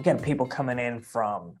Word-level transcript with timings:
we 0.00 0.04
got 0.04 0.22
people 0.22 0.46
coming 0.46 0.78
in 0.78 1.02
from 1.02 1.56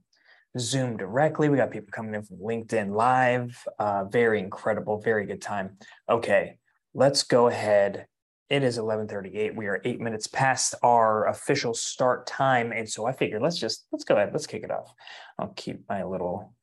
Zoom 0.58 0.96
directly. 0.96 1.50
We 1.50 1.58
got 1.58 1.70
people 1.70 1.90
coming 1.92 2.14
in 2.14 2.22
from 2.22 2.38
LinkedIn 2.38 2.94
Live. 2.94 3.62
Uh, 3.78 4.04
very 4.04 4.40
incredible, 4.40 4.98
very 4.98 5.26
good 5.26 5.42
time. 5.42 5.76
Okay, 6.08 6.56
let's 6.94 7.22
go 7.22 7.48
ahead. 7.48 8.06
It 8.48 8.62
is 8.62 8.78
11:38. 8.78 9.54
We 9.54 9.66
are 9.66 9.82
eight 9.84 10.00
minutes 10.00 10.26
past 10.26 10.74
our 10.82 11.26
official 11.26 11.74
start 11.74 12.26
time, 12.26 12.72
and 12.72 12.88
so 12.88 13.04
I 13.04 13.12
figured 13.12 13.42
let's 13.42 13.58
just 13.58 13.86
let's 13.92 14.04
go 14.04 14.16
ahead. 14.16 14.30
Let's 14.32 14.46
kick 14.46 14.62
it 14.62 14.70
off. 14.70 14.90
I'll 15.38 15.52
keep 15.54 15.86
my 15.86 16.02
little 16.02 16.54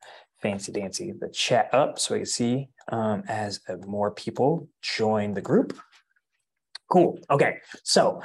fancy 0.42 0.72
dancy 0.72 1.12
the 1.12 1.28
chat 1.28 1.72
up 1.72 2.00
so 2.00 2.14
we 2.14 2.20
can 2.20 2.26
see 2.26 2.68
um, 2.88 3.22
as 3.28 3.60
more 3.86 4.10
people 4.10 4.68
join 4.82 5.32
the 5.32 5.40
group. 5.40 5.78
Cool. 6.90 7.20
Okay, 7.30 7.58
so 7.84 8.20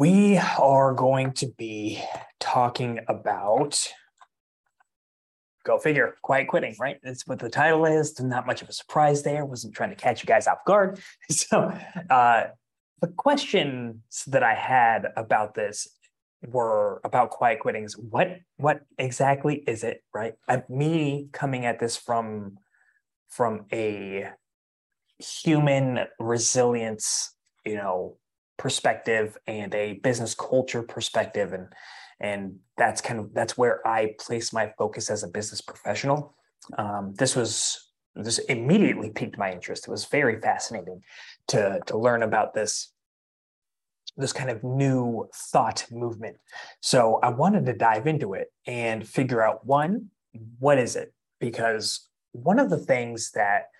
we 0.00 0.38
are 0.58 0.94
going 0.94 1.30
to 1.30 1.46
be 1.58 2.02
talking 2.40 3.00
about 3.06 3.86
go 5.62 5.78
figure 5.78 6.14
quiet 6.22 6.48
quitting 6.48 6.74
right? 6.80 6.96
That's 7.02 7.26
what 7.26 7.38
the 7.38 7.50
title 7.50 7.84
is. 7.84 8.18
Not 8.18 8.46
much 8.46 8.62
of 8.62 8.70
a 8.70 8.72
surprise 8.72 9.22
there. 9.22 9.44
Wasn't 9.44 9.74
trying 9.74 9.90
to 9.90 9.96
catch 9.96 10.22
you 10.22 10.26
guys 10.26 10.46
off 10.46 10.64
guard. 10.66 10.98
So 11.30 11.70
uh, 12.08 12.44
the 13.02 13.08
questions 13.08 14.24
that 14.26 14.42
i 14.42 14.54
had 14.54 15.08
about 15.18 15.54
this 15.54 15.86
were 16.46 17.02
about 17.04 17.28
quiet 17.28 17.60
quitting 17.60 17.84
is 17.84 17.98
what 17.98 18.38
what 18.56 18.80
exactly 18.96 19.56
is 19.66 19.84
it 19.84 20.02
right? 20.14 20.32
Me 20.70 21.28
coming 21.32 21.66
at 21.66 21.78
this 21.78 21.98
from 21.98 22.56
from 23.28 23.66
a 23.70 24.30
human 25.18 26.06
resilience 26.18 27.34
you 27.66 27.76
know 27.76 28.16
perspective 28.60 29.38
and 29.46 29.74
a 29.74 29.94
business 29.94 30.34
culture 30.34 30.82
perspective. 30.82 31.54
And 31.54 31.68
and 32.20 32.56
that's 32.76 33.00
kind 33.00 33.18
of 33.18 33.32
that's 33.32 33.56
where 33.56 33.80
i 33.88 34.14
place 34.20 34.52
my 34.52 34.70
focus 34.76 35.08
as 35.08 35.22
a 35.22 35.28
business 35.28 35.62
professional. 35.62 36.36
Um, 36.76 37.14
this 37.16 37.34
was 37.34 37.88
this 38.14 38.38
immediately 38.38 39.08
piqued 39.08 39.38
my 39.38 39.50
interest. 39.50 39.88
It 39.88 39.90
was 39.90 40.04
very 40.04 40.38
fascinating 40.40 41.00
to 41.48 41.80
to 41.86 41.96
learn 41.96 42.22
about 42.22 42.52
this 42.52 42.92
this 44.18 44.34
kind 44.34 44.50
of 44.50 44.62
new 44.62 45.26
thought 45.34 45.86
movement. 45.90 46.36
So 46.80 47.18
i 47.22 47.30
wanted 47.30 47.64
to 47.66 47.72
dive 47.72 48.06
into 48.06 48.34
it 48.34 48.52
and 48.66 49.08
figure 49.08 49.42
out 49.42 49.64
one 49.64 50.10
what 50.58 50.78
is 50.78 50.96
it? 50.96 51.14
Because 51.40 52.08
one 52.32 52.58
of 52.58 52.68
the 52.68 52.78
things 52.78 53.30
that 53.32 53.70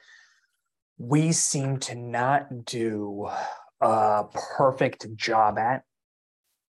we 0.97 1.33
seem 1.33 1.79
to 1.79 1.95
not 1.95 2.65
do 2.65 3.29
a 3.81 4.25
perfect 4.57 5.15
job 5.17 5.59
at 5.59 5.83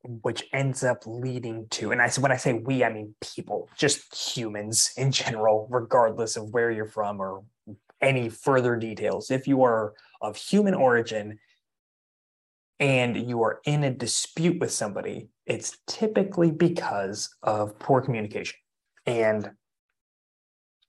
which 0.04 0.44
ends 0.52 0.84
up 0.84 1.04
leading 1.06 1.68
to 1.70 1.92
and 1.92 2.02
i 2.02 2.08
said 2.08 2.24
when 2.24 2.32
i 2.32 2.36
say 2.36 2.54
we 2.54 2.84
i 2.84 2.92
mean 2.92 3.14
people 3.22 3.70
just 3.78 4.16
humans 4.16 4.92
in 4.98 5.12
general 5.12 5.68
regardless 5.70 6.36
of 6.36 6.50
where 6.50 6.72
you're 6.72 6.88
from 6.88 7.20
or 7.20 7.44
any 8.02 8.30
further 8.30 8.76
details. 8.76 9.32
If 9.32 9.48
you 9.48 9.64
are 9.64 9.94
of 10.22 10.36
human 10.36 10.74
origin 10.74 11.40
and 12.80 13.16
you 13.16 13.44
are 13.44 13.62
in 13.66 13.84
a 13.84 13.92
dispute 13.92 14.60
with 14.60 14.72
somebody 14.72 15.30
it's 15.46 15.78
typically 15.88 16.50
because 16.50 17.36
of 17.44 17.78
poor 17.78 18.00
communication. 18.02 18.58
And 19.06 19.52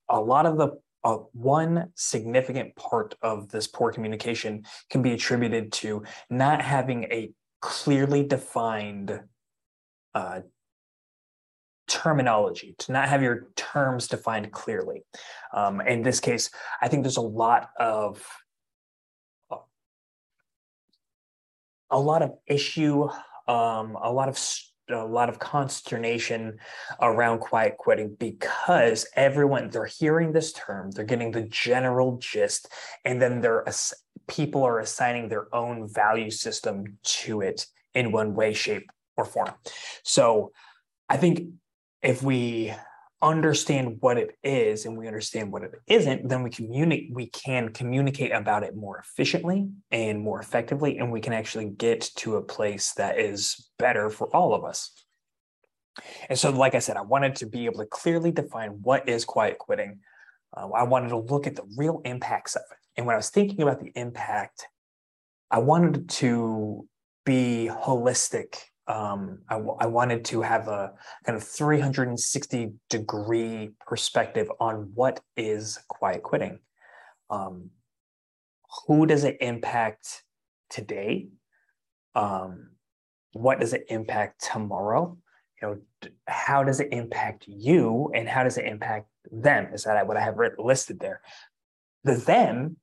a 0.09 0.21
lot 0.21 0.47
of 0.47 0.57
the 0.57 0.79
uh, 1.05 1.17
one 1.33 1.91
significant 1.95 2.75
part 2.77 3.15
of 3.23 3.49
this 3.51 3.67
poor 3.67 3.93
communication 3.93 4.65
can 4.91 5.03
be 5.03 5.13
attributed 5.13 5.73
to 5.73 6.03
not 6.31 6.63
having 6.63 7.05
a 7.05 7.31
clearly 7.61 8.25
defined 8.25 9.21
uh, 10.15 10.41
terminology, 11.89 12.75
to 12.79 12.93
not 12.93 13.09
have 13.09 13.23
your 13.23 13.49
terms 13.57 14.09
defined 14.09 14.53
clearly. 14.53 15.05
Um, 15.53 15.81
in 15.81 16.03
this 16.03 16.21
case, 16.21 16.51
I 16.81 16.89
think 16.89 17.03
there's 17.03 17.17
a 17.17 17.21
lot 17.21 17.71
of 17.79 18.25
a 21.91 22.01
lot 22.01 22.23
of 22.23 22.33
issue, 22.47 23.03
um, 23.47 23.99
a 24.03 24.11
lot 24.11 24.31
of 24.31 24.39
a 24.91 25.05
lot 25.05 25.29
of 25.29 25.39
consternation 25.39 26.59
around 27.01 27.39
quiet 27.39 27.77
quitting 27.79 28.17
because 28.19 29.07
everyone 29.15 29.69
they're 29.71 29.87
hearing 29.87 30.33
this 30.33 30.53
term 30.53 30.91
they're 30.91 31.05
getting 31.05 31.31
the 31.31 31.43
general 31.43 32.19
gist 32.19 32.69
and 33.05 33.21
then 33.21 33.41
they're 33.41 33.65
people 34.27 34.63
are 34.63 34.81
assigning 34.81 35.29
their 35.29 35.53
own 35.55 35.89
value 35.89 36.31
system 36.31 36.99
to 37.03 37.41
it 37.41 37.67
in 37.95 38.13
one 38.13 38.35
way 38.35 38.53
shape 38.53 38.91
or 39.17 39.25
form. 39.25 39.53
So 40.03 40.53
i 41.09 41.17
think 41.17 41.49
if 42.03 42.23
we 42.23 42.73
understand 43.23 43.99
what 44.01 44.19
it 44.19 44.37
is 44.43 44.85
and 44.85 44.99
we 44.99 45.07
understand 45.07 45.53
what 45.53 45.63
it 45.63 45.73
isn't, 45.87 46.29
then 46.29 46.43
we 46.43 46.51
communicate 46.51 47.15
we 47.15 47.27
can 47.27 47.69
communicate 47.69 48.33
about 48.33 48.65
it 48.65 48.75
more 48.75 48.99
efficiently 48.99 49.69
and 49.91 50.21
more 50.21 50.41
effectively, 50.41 50.99
and 50.99 51.13
we 51.13 51.21
can 51.21 51.33
actually 51.33 51.71
get 51.71 52.11
to 52.17 52.37
a 52.37 52.43
place 52.43 52.93
that 52.95 53.19
is 53.19 53.71
better 53.79 54.11
for 54.11 54.35
all 54.35 54.55
of 54.55 54.65
us. 54.65 54.91
And 56.29 56.39
so, 56.39 56.51
like 56.51 56.75
I 56.75 56.81
said, 56.81 56.97
I 56.97 57.03
wanted 57.03 57.37
to 57.37 57.47
be 57.47 57.67
able 57.67 57.79
to 57.79 57.87
clearly 57.87 58.33
define 58.33 58.71
what 58.83 59.09
is 59.09 59.25
quiet 59.25 59.59
quitting. 59.59 60.01
Uh, 60.57 60.69
I 60.71 60.83
wanted 60.83 61.11
to 61.11 61.19
look 61.19 61.47
at 61.47 61.57
the 61.57 61.65
real 61.77 62.01
impacts 62.05 62.57
of 62.57 62.63
it. 62.71 62.79
And 62.97 63.07
when 63.07 63.15
I 63.15 63.19
was 63.19 63.31
thinking 63.31 63.63
about 63.63 63.81
the 63.81 63.93
impact, 63.95 64.67
I 65.51 65.59
wanted 65.59 66.09
to 66.09 66.89
be 67.25 67.71
holistic 67.71 68.57
um, 68.87 69.39
I, 69.49 69.55
w- 69.55 69.77
I 69.79 69.87
wanted 69.87 70.25
to 70.27 70.43
have 70.43 70.69
a 70.69 70.93
kind 71.25 71.37
of 71.37 71.45
360 71.45 72.73
degree 72.91 73.71
perspective 73.87 74.51
on 74.61 74.91
what 74.95 75.21
is 75.37 75.79
quiet 75.89 76.23
quitting. 76.23 76.59
Um, 77.31 77.71
who 78.87 79.07
does 79.07 79.25
it 79.25 79.37
impact 79.41 80.25
today? 80.69 81.29
Um, 82.15 82.71
what 83.33 83.61
does 83.61 83.73
it 83.73 83.85
impact 83.89 84.45
tomorrow? 84.53 85.17
You 85.61 85.69
know, 85.69 86.11
how 86.27 86.65
does 86.65 86.81
it 86.81 86.89
impact 86.93 87.45
you, 87.47 88.11
and 88.15 88.29
how 88.29 88.43
does 88.43 88.59
it 88.59 88.67
impact 88.67 89.07
them? 89.31 89.69
Is 89.73 89.85
that 89.85 90.07
what 90.07 90.17
I 90.17 90.21
have 90.21 90.37
listed 90.59 90.99
there? 90.99 91.21
The 92.05 92.17
them. 92.17 92.77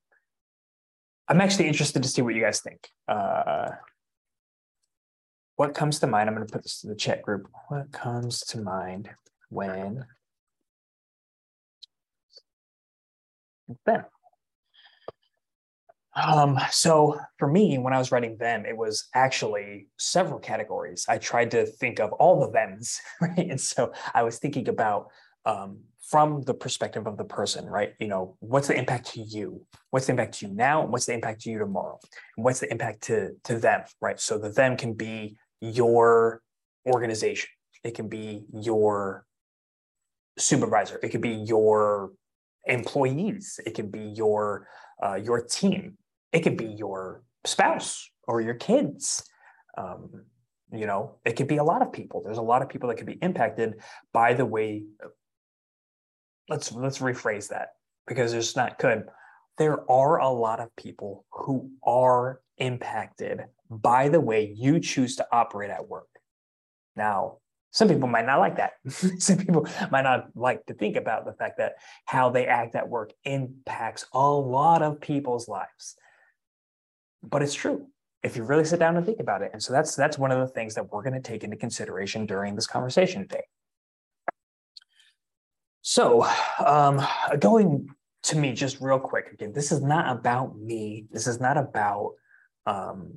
I'm 1.27 1.41
actually 1.41 1.67
interested 1.67 2.01
to 2.01 2.09
see 2.09 2.21
what 2.21 2.33
you 2.33 2.41
guys 2.41 2.61
think. 2.61 2.87
Uh, 3.07 3.67
what 5.59 5.73
comes 5.73 5.99
to 5.99 6.07
mind? 6.07 6.29
I'm 6.29 6.35
going 6.35 6.47
to 6.47 6.53
put 6.53 6.63
this 6.63 6.79
to 6.79 6.87
the 6.87 6.95
chat 6.95 7.21
group. 7.21 7.49
What 7.67 7.91
comes 7.91 8.39
to 8.45 8.61
mind 8.61 9.09
when 9.49 10.05
them? 13.85 14.05
Um, 16.15 16.57
so 16.71 17.19
for 17.37 17.49
me, 17.49 17.77
when 17.77 17.91
I 17.91 17.97
was 17.97 18.09
writing 18.09 18.37
them, 18.37 18.65
it 18.65 18.77
was 18.77 19.09
actually 19.13 19.89
several 19.97 20.39
categories. 20.39 21.05
I 21.09 21.17
tried 21.17 21.51
to 21.51 21.65
think 21.65 21.99
of 21.99 22.13
all 22.13 22.39
the 22.39 22.53
thems, 22.53 23.01
right? 23.21 23.49
And 23.49 23.59
so 23.59 23.91
I 24.13 24.23
was 24.23 24.39
thinking 24.39 24.69
about 24.69 25.07
um, 25.45 25.79
from 26.01 26.41
the 26.43 26.53
perspective 26.53 27.05
of 27.05 27.17
the 27.17 27.25
person, 27.25 27.65
right? 27.65 27.95
You 27.99 28.07
know, 28.07 28.37
what's 28.39 28.69
the 28.69 28.77
impact 28.77 29.11
to 29.13 29.19
you? 29.19 29.65
What's 29.89 30.05
the 30.05 30.13
impact 30.13 30.35
to 30.35 30.47
you 30.47 30.53
now? 30.53 30.85
What's 30.85 31.07
the 31.07 31.13
impact 31.15 31.41
to 31.41 31.49
you 31.49 31.59
tomorrow? 31.59 31.99
And 32.37 32.45
what's 32.45 32.61
the 32.61 32.71
impact 32.71 33.01
to 33.03 33.31
to 33.43 33.59
them, 33.59 33.81
right? 33.99 34.21
So 34.21 34.37
the 34.37 34.49
them 34.49 34.77
can 34.77 34.93
be 34.93 35.37
your 35.61 36.41
organization. 36.87 37.49
It 37.83 37.95
can 37.95 38.07
be 38.07 38.45
your 38.53 39.25
supervisor. 40.37 40.99
It 41.01 41.09
could 41.09 41.21
be 41.21 41.43
your 41.47 42.11
employees. 42.65 43.59
It 43.65 43.73
can 43.73 43.89
be 43.89 44.13
your 44.15 44.67
uh, 45.03 45.15
your 45.15 45.43
team. 45.43 45.97
It 46.33 46.41
could 46.41 46.57
be 46.57 46.65
your 46.65 47.23
spouse 47.45 48.09
or 48.27 48.41
your 48.41 48.55
kids. 48.55 49.23
Um, 49.77 50.25
you 50.71 50.85
know, 50.85 51.15
it 51.25 51.35
could 51.35 51.47
be 51.47 51.57
a 51.57 51.63
lot 51.63 51.81
of 51.81 51.91
people. 51.91 52.21
There's 52.23 52.37
a 52.37 52.43
lot 52.43 52.61
of 52.61 52.69
people 52.69 52.89
that 52.89 52.95
could 52.95 53.07
be 53.07 53.17
impacted 53.21 53.75
by 54.13 54.33
the 54.33 54.45
way. 54.45 54.83
Let's 56.47 56.71
let's 56.71 56.99
rephrase 56.99 57.49
that 57.49 57.69
because 58.07 58.33
it's 58.33 58.55
not 58.55 58.79
good. 58.79 59.03
There 59.57 59.89
are 59.91 60.19
a 60.19 60.29
lot 60.29 60.59
of 60.59 60.75
people 60.75 61.25
who 61.31 61.69
are 61.83 62.41
impacted 62.59 63.41
by 63.69 64.09
the 64.09 64.19
way 64.19 64.53
you 64.55 64.79
choose 64.79 65.15
to 65.17 65.27
operate 65.31 65.69
at 65.69 65.87
work. 65.87 66.07
Now, 66.95 67.37
some 67.71 67.87
people 67.87 68.07
might 68.07 68.25
not 68.25 68.39
like 68.39 68.57
that. 68.57 68.73
some 69.21 69.37
people 69.37 69.67
might 69.91 70.01
not 70.01 70.29
like 70.35 70.65
to 70.65 70.73
think 70.73 70.95
about 70.95 71.25
the 71.25 71.33
fact 71.33 71.57
that 71.59 71.75
how 72.05 72.29
they 72.29 72.47
act 72.47 72.75
at 72.75 72.89
work 72.89 73.11
impacts 73.23 74.05
a 74.13 74.27
lot 74.27 74.81
of 74.81 74.99
people's 74.99 75.47
lives. 75.47 75.95
But 77.21 77.41
it's 77.41 77.53
true 77.53 77.87
if 78.23 78.35
you 78.35 78.43
really 78.43 78.65
sit 78.65 78.79
down 78.79 78.97
and 78.97 79.05
think 79.05 79.19
about 79.19 79.41
it. 79.41 79.51
And 79.53 79.61
so 79.61 79.71
that's 79.71 79.95
that's 79.95 80.17
one 80.17 80.31
of 80.31 80.39
the 80.39 80.53
things 80.53 80.75
that 80.75 80.91
we're 80.91 81.03
going 81.03 81.13
to 81.13 81.21
take 81.21 81.43
into 81.43 81.57
consideration 81.57 82.25
during 82.25 82.55
this 82.55 82.67
conversation 82.67 83.21
today. 83.21 83.43
So, 85.81 86.27
um, 86.65 87.01
going 87.39 87.87
to 88.23 88.37
me 88.37 88.53
just 88.53 88.81
real 88.81 88.99
quick 88.99 89.31
again, 89.31 89.53
this 89.53 89.71
is 89.71 89.81
not 89.81 90.09
about 90.09 90.57
me. 90.57 91.05
This 91.11 91.27
is 91.27 91.39
not 91.39 91.57
about 91.57 92.13
um, 92.69 93.13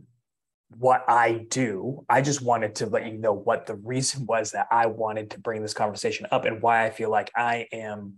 what 0.79 1.05
I 1.09 1.45
do. 1.51 2.05
I 2.09 2.23
just 2.23 2.41
wanted 2.41 2.77
to 2.77 2.87
let 2.87 3.07
you 3.07 3.19
know 3.19 3.33
what 3.33 3.67
the 3.67 3.75
reason 3.75 4.27
was 4.27 4.53
that 4.53 4.67
I 4.71 4.87
wanted 4.87 5.31
to 5.33 5.41
bring 5.41 5.63
this 5.63 5.75
conversation 5.75 6.27
up 6.31 6.45
and 6.45 6.63
why 6.63 6.87
I 6.87 6.91
feel 6.91 7.11
like 7.11 7.31
I 7.37 7.67
am 7.73 8.15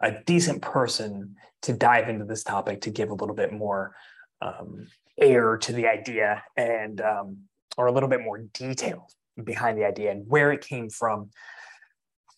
a 0.00 0.12
decent 0.26 0.60
person 0.60 1.36
to 1.62 1.72
dive 1.72 2.08
into 2.08 2.26
this 2.26 2.44
topic 2.44 2.82
to 2.82 2.90
give 2.90 3.10
a 3.10 3.14
little 3.14 3.34
bit 3.34 3.52
more 3.52 3.94
um, 4.42 4.86
air 5.18 5.56
to 5.56 5.72
the 5.72 5.86
idea 5.86 6.42
and 6.56 7.00
um, 7.00 7.38
or 7.78 7.86
a 7.86 7.92
little 7.92 8.08
bit 8.08 8.20
more 8.20 8.38
detail 8.38 9.08
behind 9.42 9.78
the 9.78 9.84
idea 9.84 10.10
and 10.10 10.28
where 10.28 10.52
it 10.52 10.60
came 10.60 10.90
from 10.90 11.30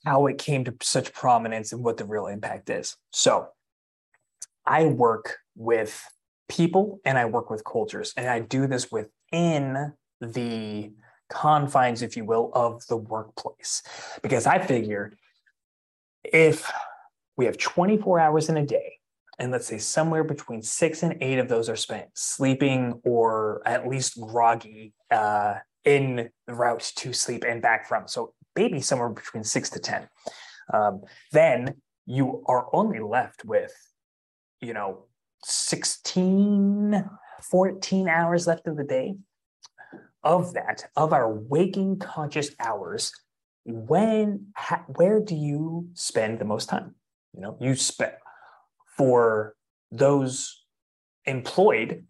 how 0.05 0.27
it 0.27 0.39
came 0.39 0.65
to 0.65 0.75
such 0.83 1.13
prominence 1.13 1.73
and 1.73 1.83
what 1.83 1.97
the 1.97 2.05
real 2.05 2.27
impact 2.27 2.71
is 2.71 2.97
so 3.13 3.49
i 4.65 4.87
work 4.87 5.37
with 5.57 6.03
people 6.49 7.01
and 7.05 7.19
i 7.19 7.25
work 7.25 7.51
with 7.51 7.65
cultures 7.65 8.13
and 8.17 8.29
i 8.29 8.41
do 8.41 8.67
this 8.67 8.91
within 8.91 9.93
the 10.21 10.93
confines 11.29 12.03
if 12.03 12.17
you 12.17 12.25
will 12.25 12.51
of 12.55 12.87
the 12.87 12.97
workplace 12.97 13.83
because 14.23 14.47
i 14.47 14.59
figure 14.59 15.13
if 16.25 16.71
we 17.37 17.45
have 17.45 17.59
24 17.59 18.21
hours 18.21 18.49
in 18.49 18.57
a 18.57 18.65
day 18.65 18.97
and 19.39 19.53
let's 19.53 19.67
say 19.67 19.79
somewhere 19.79 20.25
between 20.25 20.63
six 20.63 21.03
and 21.03 21.17
eight 21.21 21.39
of 21.39 21.49
those 21.49 21.69
are 21.69 21.77
spent 21.77 22.09
sleeping 22.15 23.01
or 23.05 23.61
at 23.67 23.87
least 23.87 24.19
groggy 24.21 24.95
uh, 25.11 25.57
in 25.85 26.31
the 26.47 26.55
route 26.55 26.93
to 26.97 27.13
sleep 27.13 27.45
and 27.47 27.61
back 27.61 27.87
from. 27.87 28.09
So 28.09 28.33
maybe 28.55 28.81
somewhere 28.81 29.11
between 29.11 29.45
six 29.45 29.69
to 29.71 29.79
10. 29.79 30.09
Um, 30.73 31.03
then 31.33 31.75
you 32.07 32.43
are 32.47 32.67
only 32.73 32.99
left 32.99 33.45
with, 33.45 33.73
you 34.61 34.73
know, 34.73 35.05
16, 35.45 37.09
14 37.43 38.09
hours 38.09 38.47
left 38.47 38.67
of 38.67 38.77
the 38.77 38.85
day. 38.85 39.17
Of 40.23 40.55
that, 40.55 40.91
of 40.97 41.13
our 41.13 41.33
waking 41.33 42.01
conscious 42.01 42.51
hours, 42.59 43.13
when, 43.65 44.47
ha, 44.57 44.83
where 44.97 45.21
do 45.21 45.37
you 45.37 45.89
spend 45.95 46.41
the 46.41 46.45
most 46.45 46.69
time? 46.69 46.97
You 47.33 47.43
know, 47.43 47.57
you 47.61 47.77
spend 47.77 48.15
for 48.97 49.55
those 49.93 50.65
employed, 51.27 52.07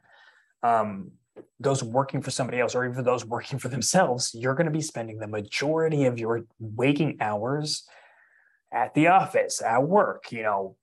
um, 0.62 1.12
those 1.60 1.82
working 1.82 2.22
for 2.22 2.30
somebody 2.30 2.60
else, 2.60 2.74
or 2.74 2.88
even 2.88 3.04
those 3.04 3.24
working 3.24 3.58
for 3.58 3.68
themselves, 3.68 4.34
you're 4.34 4.54
going 4.54 4.66
to 4.66 4.72
be 4.72 4.80
spending 4.80 5.18
the 5.18 5.26
majority 5.26 6.04
of 6.04 6.18
your 6.18 6.44
waking 6.58 7.18
hours 7.20 7.86
at 8.72 8.94
the 8.94 9.08
office, 9.08 9.60
at 9.62 9.82
work, 9.82 10.32
you 10.32 10.42
know, 10.42 10.76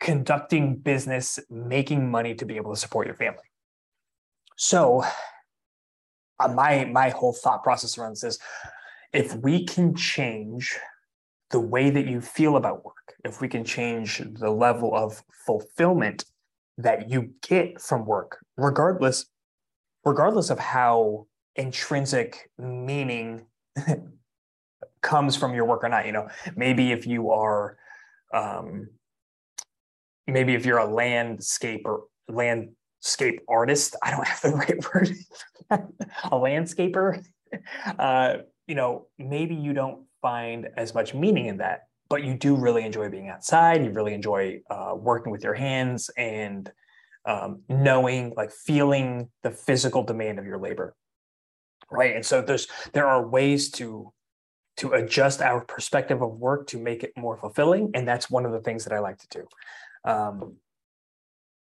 conducting 0.00 0.76
business, 0.76 1.38
making 1.50 2.10
money 2.10 2.34
to 2.34 2.44
be 2.44 2.56
able 2.56 2.74
to 2.74 2.80
support 2.80 3.06
your 3.06 3.16
family. 3.16 3.42
So, 4.56 5.04
uh, 6.40 6.48
my 6.48 6.84
my 6.84 7.10
whole 7.10 7.32
thought 7.32 7.62
process 7.62 7.98
around 7.98 8.12
this 8.12 8.24
is, 8.24 8.38
if 9.12 9.34
we 9.36 9.64
can 9.64 9.94
change 9.94 10.78
the 11.50 11.60
way 11.60 11.90
that 11.90 12.06
you 12.06 12.20
feel 12.20 12.56
about 12.56 12.84
work, 12.84 13.14
if 13.24 13.40
we 13.40 13.48
can 13.48 13.64
change 13.64 14.22
the 14.34 14.50
level 14.50 14.94
of 14.94 15.22
fulfillment 15.46 16.24
that 16.76 17.10
you 17.10 17.30
get 17.42 17.80
from 17.80 18.06
work, 18.06 18.38
regardless, 18.56 19.26
regardless 20.04 20.50
of 20.50 20.58
how 20.58 21.26
intrinsic 21.56 22.50
meaning 22.56 23.46
comes 25.02 25.36
from 25.36 25.54
your 25.54 25.64
work 25.64 25.82
or 25.82 25.88
not. 25.88 26.06
You 26.06 26.12
know, 26.12 26.28
maybe 26.56 26.92
if 26.92 27.06
you 27.06 27.30
are, 27.30 27.76
um, 28.32 28.88
maybe 30.28 30.54
if 30.54 30.64
you're 30.64 30.78
a 30.78 30.86
landscape 30.86 31.82
or 31.84 32.04
landscape 32.28 33.40
artist, 33.48 33.96
I 34.02 34.10
don't 34.10 34.26
have 34.26 34.40
the 34.40 34.50
right 34.50 34.94
word, 34.94 35.10
a 35.70 36.36
landscaper. 36.36 37.24
Uh, 37.98 38.38
you 38.66 38.74
know, 38.74 39.06
maybe 39.18 39.54
you 39.54 39.72
don't 39.72 40.04
find 40.20 40.68
as 40.76 40.94
much 40.94 41.14
meaning 41.14 41.46
in 41.46 41.56
that 41.58 41.88
but 42.08 42.24
you 42.24 42.34
do 42.34 42.56
really 42.56 42.84
enjoy 42.84 43.08
being 43.08 43.28
outside. 43.28 43.84
You 43.84 43.90
really 43.90 44.14
enjoy 44.14 44.60
uh, 44.70 44.94
working 44.96 45.30
with 45.30 45.44
your 45.44 45.54
hands 45.54 46.10
and 46.16 46.70
um, 47.26 47.62
knowing, 47.68 48.32
like 48.36 48.50
feeling 48.50 49.28
the 49.42 49.50
physical 49.50 50.02
demand 50.02 50.38
of 50.38 50.46
your 50.46 50.58
labor, 50.58 50.94
right? 51.90 52.14
And 52.14 52.24
so 52.24 52.40
there's 52.40 52.66
there 52.92 53.06
are 53.06 53.26
ways 53.26 53.70
to 53.72 54.12
to 54.78 54.92
adjust 54.92 55.42
our 55.42 55.64
perspective 55.64 56.22
of 56.22 56.38
work 56.38 56.68
to 56.68 56.78
make 56.78 57.02
it 57.02 57.12
more 57.16 57.36
fulfilling, 57.36 57.90
and 57.94 58.08
that's 58.08 58.30
one 58.30 58.46
of 58.46 58.52
the 58.52 58.60
things 58.60 58.84
that 58.84 58.92
I 58.92 59.00
like 59.00 59.18
to 59.18 59.28
do. 59.28 59.48
Um, 60.04 60.56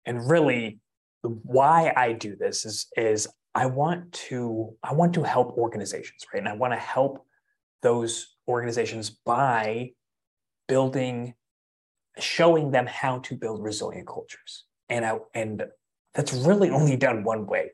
and 0.06 0.30
really, 0.30 0.80
why 1.22 1.94
I 1.96 2.14
do 2.14 2.36
this 2.36 2.66
is 2.66 2.88
is 2.96 3.28
I 3.54 3.66
want 3.66 4.12
to 4.30 4.76
I 4.84 4.94
want 4.94 5.14
to 5.16 5.24
help 5.24 5.58
organizations, 5.58 6.26
right? 6.34 6.40
And 6.40 6.48
I 6.48 6.54
want 6.54 6.74
to 6.74 6.80
help 6.80 7.26
those 7.82 8.36
organizations 8.48 9.10
by 9.10 9.92
building, 10.68 11.34
showing 12.20 12.72
them 12.72 12.86
how 12.86 13.20
to 13.20 13.36
build 13.36 13.64
resilient 13.64 14.08
cultures. 14.08 14.66
And 14.90 15.06
I, 15.06 15.18
and 15.34 15.64
that's 16.14 16.34
really 16.34 16.70
only 16.70 16.98
done 16.98 17.24
one 17.24 17.46
way. 17.46 17.72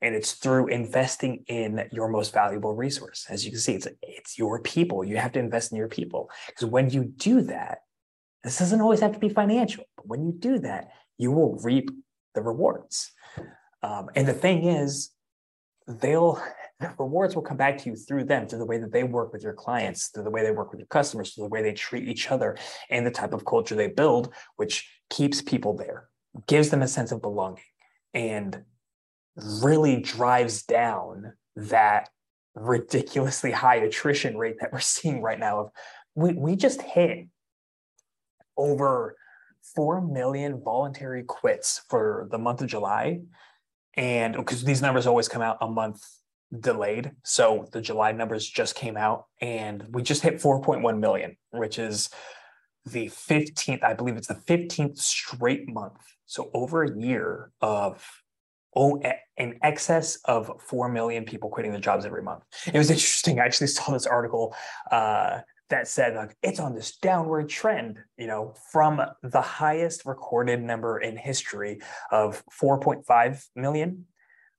And 0.00 0.14
it's 0.14 0.32
through 0.32 0.66
investing 0.68 1.44
in 1.46 1.88
your 1.92 2.08
most 2.08 2.32
valuable 2.32 2.74
resource. 2.74 3.26
As 3.28 3.44
you 3.44 3.52
can 3.52 3.60
see, 3.60 3.74
it's, 3.74 3.86
it's 4.02 4.38
your 4.38 4.60
people. 4.60 5.04
You 5.04 5.16
have 5.16 5.32
to 5.32 5.38
invest 5.38 5.70
in 5.70 5.78
your 5.78 5.88
people. 5.88 6.28
Because 6.48 6.66
when 6.66 6.90
you 6.90 7.04
do 7.04 7.42
that, 7.42 7.78
this 8.44 8.58
doesn't 8.58 8.80
always 8.80 9.00
have 9.00 9.12
to 9.12 9.18
be 9.18 9.28
financial, 9.28 9.84
but 9.96 10.08
when 10.08 10.24
you 10.24 10.32
do 10.32 10.58
that, 10.60 10.90
you 11.18 11.30
will 11.30 11.58
reap 11.62 11.90
the 12.34 12.42
rewards. 12.42 13.12
Um, 13.82 14.08
and 14.14 14.26
the 14.26 14.32
thing 14.32 14.64
is, 14.64 15.10
they'll 15.86 16.42
the 16.80 16.92
rewards 16.98 17.34
will 17.34 17.42
come 17.42 17.56
back 17.56 17.78
to 17.78 17.90
you 17.90 17.96
through 17.96 18.24
them, 18.24 18.46
through 18.46 18.58
the 18.58 18.66
way 18.66 18.78
that 18.78 18.92
they 18.92 19.04
work 19.04 19.32
with 19.32 19.42
your 19.42 19.52
clients, 19.52 20.08
through 20.08 20.24
the 20.24 20.30
way 20.30 20.42
they 20.42 20.50
work 20.50 20.70
with 20.70 20.80
your 20.80 20.88
customers, 20.88 21.32
through 21.32 21.44
the 21.44 21.50
way 21.50 21.62
they 21.62 21.72
treat 21.72 22.08
each 22.08 22.30
other, 22.30 22.56
and 22.90 23.06
the 23.06 23.10
type 23.10 23.32
of 23.32 23.44
culture 23.44 23.74
they 23.74 23.86
build, 23.86 24.32
which 24.56 24.90
keeps 25.08 25.40
people 25.40 25.76
there, 25.76 26.08
gives 26.48 26.70
them 26.70 26.82
a 26.82 26.88
sense 26.88 27.12
of 27.12 27.22
belonging, 27.22 27.62
and 28.14 28.62
really 29.62 30.00
drives 30.00 30.64
down 30.64 31.32
that 31.54 32.08
ridiculously 32.54 33.50
high 33.50 33.76
attrition 33.76 34.36
rate 34.36 34.56
that 34.60 34.72
we're 34.72 34.80
seeing 34.80 35.22
right 35.22 35.38
now. 35.38 35.60
Of 35.60 35.70
we, 36.14 36.32
we 36.32 36.56
just 36.56 36.82
hit 36.82 37.10
over 38.62 39.16
4 39.74 40.00
million 40.00 40.62
voluntary 40.62 41.24
quits 41.24 41.82
for 41.88 42.28
the 42.30 42.38
month 42.38 42.60
of 42.62 42.68
July. 42.68 43.20
And 43.94 44.36
because 44.36 44.64
these 44.64 44.80
numbers 44.80 45.06
always 45.06 45.28
come 45.28 45.42
out 45.42 45.58
a 45.60 45.68
month 45.68 46.02
delayed. 46.58 47.12
So 47.24 47.68
the 47.72 47.80
July 47.80 48.12
numbers 48.12 48.46
just 48.46 48.74
came 48.74 48.96
out 48.96 49.26
and 49.40 49.86
we 49.90 50.02
just 50.02 50.22
hit 50.22 50.34
4.1 50.34 50.98
million, 50.98 51.36
which 51.50 51.78
is 51.78 52.10
the 52.84 53.06
15th, 53.06 53.82
I 53.82 53.94
believe 53.94 54.16
it's 54.16 54.26
the 54.28 54.34
15th 54.34 54.98
straight 54.98 55.68
month. 55.68 55.98
So 56.26 56.50
over 56.52 56.82
a 56.82 56.98
year 56.98 57.52
of 57.60 58.04
oh, 58.74 59.00
in 59.36 59.58
excess 59.62 60.16
of 60.24 60.50
4 60.60 60.88
million 60.88 61.24
people 61.24 61.50
quitting 61.50 61.72
their 61.72 61.80
jobs 61.80 62.04
every 62.04 62.22
month. 62.22 62.42
It 62.66 62.78
was 62.78 62.90
interesting. 62.90 63.38
I 63.38 63.44
actually 63.44 63.66
saw 63.68 63.92
this 63.92 64.06
article 64.06 64.54
uh, 64.90 65.40
that 65.72 65.88
said 65.88 66.14
like 66.14 66.36
it's 66.42 66.60
on 66.60 66.74
this 66.74 66.96
downward 66.96 67.48
trend, 67.48 67.98
you 68.16 68.26
know, 68.26 68.54
from 68.70 69.02
the 69.22 69.40
highest 69.40 70.06
recorded 70.06 70.62
number 70.62 70.98
in 70.98 71.16
history 71.16 71.80
of 72.10 72.42
4.5 72.60 73.44
million 73.56 74.06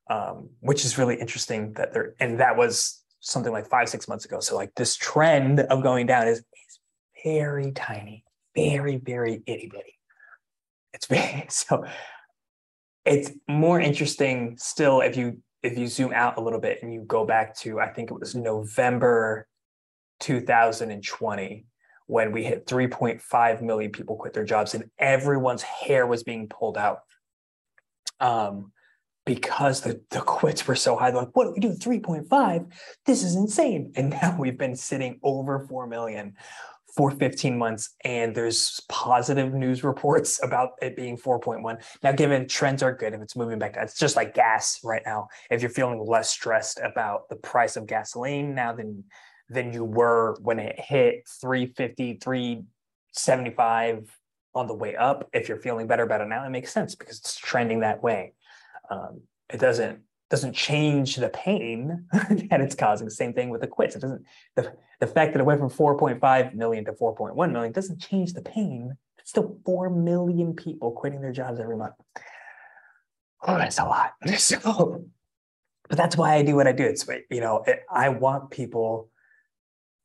um, 0.10 0.50
which 0.60 0.84
is 0.84 0.98
really 0.98 1.16
interesting 1.16 1.74
that 1.74 1.94
they're 1.94 2.14
and 2.20 2.40
that 2.40 2.58
was 2.58 3.02
something 3.22 3.54
like 3.54 3.70
five 3.70 3.88
six 3.88 4.08
months 4.08 4.26
ago. 4.26 4.40
So 4.42 4.56
like 4.56 4.76
this 4.76 4.98
trend 4.98 5.62
of 5.62 5.82
going 5.82 6.08
down 6.08 6.28
is, 6.28 6.40
is 6.40 6.80
very 7.24 7.72
tiny 7.72 8.26
very 8.56 8.98
very 8.98 9.42
itty 9.46 9.68
bitty. 9.68 10.00
It's 10.94 11.08
very 11.08 11.46
so 11.50 11.86
it's 13.06 13.32
more 13.48 13.80
interesting 13.80 14.56
still 14.58 15.02
if 15.02 15.18
you 15.18 15.40
if 15.62 15.78
you 15.78 15.88
zoom 15.88 16.12
out 16.14 16.38
a 16.38 16.42
little 16.42 16.60
bit 16.60 16.80
and 16.82 16.94
you 16.94 17.02
go 17.02 17.26
back 17.26 17.56
to 17.58 17.80
i 17.80 17.88
think 17.88 18.12
it 18.12 18.18
was 18.18 18.34
november 18.34 19.46
2020 20.20 21.66
when 22.08 22.32
we 22.32 22.44
hit 22.44 22.66
3.5 22.66 23.62
million 23.62 23.92
people 23.92 24.16
quit 24.16 24.34
their 24.34 24.44
jobs 24.44 24.74
and 24.76 24.86
everyone's 25.00 25.62
hair 25.62 26.06
was 26.06 26.24
being 26.24 26.48
pulled 26.48 26.78
out 26.78 27.00
um, 28.20 28.72
because 29.26 29.82
the, 29.82 30.02
the 30.10 30.22
quits 30.22 30.68
were 30.68 30.76
so 30.76 30.96
high. 30.96 31.12
They're 31.12 31.22
like, 31.22 31.36
what 31.36 31.46
do 31.46 31.52
we 31.54 31.60
do? 31.60 31.74
3.5? 31.74 32.72
This 33.06 33.24
is 33.24 33.36
insane. 33.36 33.94
And 33.96 34.10
now 34.10 34.36
we've 34.40 34.58
been 34.58 34.76
sitting 34.76 35.20
over 35.24 35.66
4 35.68 35.88
million 35.88 36.36
for 36.96 37.10
15 37.10 37.58
months. 37.58 37.96
And 38.04 38.36
there's 38.36 38.82
positive 38.90 39.54
news 39.54 39.84
reports 39.84 40.40
about 40.44 40.72
it 40.82 40.96
being 40.96 41.18
4.1. 41.18 41.82
Now, 42.04 42.12
given 42.12 42.48
trends 42.48 42.84
are 42.84 42.94
good, 42.94 43.14
if 43.14 43.22
it's 43.22 43.36
moving 43.36 43.60
back, 43.60 43.74
down 43.74 43.86
it's 43.86 43.98
just 43.98 44.16
like 44.16 44.34
gas 44.34 44.80
right 44.84 45.02
now. 45.06 45.30
If 45.50 45.62
you're 45.62 45.72
feeling 45.72 46.06
less 46.06 46.30
stressed 46.30 46.80
about 46.84 47.30
the 47.30 47.38
price 47.38 47.76
of 47.76 47.88
gasoline 47.88 48.54
now 48.54 48.74
than 48.74 49.06
than 49.54 49.74
you 49.74 49.84
were 49.84 50.36
when 50.42 50.60
it 50.60 50.80
hit 50.80 51.28
350, 51.42 52.20
375 52.22 54.20
on 54.56 54.68
the 54.68 54.74
way 54.74 54.96
up, 54.96 55.30
if 55.34 55.48
you're 55.48 55.58
feeling 55.58 55.88
better 55.88 56.04
about 56.04 56.22
it 56.22 56.28
now, 56.28 56.46
it 56.46 56.50
makes 56.50 56.72
sense 56.72 56.96
because 56.96 57.20
it's 57.20 57.38
trending 57.38 57.80
that 57.80 58.04
way 58.04 58.34
um, 58.90 59.22
it 59.50 59.60
doesn't 59.60 60.00
doesn't 60.30 60.54
change 60.54 61.16
the 61.18 61.30
pain 61.30 62.06
that 62.12 62.60
it's 62.60 62.74
causing. 62.76 63.10
Same 63.10 63.34
thing 63.34 63.50
with 63.50 63.62
the 63.62 63.68
quits. 63.68 63.96
It 63.96 64.00
doesn't 64.00 64.24
the, 64.56 64.74
the 65.00 65.08
fact 65.08 65.34
that 65.34 65.40
it 65.40 65.46
went 65.46 65.60
from 65.60 65.70
4.5 65.70 66.56
million 66.56 66.86
to 66.86 66.94
4.1 66.94 67.52
million 67.52 67.72
doesn't 67.72 68.02
change 68.02 68.34
the 68.34 68.42
pain. 68.42 68.96
It's 69.20 69.30
still 69.30 69.58
4 69.66 69.90
million 69.90 70.54
people 70.56 70.92
quitting 70.92 71.22
their 71.22 71.32
jobs 71.32 71.60
every 71.60 71.78
month. 71.78 71.94
Oh, 73.46 73.58
that's 73.58 73.80
a 73.80 73.86
lot. 73.86 74.14
So, 74.38 75.06
but 75.90 75.98
that's 75.98 76.16
why 76.16 76.36
I 76.36 76.44
do 76.44 76.56
what 76.56 76.66
I 76.66 76.72
do. 76.72 76.86
It's 76.86 77.08
like 77.08 77.26
you 77.30 77.42
know, 77.42 77.64
it, 77.68 77.84
I 77.92 78.10
want 78.10 78.50
people, 78.50 79.10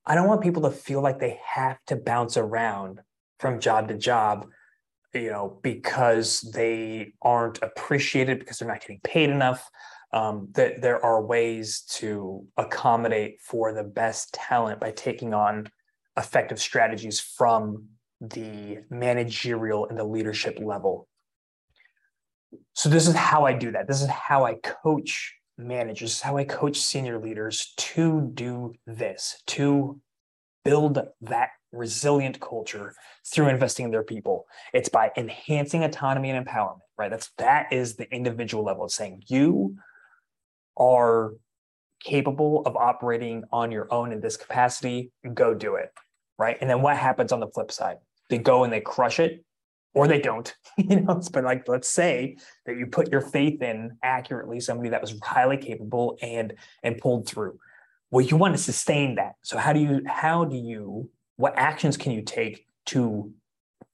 I 0.09 0.15
don't 0.15 0.27
want 0.27 0.41
people 0.41 0.63
to 0.63 0.71
feel 0.71 1.03
like 1.03 1.21
they 1.21 1.39
have 1.45 1.79
to 1.87 1.97
bounce 1.97 2.37
around 2.37 3.01
from 3.39 3.61
job 3.61 3.89
to 3.89 3.95
job 3.95 4.49
you 5.15 5.31
know, 5.31 5.59
because 5.63 6.43
they 6.43 7.15
aren't 7.23 7.63
appreciated 7.63 8.39
because 8.39 8.59
they're 8.59 8.69
not 8.69 8.81
getting 8.81 9.01
paid 9.03 9.31
enough. 9.31 9.69
Um, 10.11 10.49
that 10.53 10.81
there 10.81 11.05
are 11.05 11.23
ways 11.23 11.83
to 11.97 12.47
accommodate 12.57 13.43
for 13.43 13.75
the 13.75 13.85
best 13.85 14.33
talent 14.33 14.81
by 14.81 14.91
taking 14.91 15.35
on 15.35 15.71
effective 16.17 16.59
strategies 16.59 17.21
from 17.21 17.89
the 18.21 18.79
managerial 18.89 19.87
and 19.87 19.99
the 19.99 20.05
leadership 20.05 20.59
level. 20.61 21.09
So 22.73 22.89
this 22.89 23.07
is 23.07 23.15
how 23.15 23.45
I 23.45 23.53
do 23.53 23.73
that. 23.73 23.87
This 23.87 24.01
is 24.01 24.09
how 24.09 24.47
I 24.47 24.55
coach 24.55 25.35
managers, 25.59 26.21
how 26.21 26.37
I 26.37 26.45
coach 26.45 26.79
senior 26.79 27.19
leaders 27.19 27.75
to 27.77 28.31
do 28.33 28.75
this, 28.87 29.43
to 29.49 30.01
build 30.65 31.01
that 31.21 31.51
resilient 31.73 32.41
culture 32.41 32.95
through 33.27 33.49
investing 33.49 33.87
in 33.87 33.91
their 33.91 34.03
people. 34.03 34.47
It's 34.73 34.89
by 34.89 35.11
enhancing 35.17 35.85
autonomy 35.85 36.31
and 36.31 36.47
empowerment, 36.47 36.81
right? 36.97 37.11
That's 37.11 37.31
that 37.39 37.73
is 37.73 37.97
the 37.97 38.11
individual 38.15 38.65
level. 38.65 38.85
of 38.85 38.91
saying 38.91 39.25
you 39.27 39.77
are 40.77 41.33
capable 42.03 42.63
of 42.65 42.77
operating 42.77 43.45
on 43.53 43.71
your 43.71 43.93
own 43.93 44.13
in 44.13 44.21
this 44.21 44.37
capacity, 44.37 45.11
go 45.35 45.53
do 45.55 45.75
it. 45.75 45.91
Right. 46.39 46.57
And 46.61 46.71
then 46.71 46.83
what 46.83 46.97
happens 46.97 47.33
on 47.33 47.41
the 47.41 47.49
flip 47.49 47.73
side? 47.73 47.97
They 48.31 48.39
go 48.39 48.63
and 48.63 48.73
they 48.73 48.81
crush 48.81 49.19
it 49.19 49.45
or 49.95 50.07
they 50.07 50.21
don't, 50.21 50.55
you 50.77 51.01
know, 51.01 51.21
but 51.33 51.45
like, 51.45 51.69
let's 51.69 51.89
say 51.89 52.37
that 52.67 52.77
you 52.77 52.87
put 52.87 53.11
your 53.11 53.21
faith 53.21 53.63
in 53.63 53.97
accurately 54.03 54.61
somebody 54.61 54.91
that 54.91 55.01
was 55.01 55.19
highly 55.23 55.57
capable 55.57 56.19
and, 56.23 56.55
and 56.83 56.99
pulled 56.99 57.27
through. 57.27 57.59
Well, 58.11 58.25
you 58.25 58.37
want 58.37 58.57
to 58.57 58.63
sustain 58.63 59.17
that. 59.17 59.35
So 59.43 59.59
how 59.59 59.73
do 59.73 59.81
you, 59.81 60.03
how 60.07 60.45
do 60.45 60.57
you 60.57 61.11
what 61.39 61.55
actions 61.57 61.97
can 61.97 62.13
you 62.13 62.21
take 62.21 62.67
to 62.87 63.33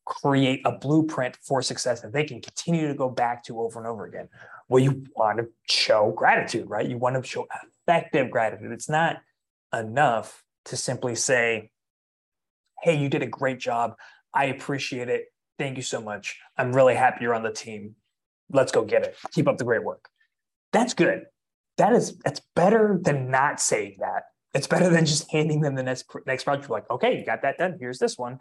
create 0.06 0.62
a 0.64 0.72
blueprint 0.72 1.36
for 1.42 1.62
success 1.62 2.00
that 2.00 2.12
they 2.12 2.24
can 2.24 2.40
continue 2.40 2.88
to 2.88 2.94
go 2.94 3.08
back 3.08 3.44
to 3.44 3.60
over 3.60 3.78
and 3.78 3.86
over 3.86 4.06
again? 4.06 4.28
Well, 4.68 4.82
you 4.82 5.04
want 5.14 5.38
to 5.38 5.48
show 5.68 6.12
gratitude, 6.16 6.68
right? 6.68 6.88
You 6.88 6.98
want 6.98 7.22
to 7.22 7.28
show 7.28 7.46
effective 7.86 8.30
gratitude. 8.30 8.72
It's 8.72 8.88
not 8.88 9.18
enough 9.72 10.42
to 10.66 10.76
simply 10.76 11.14
say, 11.14 11.70
hey, 12.82 12.96
you 12.96 13.08
did 13.10 13.22
a 13.22 13.26
great 13.26 13.58
job. 13.58 13.94
I 14.32 14.46
appreciate 14.46 15.08
it. 15.08 15.26
Thank 15.58 15.76
you 15.76 15.82
so 15.82 16.00
much. 16.00 16.38
I'm 16.56 16.72
really 16.72 16.94
happy 16.94 17.18
you're 17.22 17.34
on 17.34 17.42
the 17.42 17.52
team. 17.52 17.94
Let's 18.50 18.72
go 18.72 18.84
get 18.84 19.04
it. 19.04 19.16
Keep 19.32 19.48
up 19.48 19.58
the 19.58 19.64
great 19.64 19.84
work. 19.84 20.08
That's 20.72 20.94
good. 20.94 21.26
That 21.76 21.92
is 21.92 22.18
that's 22.18 22.40
better 22.54 22.98
than 23.02 23.30
not 23.30 23.60
saying 23.60 23.96
that 24.00 24.24
it's 24.54 24.68
better 24.68 24.88
than 24.88 25.04
just 25.04 25.30
handing 25.30 25.60
them 25.60 25.74
the 25.74 25.82
next 25.82 26.06
next 26.26 26.44
project. 26.44 26.70
Like, 26.70 26.88
okay, 26.90 27.18
you 27.18 27.26
got 27.26 27.42
that 27.42 27.58
done. 27.58 27.76
Here's 27.78 27.98
this 27.98 28.16
one. 28.16 28.38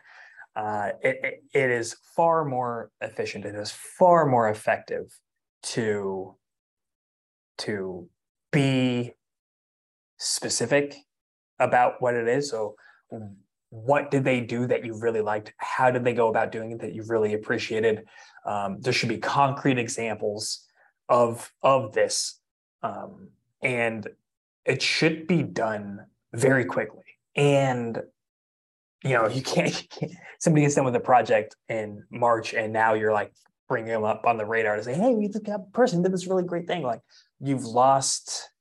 Uh, 0.56 0.92
it, 1.02 1.18
it, 1.24 1.44
it 1.54 1.72
is 1.72 1.96
far 2.16 2.46
more 2.46 2.92
efficient. 3.02 3.44
It 3.46 3.56
is 3.56 3.72
far 3.72 4.28
more 4.28 4.50
effective 4.50 5.20
to 5.64 6.36
to 7.60 8.08
be 8.52 9.14
specific 10.20 10.96
about 11.60 11.96
what 12.00 12.14
it 12.14 12.28
is. 12.28 12.52
So, 12.52 12.76
what 13.74 14.12
did 14.12 14.24
they 14.24 14.40
do 14.40 14.68
that 14.68 14.86
you 14.86 14.94
really 14.94 15.22
liked? 15.22 15.52
How 15.58 15.90
did 15.90 16.04
they 16.04 16.14
go 16.14 16.30
about 16.30 16.52
doing 16.52 16.74
it 16.74 16.82
that 16.82 16.94
you 16.94 17.04
really 17.08 17.34
appreciated? 17.34 18.06
Um, 18.46 18.80
there 18.80 18.94
should 18.94 19.10
be 19.10 19.18
concrete 19.18 19.80
examples 19.80 20.68
of 21.10 21.52
of 21.64 21.92
this, 21.92 22.40
um, 22.84 23.30
and 23.64 24.08
it 24.64 24.84
should 24.84 25.26
be 25.26 25.42
done 25.42 26.06
very 26.34 26.66
quickly. 26.66 27.02
And 27.36 28.00
you 29.04 29.14
know, 29.16 29.28
you 29.28 29.42
can't, 29.42 29.82
you 29.82 29.88
can't, 29.90 30.12
somebody 30.40 30.62
gets 30.62 30.76
done 30.76 30.86
with 30.86 30.96
a 30.96 31.00
project 31.00 31.56
in 31.68 32.04
March 32.12 32.54
and 32.54 32.72
now 32.72 32.94
you're 32.94 33.12
like 33.12 33.34
bringing 33.68 33.90
them 33.90 34.04
up 34.04 34.28
on 34.28 34.38
the 34.38 34.46
radar 34.46 34.76
to 34.76 34.84
say, 34.84 34.94
hey, 34.94 35.16
we 35.16 35.28
this 35.28 35.42
person 35.74 36.04
did 36.04 36.14
this 36.14 36.28
really 36.28 36.44
great 36.44 36.68
thing. 36.68 36.84
Like 36.84 37.02
you've 37.40 37.66
lost 37.66 38.52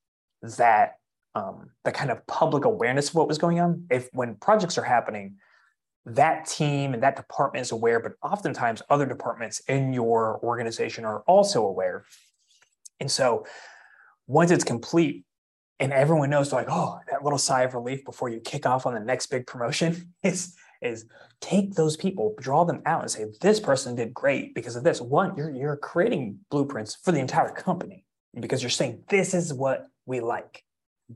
that 0.56 0.94
um, 1.34 1.70
the 1.84 1.92
kind 1.92 2.10
of 2.10 2.26
public 2.26 2.64
awareness 2.64 3.08
of 3.08 3.14
what 3.14 3.28
was 3.28 3.38
going 3.38 3.60
on. 3.60 3.86
If 3.90 4.08
when 4.12 4.34
projects 4.36 4.76
are 4.78 4.82
happening, 4.84 5.36
that 6.04 6.46
team 6.46 6.94
and 6.94 7.02
that 7.02 7.16
department 7.16 7.62
is 7.62 7.72
aware, 7.72 8.00
but 8.00 8.12
oftentimes 8.22 8.82
other 8.90 9.06
departments 9.06 9.60
in 9.68 9.92
your 9.92 10.40
organization 10.42 11.04
are 11.04 11.20
also 11.20 11.64
aware. 11.64 12.04
And 13.00 13.10
so 13.10 13.46
once 14.26 14.50
it's 14.50 14.64
complete, 14.64 15.24
and 15.82 15.92
everyone 15.92 16.30
knows 16.30 16.52
like 16.52 16.68
oh 16.70 16.98
that 17.10 17.24
little 17.24 17.38
sigh 17.38 17.62
of 17.62 17.74
relief 17.74 18.04
before 18.04 18.28
you 18.28 18.38
kick 18.40 18.66
off 18.66 18.86
on 18.86 18.94
the 18.94 19.00
next 19.00 19.26
big 19.26 19.46
promotion 19.46 20.14
is 20.22 20.54
is 20.80 21.06
take 21.40 21.74
those 21.74 21.96
people 21.96 22.34
draw 22.40 22.64
them 22.64 22.82
out 22.86 23.02
and 23.02 23.10
say 23.10 23.26
this 23.40 23.58
person 23.58 23.94
did 23.94 24.14
great 24.14 24.54
because 24.54 24.76
of 24.76 24.84
this 24.84 25.00
one 25.00 25.36
you're 25.36 25.50
you're 25.50 25.76
creating 25.76 26.38
blueprints 26.50 26.96
for 27.02 27.10
the 27.10 27.18
entire 27.18 27.50
company 27.50 28.04
because 28.40 28.62
you're 28.62 28.70
saying 28.70 29.02
this 29.08 29.34
is 29.34 29.52
what 29.52 29.88
we 30.06 30.20
like 30.20 30.64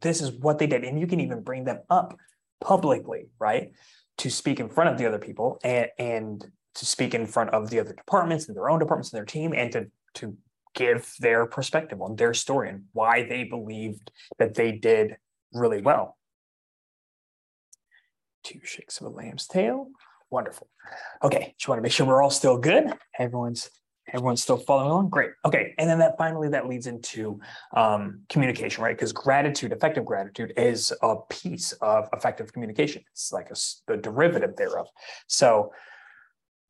this 0.00 0.20
is 0.20 0.32
what 0.32 0.58
they 0.58 0.66
did 0.66 0.84
and 0.84 1.00
you 1.00 1.06
can 1.06 1.20
even 1.20 1.42
bring 1.42 1.64
them 1.64 1.78
up 1.90 2.16
publicly 2.60 3.28
right 3.38 3.72
to 4.18 4.30
speak 4.30 4.60
in 4.60 4.68
front 4.68 4.90
of 4.90 4.98
the 4.98 5.06
other 5.06 5.18
people 5.18 5.58
and 5.62 5.88
and 5.98 6.46
to 6.74 6.84
speak 6.84 7.14
in 7.14 7.26
front 7.26 7.50
of 7.50 7.70
the 7.70 7.80
other 7.80 7.94
departments 7.94 8.48
and 8.48 8.56
their 8.56 8.68
own 8.68 8.78
departments 8.78 9.12
and 9.12 9.18
their 9.18 9.24
team 9.24 9.52
and 9.54 9.72
to 9.72 9.86
to 10.14 10.36
give 10.74 11.14
their 11.18 11.46
perspective 11.46 12.00
on 12.00 12.14
their 12.16 12.34
story 12.34 12.68
and 12.68 12.84
why 12.92 13.24
they 13.24 13.44
believed 13.44 14.12
that 14.38 14.54
they 14.54 14.72
did 14.72 15.16
really 15.52 15.80
well. 15.80 16.16
Two 18.44 18.60
shakes 18.62 19.00
of 19.00 19.06
a 19.06 19.10
lamb's 19.10 19.46
tail. 19.46 19.88
Wonderful. 20.30 20.68
Okay, 21.22 21.54
just 21.58 21.68
want 21.68 21.78
to 21.78 21.82
make 21.82 21.92
sure 21.92 22.06
we're 22.06 22.22
all 22.22 22.30
still 22.30 22.58
good. 22.58 22.92
Everyone's 23.18 23.70
everyone's 24.12 24.42
still 24.42 24.56
following 24.56 24.90
along. 24.90 25.10
Great. 25.10 25.30
Okay, 25.44 25.74
and 25.78 25.88
then 25.88 25.98
that 25.98 26.16
finally 26.18 26.48
that 26.48 26.68
leads 26.68 26.86
into 26.86 27.40
um, 27.76 28.20
communication, 28.28 28.82
right? 28.82 28.96
Because 28.96 29.12
gratitude, 29.12 29.72
effective 29.72 30.04
gratitude, 30.04 30.52
is 30.56 30.92
a 31.02 31.16
piece 31.28 31.72
of 31.80 32.08
effective 32.12 32.52
communication. 32.52 33.02
It's 33.12 33.32
like 33.32 33.50
a, 33.50 33.56
the 33.86 33.96
derivative 33.96 34.56
thereof. 34.56 34.86
So 35.26 35.72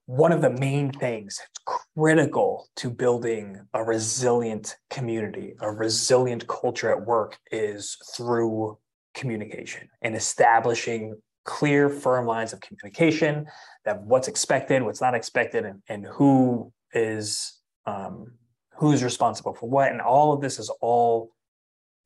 one 0.07 0.31
of 0.31 0.41
the 0.41 0.51
main 0.51 0.93
things 0.93 1.41
critical 1.65 2.69
to 2.77 2.91
building 2.91 3.61
a 3.75 3.83
resilient 3.83 4.77
community, 4.89 5.55
a 5.61 5.71
resilient 5.71 6.47
culture 6.47 6.91
at 6.91 7.05
work 7.05 7.39
is 7.51 7.97
through 8.17 8.79
communication 9.15 9.89
and 10.03 10.15
establishing 10.15 11.17
clear, 11.45 11.89
firm 11.89 12.27
lines 12.27 12.53
of 12.53 12.61
communication 12.61 13.47
that 13.85 14.03
what's 14.03 14.29
expected, 14.29 14.83
what's 14.83 15.01
not 15.01 15.15
expected, 15.15 15.65
and, 15.65 15.83
and 15.89 16.07
who 16.07 16.73
is 16.97 17.61
um, 17.87 18.33
who's 18.77 19.05
responsible 19.05 19.55
for 19.55 19.69
what. 19.69 19.93
And 19.93 20.01
all 20.01 20.33
of 20.33 20.41
this 20.41 20.59
is 20.59 20.71
all 20.81 21.31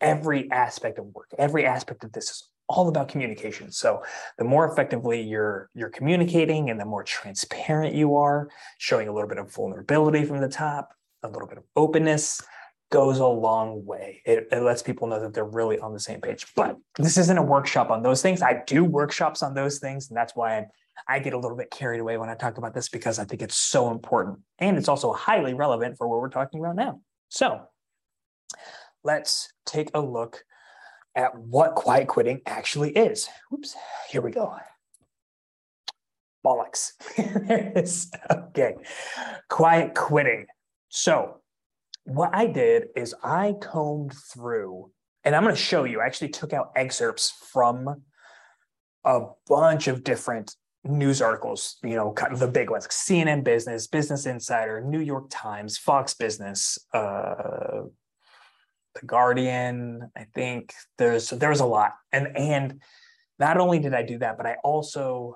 every 0.00 0.50
aspect 0.50 0.98
of 0.98 1.06
work, 1.06 1.30
every 1.38 1.64
aspect 1.64 2.04
of 2.04 2.12
this 2.12 2.30
is 2.30 2.48
all 2.68 2.88
about 2.88 3.08
communication. 3.08 3.72
So 3.72 4.02
the 4.38 4.44
more 4.44 4.70
effectively 4.70 5.20
you're 5.20 5.70
you're 5.74 5.90
communicating 5.90 6.70
and 6.70 6.78
the 6.78 6.84
more 6.84 7.02
transparent 7.02 7.94
you 7.94 8.16
are, 8.16 8.48
showing 8.78 9.08
a 9.08 9.12
little 9.12 9.28
bit 9.28 9.38
of 9.38 9.52
vulnerability 9.52 10.24
from 10.24 10.40
the 10.40 10.48
top, 10.48 10.94
a 11.22 11.28
little 11.28 11.48
bit 11.48 11.58
of 11.58 11.64
openness 11.76 12.40
goes 12.90 13.18
a 13.18 13.26
long 13.26 13.84
way. 13.86 14.20
It, 14.24 14.48
it 14.50 14.62
lets 14.62 14.82
people 14.82 15.06
know 15.06 15.20
that 15.20 15.32
they're 15.32 15.44
really 15.44 15.78
on 15.78 15.92
the 15.92 16.00
same 16.00 16.20
page. 16.20 16.46
But 16.56 16.76
this 16.98 17.16
isn't 17.18 17.38
a 17.38 17.42
workshop 17.42 17.90
on 17.90 18.02
those 18.02 18.20
things. 18.20 18.42
I 18.42 18.62
do 18.66 18.84
workshops 18.84 19.42
on 19.42 19.54
those 19.54 19.78
things, 19.78 20.08
and 20.08 20.16
that's 20.16 20.34
why 20.34 20.58
I, 20.58 20.66
I 21.08 21.18
get 21.18 21.32
a 21.32 21.38
little 21.38 21.56
bit 21.56 21.70
carried 21.70 22.00
away 22.00 22.16
when 22.16 22.28
I 22.28 22.34
talk 22.34 22.58
about 22.58 22.74
this 22.74 22.88
because 22.88 23.18
I 23.18 23.24
think 23.24 23.42
it's 23.42 23.56
so 23.56 23.90
important 23.90 24.40
and 24.58 24.76
it's 24.76 24.88
also 24.88 25.12
highly 25.12 25.54
relevant 25.54 25.96
for 25.96 26.08
what 26.08 26.20
we're 26.20 26.28
talking 26.28 26.60
about 26.60 26.76
now. 26.76 27.00
So 27.28 27.60
let's 29.04 29.52
take 29.66 29.90
a 29.94 30.00
look 30.00 30.44
at 31.14 31.36
what 31.36 31.74
quiet 31.74 32.08
quitting 32.08 32.40
actually 32.46 32.90
is. 32.90 33.28
Oops, 33.52 33.74
here 34.10 34.20
we 34.20 34.30
go. 34.30 34.56
Bollocks. 36.44 36.92
there 37.16 37.72
it 37.74 37.76
is. 37.76 38.10
Okay. 38.30 38.74
Quiet 39.48 39.94
quitting. 39.94 40.46
So, 40.88 41.36
what 42.04 42.30
I 42.32 42.46
did 42.46 42.88
is 42.96 43.14
I 43.22 43.54
combed 43.60 44.14
through, 44.32 44.90
and 45.22 45.36
I'm 45.36 45.42
going 45.42 45.54
to 45.54 45.60
show 45.60 45.84
you, 45.84 46.00
I 46.00 46.06
actually 46.06 46.30
took 46.30 46.52
out 46.52 46.72
excerpts 46.74 47.30
from 47.52 48.02
a 49.04 49.20
bunch 49.46 49.86
of 49.86 50.02
different 50.02 50.56
news 50.84 51.20
articles, 51.20 51.76
you 51.82 51.94
know, 51.94 52.12
kind 52.12 52.32
of 52.32 52.38
the 52.38 52.48
big 52.48 52.70
ones, 52.70 52.86
CNN 52.88 53.44
Business, 53.44 53.86
Business 53.86 54.26
Insider, 54.26 54.80
New 54.80 55.00
York 55.00 55.26
Times, 55.30 55.76
Fox 55.76 56.14
Business, 56.14 56.78
uh, 56.94 57.82
the 58.94 59.06
Guardian. 59.06 60.10
I 60.16 60.26
think 60.34 60.72
there's 60.98 61.30
there 61.30 61.50
was 61.50 61.60
a 61.60 61.66
lot, 61.66 61.92
and 62.12 62.36
and 62.36 62.80
not 63.38 63.58
only 63.58 63.78
did 63.78 63.94
I 63.94 64.02
do 64.02 64.18
that, 64.18 64.36
but 64.36 64.46
I 64.46 64.56
also 64.64 65.34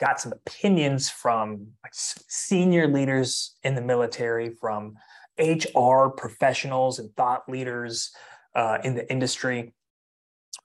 got 0.00 0.20
some 0.20 0.32
opinions 0.32 1.08
from 1.08 1.68
like 1.82 1.92
senior 1.94 2.88
leaders 2.88 3.56
in 3.62 3.74
the 3.74 3.82
military, 3.82 4.50
from 4.50 4.94
HR 5.38 6.08
professionals 6.08 6.98
and 6.98 7.14
thought 7.16 7.48
leaders 7.48 8.10
uh, 8.54 8.78
in 8.84 8.94
the 8.94 9.10
industry. 9.10 9.73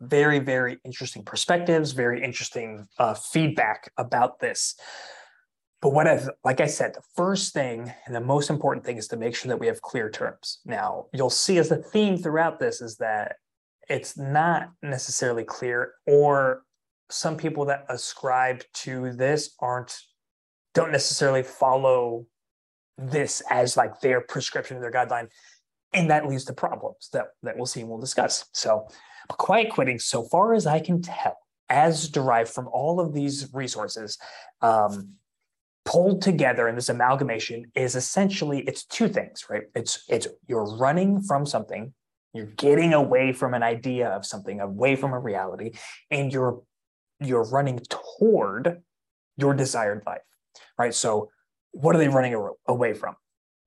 Very, 0.01 0.39
very 0.39 0.79
interesting 0.85 1.23
perspectives, 1.23 1.91
very 1.91 2.23
interesting 2.23 2.87
uh, 2.97 3.13
feedback 3.13 3.91
about 3.97 4.39
this. 4.39 4.75
But 5.81 5.93
what 5.93 6.07
I've, 6.07 6.29
like 6.43 6.59
I 6.59 6.67
said, 6.67 6.93
the 6.93 7.01
first 7.15 7.53
thing 7.53 7.93
and 8.05 8.15
the 8.15 8.21
most 8.21 8.49
important 8.49 8.85
thing 8.85 8.97
is 8.97 9.07
to 9.09 9.17
make 9.17 9.35
sure 9.35 9.49
that 9.49 9.59
we 9.59 9.67
have 9.67 9.81
clear 9.81 10.09
terms. 10.09 10.59
Now, 10.65 11.05
you'll 11.13 11.29
see 11.29 11.57
as 11.57 11.71
a 11.71 11.77
theme 11.77 12.17
throughout 12.17 12.59
this 12.59 12.81
is 12.81 12.97
that 12.97 13.37
it's 13.89 14.17
not 14.17 14.69
necessarily 14.83 15.43
clear, 15.43 15.93
or 16.05 16.63
some 17.09 17.37
people 17.37 17.65
that 17.65 17.85
ascribe 17.89 18.63
to 18.73 19.11
this 19.13 19.55
aren't, 19.59 19.97
don't 20.73 20.91
necessarily 20.91 21.43
follow 21.43 22.25
this 22.97 23.41
as 23.49 23.77
like 23.77 23.99
their 24.01 24.21
prescription, 24.21 24.79
their 24.79 24.91
guideline. 24.91 25.27
And 25.93 26.09
that 26.11 26.27
leads 26.27 26.45
to 26.45 26.53
problems 26.53 27.09
that, 27.13 27.27
that 27.41 27.57
we'll 27.57 27.65
see 27.65 27.81
and 27.81 27.89
we'll 27.89 27.99
discuss. 27.99 28.45
So, 28.53 28.87
quiet 29.29 29.71
quitting, 29.71 29.99
so 29.99 30.23
far 30.23 30.53
as 30.53 30.65
I 30.65 30.79
can 30.79 31.01
tell, 31.01 31.37
as 31.69 32.09
derived 32.09 32.49
from 32.49 32.67
all 32.67 32.99
of 32.99 33.13
these 33.13 33.47
resources, 33.53 34.17
um, 34.61 35.15
pulled 35.85 36.21
together 36.21 36.67
in 36.67 36.75
this 36.75 36.89
amalgamation 36.89 37.71
is 37.73 37.95
essentially 37.95 38.59
it's 38.61 38.83
two 38.85 39.07
things 39.07 39.45
right? 39.49 39.63
It's 39.73 40.03
it's 40.07 40.27
you're 40.47 40.77
running 40.77 41.21
from 41.21 41.47
something 41.47 41.93
you're 42.33 42.45
getting 42.45 42.93
away 42.93 43.33
from 43.33 43.55
an 43.55 43.63
idea 43.63 44.09
of 44.09 44.23
something 44.23 44.59
away 44.59 44.95
from 44.95 45.13
a 45.13 45.19
reality 45.19 45.71
and 46.11 46.31
you're 46.31 46.61
you're 47.19 47.49
running 47.49 47.79
toward 47.89 48.83
your 49.37 49.55
desired 49.55 50.03
life 50.05 50.21
right? 50.77 50.93
So 50.93 51.31
what 51.71 51.95
are 51.95 51.99
they 51.99 52.07
running 52.07 52.35
away 52.67 52.93
from 52.93 53.15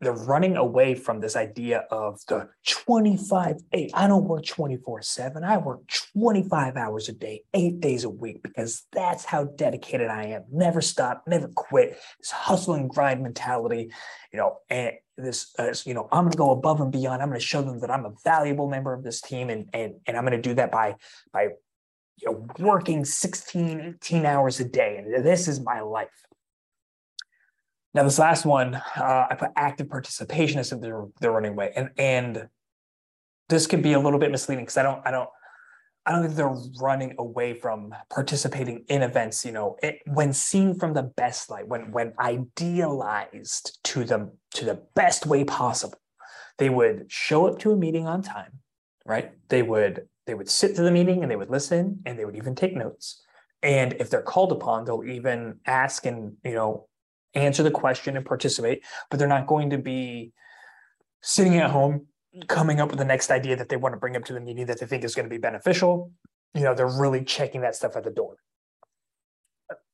they're 0.03 0.13
running 0.13 0.57
away 0.57 0.95
from 0.95 1.21
this 1.21 1.37
idea 1.37 1.85
of 1.91 2.21
the 2.27 2.49
25 2.67 3.57
8 3.73 3.91
i 3.95 4.07
don't 4.07 4.25
work 4.25 4.45
24 4.45 5.01
7 5.03 5.45
i 5.45 5.57
work 5.57 5.81
25 6.15 6.77
hours 6.77 7.09
a 7.09 7.13
day 7.13 7.43
eight 7.55 7.81
days 7.81 8.05
a 8.05 8.11
week 8.11 8.43
because 8.43 8.87
that's 8.93 9.25
how 9.25 9.45
dedicated 9.45 10.09
i 10.09 10.25
am. 10.25 10.45
Never 10.51 10.81
stop 10.81 11.23
never 11.27 11.49
quit. 11.49 11.99
This 12.19 12.31
hustle 12.31 12.75
and 12.75 12.91
grind 12.91 13.23
mentality 13.23 13.93
you 14.33 14.39
know 14.39 14.59
and 14.69 14.93
this 15.17 15.55
uh, 15.59 15.73
you 15.85 15.95
know 15.95 16.09
i'm 16.11 16.25
going 16.25 16.33
to 16.33 16.39
go 16.39 16.51
above 16.51 16.81
and 16.81 16.91
beyond. 16.91 17.23
I'm 17.23 17.29
going 17.29 17.41
to 17.41 17.47
show 17.47 17.63
them 17.63 17.79
that 17.81 17.91
i'm 17.91 18.05
a 18.05 18.13
valuable 18.25 18.69
member 18.69 18.93
of 18.93 19.05
this 19.05 19.21
team 19.21 19.51
and 19.51 19.69
and, 19.73 19.95
and 20.07 20.17
i'm 20.17 20.25
going 20.25 20.41
to 20.41 20.49
do 20.49 20.55
that 20.55 20.73
by 20.73 20.97
by 21.33 21.49
you 22.19 22.27
know 22.27 22.47
working 22.59 23.05
16 23.05 23.97
18 24.03 24.27
hours 24.27 24.59
a 24.61 24.65
day. 24.65 24.97
And 24.97 25.25
this 25.25 25.49
is 25.49 25.61
my 25.61 25.81
life 25.81 26.09
now, 27.95 28.05
this 28.05 28.19
last 28.19 28.47
one, 28.47 28.75
uh, 28.75 29.27
I 29.31 29.35
put 29.39 29.51
active 29.55 29.89
participation 29.89 30.59
as 30.59 30.73
if 30.73 30.81
they're 30.81 31.05
they're 31.21 31.33
running 31.33 31.53
away, 31.53 31.73
and 31.77 31.91
and 31.99 32.49
this 33.49 33.67
could 33.67 33.83
be 33.83 33.93
a 33.93 34.01
little 34.01 34.19
bit 34.19 34.31
misleading 34.31 34.65
because 34.65 34.79
I 34.79 34.83
don't 34.83 35.07
I 35.07 35.11
don't 35.11 35.29
I 36.07 36.13
don't 36.13 36.23
think 36.23 36.35
they're 36.35 36.57
running 36.81 37.15
away 37.19 37.53
from 37.53 37.95
participating 38.09 38.85
in 38.89 39.03
events. 39.03 39.45
You 39.45 39.53
know, 39.53 39.77
it, 39.83 39.99
when 40.07 40.33
seen 40.33 40.75
from 40.75 40.95
the 40.95 41.03
best 41.03 41.51
light, 41.51 41.69
when 41.69 41.93
when 41.93 42.15
idealized 42.19 43.79
to 43.85 44.05
the 44.05 44.33
to 44.55 44.65
the 44.65 44.83
best 44.95 45.27
way 45.27 45.45
possible, 45.45 45.99
they 46.57 46.71
would 46.71 47.13
show 47.13 47.47
up 47.47 47.59
to 47.59 47.73
a 47.73 47.77
meeting 47.77 48.07
on 48.07 48.23
time, 48.23 48.61
right? 49.05 49.33
They 49.51 49.63
would 49.63 50.09
they 50.27 50.33
would 50.33 50.49
sit 50.49 50.77
to 50.77 50.83
the 50.83 50.91
meeting 50.91 51.21
and 51.21 51.31
they 51.31 51.37
would 51.37 51.51
listen 51.51 52.01
and 52.07 52.19
they 52.19 52.25
would 52.25 52.37
even 52.37 52.55
take 52.55 52.75
notes. 52.75 53.23
And 53.63 53.93
if 54.01 54.09
they're 54.09 54.23
called 54.23 54.51
upon, 54.51 54.87
they'll 54.87 55.05
even 55.05 55.61
ask 55.67 56.07
and 56.07 56.37
you 56.43 56.55
know 56.55 56.89
answer 57.35 57.63
the 57.63 57.71
question 57.71 58.17
and 58.17 58.27
participate, 58.27 58.85
but 59.11 59.19
they're 59.19 59.29
not 59.29 59.47
going 59.47 59.71
to 59.71 59.79
be 59.79 60.33
sitting 61.23 61.57
at 61.59 61.71
home 61.71 62.07
coming 62.49 62.81
up 62.81 62.91
with 62.91 62.99
the 62.99 63.05
next 63.05 63.31
idea 63.31 63.57
that 63.57 63.69
they 63.69 63.77
want 63.77 63.95
to 63.95 63.99
bring 63.99 64.17
up 64.17 64.25
to 64.25 64.33
the 64.33 64.41
meeting 64.41 64.67
that 64.67 64.81
they 64.81 64.87
think 64.87 65.05
is 65.05 65.15
going 65.15 65.27
to 65.27 65.31
be 65.31 65.39
beneficial. 65.39 66.13
You 66.55 66.63
know, 66.63 66.75
they're 66.75 66.87
really 66.87 67.25
checking 67.25 67.63
that 67.63 67.75
stuff 67.75 67.97
at 67.97 68.05
the 68.05 68.11
door. 68.11 68.37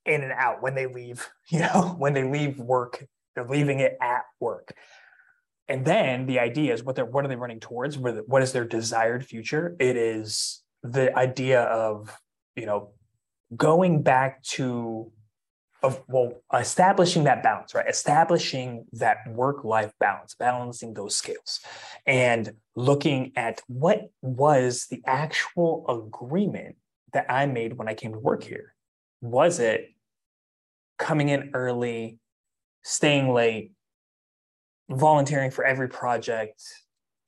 In 0.04 0.22
and 0.22 0.32
out 0.32 0.62
when 0.62 0.74
they 0.74 0.86
leave, 0.86 1.28
you 1.48 1.60
know, 1.60 1.94
when 1.98 2.14
they 2.14 2.24
leave 2.24 2.58
work, 2.58 3.06
they're 3.34 3.46
leaving 3.46 3.80
it 3.80 3.96
at 4.00 4.22
work. 4.40 4.74
And 5.68 5.84
then 5.84 6.26
the 6.26 6.40
idea 6.40 6.72
is 6.72 6.82
what 6.82 6.96
they're 6.96 7.04
what 7.04 7.24
are 7.24 7.28
they 7.28 7.36
running 7.36 7.60
towards? 7.60 7.98
What 7.98 8.42
is 8.42 8.52
their 8.52 8.64
desired 8.64 9.26
future? 9.26 9.76
It 9.78 9.96
is 9.96 10.62
the 10.82 11.14
idea 11.16 11.62
of, 11.62 12.16
you 12.56 12.64
know, 12.64 12.92
going 13.54 14.02
back 14.02 14.42
to 14.42 15.12
of 15.82 16.02
well 16.08 16.32
establishing 16.52 17.24
that 17.24 17.42
balance 17.42 17.74
right? 17.74 17.88
Establishing 17.88 18.86
that 18.92 19.18
work 19.28 19.64
life 19.64 19.92
balance 20.00 20.34
balancing 20.34 20.94
those 20.94 21.16
scales 21.16 21.60
and 22.06 22.52
looking 22.74 23.32
at 23.36 23.60
what 23.68 24.10
was 24.22 24.86
the 24.90 25.02
actual 25.06 25.84
agreement 25.88 26.76
that 27.12 27.26
i 27.30 27.46
made 27.46 27.76
when 27.76 27.88
i 27.88 27.94
came 27.94 28.12
to 28.12 28.18
work 28.18 28.42
here. 28.42 28.74
Was 29.20 29.60
it 29.60 29.90
coming 30.98 31.28
in 31.28 31.50
early 31.54 32.18
staying 32.82 33.32
late 33.32 33.72
volunteering 34.90 35.50
for 35.50 35.64
every 35.64 35.88
project 35.88 36.62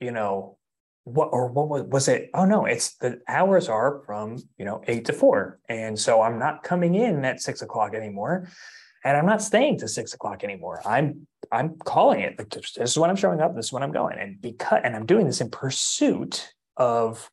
you 0.01 0.11
know 0.11 0.57
what 1.05 1.29
or 1.33 1.49
what 1.49 1.69
was, 1.69 1.83
was 1.85 2.09
it 2.09 2.31
oh 2.35 2.45
no 2.45 2.67
it's 2.67 2.97
the 2.97 3.19
hours 3.27 3.69
are 3.69 4.03
from 4.07 4.37
you 4.59 4.65
know 4.65 4.83
eight 4.87 5.05
to 5.07 5.13
four. 5.13 5.59
And 5.69 5.99
so 5.99 6.23
i'm 6.23 6.39
not 6.39 6.63
coming 6.63 6.95
in 6.95 7.25
at 7.25 7.41
six 7.41 7.63
o'clock 7.63 7.95
anymore 7.95 8.49
and 9.05 9.17
i'm 9.17 9.27
not 9.27 9.43
staying 9.43 9.79
to 9.79 9.89
six 9.89 10.15
o'clock 10.15 10.45
anymore. 10.45 10.81
I'm 10.85 11.27
i'm 11.51 11.77
calling 11.79 12.21
it 12.21 12.39
like 12.39 12.51
this 12.51 12.77
is 12.77 12.99
when 12.99 13.11
i'm 13.11 13.17
showing 13.17 13.41
up 13.41 13.55
this 13.55 13.67
is 13.67 13.73
when 13.73 13.83
i'm 13.83 13.93
going. 13.93 14.19
And 14.19 14.41
because 14.41 14.81
and 14.85 14.95
i'm 14.95 15.07
doing 15.07 15.27
this 15.27 15.41
in 15.41 15.51
pursuit 15.51 16.53
of 16.77 17.31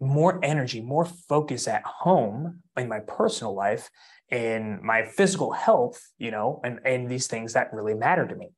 more 0.00 0.38
energy 0.42 0.80
more 0.80 1.04
focus 1.04 1.66
at 1.68 1.82
home 1.84 2.62
in 2.76 2.88
my 2.88 3.00
personal 3.00 3.54
life 3.54 3.90
in 4.30 4.78
my 4.82 5.04
physical 5.04 5.50
health 5.50 6.00
you 6.18 6.30
know 6.30 6.60
and 6.62 6.78
and 6.84 7.10
these 7.10 7.26
things 7.26 7.52
that 7.52 7.72
really 7.72 7.94
matter 7.94 8.26
to 8.26 8.34
me. 8.34 8.48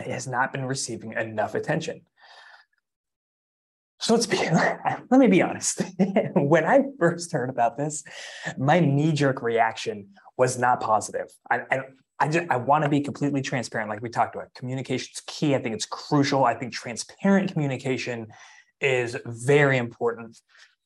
It 0.00 0.10
has 0.10 0.26
not 0.26 0.52
been 0.52 0.64
receiving 0.64 1.12
enough 1.12 1.54
attention 1.54 2.02
so 4.02 4.14
let's 4.14 4.26
be 4.26 4.36
let 5.10 5.20
me 5.20 5.28
be 5.28 5.42
honest. 5.42 5.82
when 6.34 6.64
I 6.64 6.82
first 6.98 7.32
heard 7.32 7.48
about 7.48 7.78
this, 7.78 8.02
my 8.58 8.80
knee-jerk 8.80 9.42
reaction 9.42 10.08
was 10.36 10.58
not 10.58 10.80
positive. 10.80 11.28
I, 11.50 11.60
I, 11.70 11.80
I 12.18 12.28
just 12.28 12.50
I 12.50 12.56
want 12.56 12.84
to 12.84 12.90
be 12.90 13.00
completely 13.00 13.42
transparent, 13.42 13.88
like 13.88 14.02
we 14.02 14.08
talked 14.08 14.34
about. 14.34 14.52
Communication 14.54 15.10
is 15.14 15.22
key. 15.26 15.54
I 15.54 15.58
think 15.58 15.74
it's 15.74 15.86
crucial. 15.86 16.44
I 16.44 16.54
think 16.54 16.72
transparent 16.72 17.52
communication 17.52 18.26
is 18.80 19.16
very 19.24 19.78
important 19.78 20.38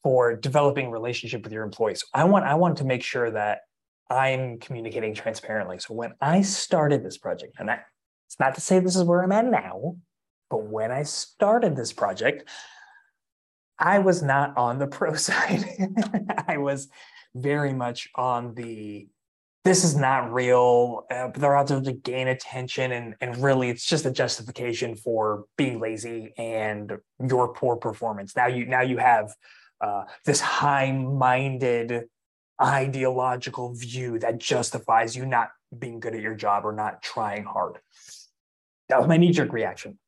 for 0.02 0.36
developing 0.36 0.90
relationship 0.90 1.42
with 1.42 1.52
your 1.52 1.64
employees. 1.64 2.04
I 2.12 2.24
want 2.24 2.44
I 2.44 2.54
want 2.54 2.78
to 2.78 2.84
make 2.84 3.02
sure 3.02 3.30
that 3.30 3.60
I'm 4.10 4.58
communicating 4.58 5.14
transparently. 5.14 5.78
So 5.78 5.94
when 5.94 6.12
I 6.20 6.42
started 6.42 7.02
this 7.02 7.18
project, 7.18 7.56
and 7.58 7.70
I, 7.70 7.80
it's 8.26 8.38
not 8.38 8.54
to 8.56 8.60
say 8.60 8.78
this 8.78 8.94
is 8.94 9.04
where 9.04 9.22
I'm 9.22 9.32
at 9.32 9.46
now, 9.46 9.96
but 10.50 10.64
when 10.64 10.92
I 10.92 11.02
started 11.02 11.76
this 11.76 11.92
project, 11.92 12.48
I 13.78 13.98
was 13.98 14.22
not 14.22 14.56
on 14.56 14.78
the 14.78 14.86
pro 14.86 15.14
side. 15.28 15.64
I 16.48 16.58
was 16.58 16.88
very 17.34 17.72
much 17.72 18.08
on 18.14 18.54
the 18.54 19.08
this 19.66 19.82
is 19.82 19.96
not 19.96 20.32
real. 20.32 21.06
Uh, 21.10 21.30
they're 21.34 21.56
out 21.56 21.66
there 21.66 21.80
to 21.80 21.92
gain 21.92 22.28
attention, 22.28 22.92
and 22.92 23.16
and 23.20 23.36
really, 23.38 23.68
it's 23.68 23.84
just 23.84 24.06
a 24.06 24.12
justification 24.12 24.94
for 24.94 25.46
being 25.58 25.80
lazy 25.80 26.32
and 26.38 26.92
your 27.28 27.52
poor 27.52 27.74
performance. 27.74 28.36
Now 28.36 28.46
you 28.46 28.64
now 28.66 28.82
you 28.82 28.98
have 28.98 29.34
uh, 29.80 30.04
this 30.24 30.40
high-minded 30.40 32.04
ideological 32.62 33.74
view 33.74 34.20
that 34.20 34.38
justifies 34.38 35.16
you 35.16 35.26
not 35.26 35.48
being 35.76 35.98
good 35.98 36.14
at 36.14 36.22
your 36.22 36.36
job 36.36 36.64
or 36.64 36.72
not 36.72 37.02
trying 37.02 37.42
hard. 37.42 37.78
That 38.88 39.00
was 39.00 39.08
my 39.08 39.16
knee-jerk 39.16 39.52
reaction. 39.52 39.98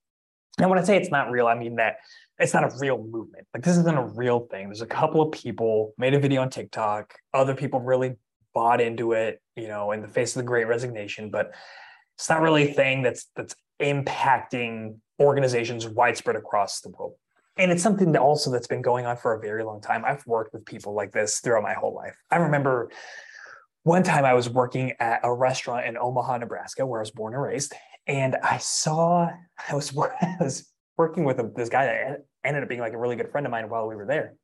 And 0.58 0.70
when 0.70 0.78
I 0.78 0.82
say 0.84 0.96
it's 0.96 1.10
not 1.10 1.32
real, 1.32 1.48
I 1.48 1.56
mean 1.56 1.76
that 1.76 1.96
it's 2.38 2.54
not 2.54 2.64
a 2.64 2.76
real 2.78 2.98
movement. 2.98 3.46
Like 3.52 3.64
this 3.64 3.76
isn't 3.76 3.98
a 3.98 4.06
real 4.06 4.40
thing. 4.50 4.68
There's 4.68 4.80
a 4.80 4.86
couple 4.86 5.20
of 5.20 5.32
people 5.32 5.94
made 5.98 6.14
a 6.14 6.20
video 6.20 6.42
on 6.42 6.50
TikTok. 6.50 7.14
Other 7.34 7.54
people 7.54 7.80
really 7.80 8.16
bought 8.54 8.80
into 8.80 9.12
it, 9.12 9.40
you 9.56 9.68
know, 9.68 9.92
in 9.92 10.02
the 10.02 10.08
face 10.08 10.36
of 10.36 10.40
the 10.40 10.46
great 10.46 10.66
resignation, 10.66 11.30
but 11.30 11.52
it's 12.16 12.28
not 12.28 12.40
really 12.40 12.70
a 12.70 12.74
thing 12.74 13.02
that's 13.02 13.28
that's 13.34 13.54
impacting 13.80 14.96
organizations 15.20 15.86
widespread 15.86 16.36
across 16.36 16.80
the 16.80 16.90
world. 16.90 17.14
And 17.56 17.72
it's 17.72 17.82
something 17.82 18.12
that 18.12 18.22
also 18.22 18.52
that's 18.52 18.68
been 18.68 18.82
going 18.82 19.04
on 19.04 19.16
for 19.16 19.34
a 19.34 19.40
very 19.40 19.64
long 19.64 19.80
time. 19.80 20.04
I've 20.04 20.24
worked 20.26 20.52
with 20.52 20.64
people 20.64 20.94
like 20.94 21.10
this 21.10 21.40
throughout 21.40 21.64
my 21.64 21.74
whole 21.74 21.94
life. 21.94 22.16
I 22.30 22.36
remember 22.36 22.90
one 23.82 24.04
time 24.04 24.24
I 24.24 24.34
was 24.34 24.48
working 24.48 24.92
at 25.00 25.20
a 25.24 25.32
restaurant 25.32 25.86
in 25.86 25.96
Omaha, 25.96 26.38
Nebraska, 26.38 26.86
where 26.86 27.00
I 27.00 27.02
was 27.02 27.10
born 27.10 27.34
and 27.34 27.42
raised, 27.42 27.74
and 28.06 28.36
I 28.36 28.58
saw 28.58 29.28
I 29.68 29.74
was 29.74 29.96
I 30.22 30.36
was 30.40 30.70
working 30.96 31.24
with 31.24 31.54
this 31.54 31.68
guy 31.68 31.86
that 31.86 32.24
ended 32.44 32.62
up 32.62 32.68
being 32.68 32.80
like 32.80 32.92
a 32.92 32.98
really 32.98 33.16
good 33.16 33.30
friend 33.30 33.46
of 33.46 33.50
mine 33.50 33.68
while 33.68 33.86
we 33.86 33.96
were 33.96 34.06
there. 34.06 34.34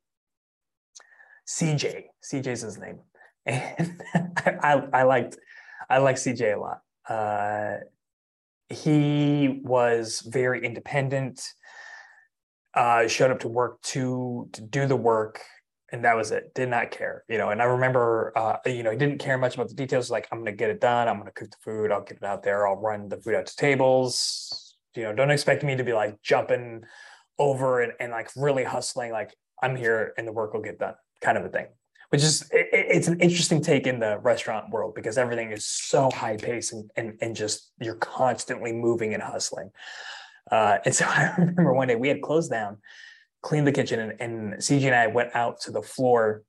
CJ, 1.47 2.05
CJ's 2.23 2.61
his 2.61 2.77
name, 2.77 2.99
and 3.45 4.01
I, 4.13 4.83
I 4.93 5.03
liked 5.03 5.37
I 5.89 5.99
like 5.99 6.15
CJ 6.15 6.55
a 6.55 6.59
lot. 6.59 6.81
Uh, 7.07 7.83
he 8.69 9.61
was 9.63 10.21
very 10.21 10.65
independent. 10.65 11.41
Uh, 12.73 13.07
showed 13.07 13.31
up 13.31 13.39
to 13.39 13.47
work 13.47 13.81
to 13.81 14.49
to 14.51 14.61
do 14.61 14.85
the 14.85 14.95
work, 14.95 15.41
and 15.91 16.03
that 16.03 16.15
was 16.15 16.31
it. 16.31 16.53
Did 16.53 16.69
not 16.69 16.91
care, 16.91 17.23
you 17.29 17.37
know. 17.37 17.49
And 17.49 17.61
I 17.61 17.65
remember, 17.65 18.33
uh, 18.35 18.57
you 18.65 18.83
know, 18.83 18.91
he 18.91 18.97
didn't 18.97 19.19
care 19.19 19.37
much 19.37 19.55
about 19.55 19.69
the 19.69 19.75
details. 19.75 20.11
Like, 20.11 20.27
I'm 20.31 20.39
going 20.39 20.47
to 20.47 20.51
get 20.51 20.69
it 20.69 20.81
done. 20.81 21.07
I'm 21.07 21.15
going 21.15 21.27
to 21.27 21.31
cook 21.31 21.51
the 21.51 21.57
food. 21.61 21.91
I'll 21.91 22.03
get 22.03 22.17
it 22.17 22.23
out 22.23 22.43
there. 22.43 22.67
I'll 22.67 22.75
run 22.75 23.07
the 23.07 23.17
food 23.17 23.35
out 23.35 23.45
to 23.45 23.55
tables. 23.55 24.75
You 24.95 25.03
know, 25.03 25.13
don't 25.13 25.31
expect 25.31 25.63
me 25.63 25.75
to 25.75 25.83
be 25.83 25.93
like 25.93 26.21
jumping 26.21 26.83
over 27.39 27.81
and, 27.81 27.93
and 27.99 28.11
like 28.11 28.29
really 28.35 28.63
hustling. 28.63 29.11
Like, 29.11 29.35
I'm 29.61 29.75
here 29.75 30.13
and 30.17 30.27
the 30.27 30.31
work 30.31 30.53
will 30.53 30.61
get 30.61 30.79
done, 30.79 30.95
kind 31.21 31.37
of 31.37 31.45
a 31.45 31.49
thing 31.49 31.67
which 32.09 32.23
is 32.23 32.43
it, 32.51 32.67
it's 32.71 33.07
an 33.07 33.19
interesting 33.19 33.61
take 33.61 33.87
in 33.87 33.99
the 33.99 34.17
restaurant 34.19 34.69
world 34.69 34.95
because 34.95 35.17
everything 35.17 35.51
is 35.51 35.65
so 35.65 36.09
high 36.11 36.37
paced 36.37 36.73
and, 36.73 36.89
and, 36.95 37.17
and 37.21 37.35
just 37.35 37.71
you're 37.79 37.95
constantly 37.95 38.71
moving 38.71 39.13
and 39.13 39.23
hustling. 39.23 39.69
Uh, 40.51 40.77
and 40.85 40.93
so 40.93 41.05
I 41.09 41.33
remember 41.37 41.73
one 41.73 41.87
day 41.87 41.95
we 41.95 42.07
had 42.07 42.21
closed 42.21 42.51
down, 42.51 42.77
cleaned 43.41 43.67
the 43.67 43.71
kitchen, 43.71 43.99
and, 43.99 44.21
and 44.21 44.53
CJ 44.55 44.85
and 44.85 44.95
I 44.95 45.07
went 45.07 45.35
out 45.35 45.59
to 45.61 45.71
the 45.71 45.81
floor 45.81 46.43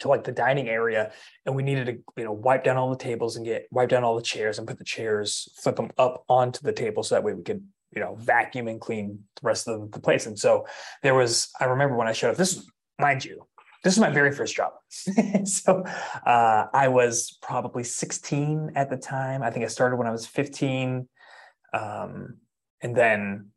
to 0.00 0.08
like 0.08 0.24
the 0.24 0.32
dining 0.32 0.68
area 0.68 1.10
and 1.46 1.56
we 1.56 1.62
needed 1.62 1.86
to 1.86 1.92
you 2.18 2.24
know 2.24 2.32
wipe 2.32 2.62
down 2.62 2.76
all 2.76 2.90
the 2.90 2.98
tables 2.98 3.36
and 3.36 3.46
get 3.46 3.66
wipe 3.70 3.88
down 3.88 4.04
all 4.04 4.14
the 4.14 4.20
chairs 4.20 4.58
and 4.58 4.68
put 4.68 4.76
the 4.76 4.84
chairs 4.84 5.48
flip 5.56 5.76
them 5.76 5.90
up 5.96 6.22
onto 6.28 6.60
the 6.60 6.72
table 6.72 7.02
so 7.02 7.14
that 7.14 7.24
way 7.24 7.32
we 7.32 7.42
could 7.42 7.64
you 7.96 8.02
know 8.02 8.14
vacuum 8.20 8.68
and 8.68 8.80
clean 8.80 9.18
the 9.36 9.40
rest 9.42 9.66
of 9.66 9.90
the 9.90 10.00
place 10.00 10.26
and 10.26 10.38
so 10.38 10.66
there 11.02 11.14
was 11.14 11.50
i 11.60 11.64
remember 11.64 11.96
when 11.96 12.06
i 12.06 12.12
showed 12.12 12.30
up 12.30 12.36
this 12.36 12.64
mind 13.00 13.24
you 13.24 13.44
this 13.86 13.94
is 13.94 14.00
my 14.00 14.10
very 14.10 14.32
first 14.32 14.56
job. 14.56 14.72
so 15.44 15.84
uh, 16.26 16.66
I 16.72 16.88
was 16.88 17.38
probably 17.40 17.84
16 17.84 18.72
at 18.74 18.90
the 18.90 18.96
time. 18.96 19.44
I 19.44 19.50
think 19.52 19.64
I 19.64 19.68
started 19.68 19.94
when 19.94 20.08
I 20.08 20.10
was 20.10 20.26
15. 20.26 21.08
Um, 21.72 22.38
and 22.82 22.96
then 22.96 23.50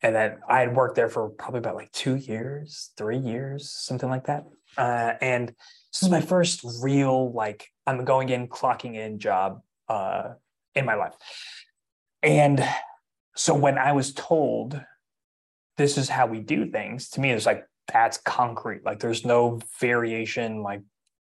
and 0.00 0.14
then 0.14 0.38
I 0.48 0.60
had 0.60 0.76
worked 0.76 0.94
there 0.94 1.08
for 1.08 1.30
probably 1.30 1.58
about 1.58 1.74
like 1.74 1.90
two 1.90 2.14
years, 2.14 2.92
three 2.96 3.18
years, 3.18 3.68
something 3.68 4.08
like 4.08 4.26
that. 4.26 4.46
Uh, 4.76 5.14
and 5.20 5.48
this 5.48 6.02
is 6.02 6.08
my 6.08 6.20
first 6.20 6.64
real 6.80 7.32
like 7.32 7.66
I'm 7.84 8.04
going 8.04 8.28
in, 8.28 8.46
clocking 8.46 8.94
in 8.94 9.18
job 9.18 9.60
uh, 9.88 10.34
in 10.76 10.84
my 10.84 10.94
life. 10.94 11.14
And 12.22 12.64
so 13.38 13.54
when 13.54 13.78
I 13.78 13.92
was 13.92 14.12
told 14.12 14.80
this 15.76 15.96
is 15.96 16.08
how 16.08 16.26
we 16.26 16.40
do 16.40 16.68
things, 16.68 17.08
to 17.10 17.20
me 17.20 17.30
it's 17.30 17.46
like 17.46 17.64
that's 17.86 18.18
concrete. 18.18 18.84
Like 18.84 18.98
there's 18.98 19.24
no 19.24 19.60
variation. 19.80 20.64
Like 20.64 20.82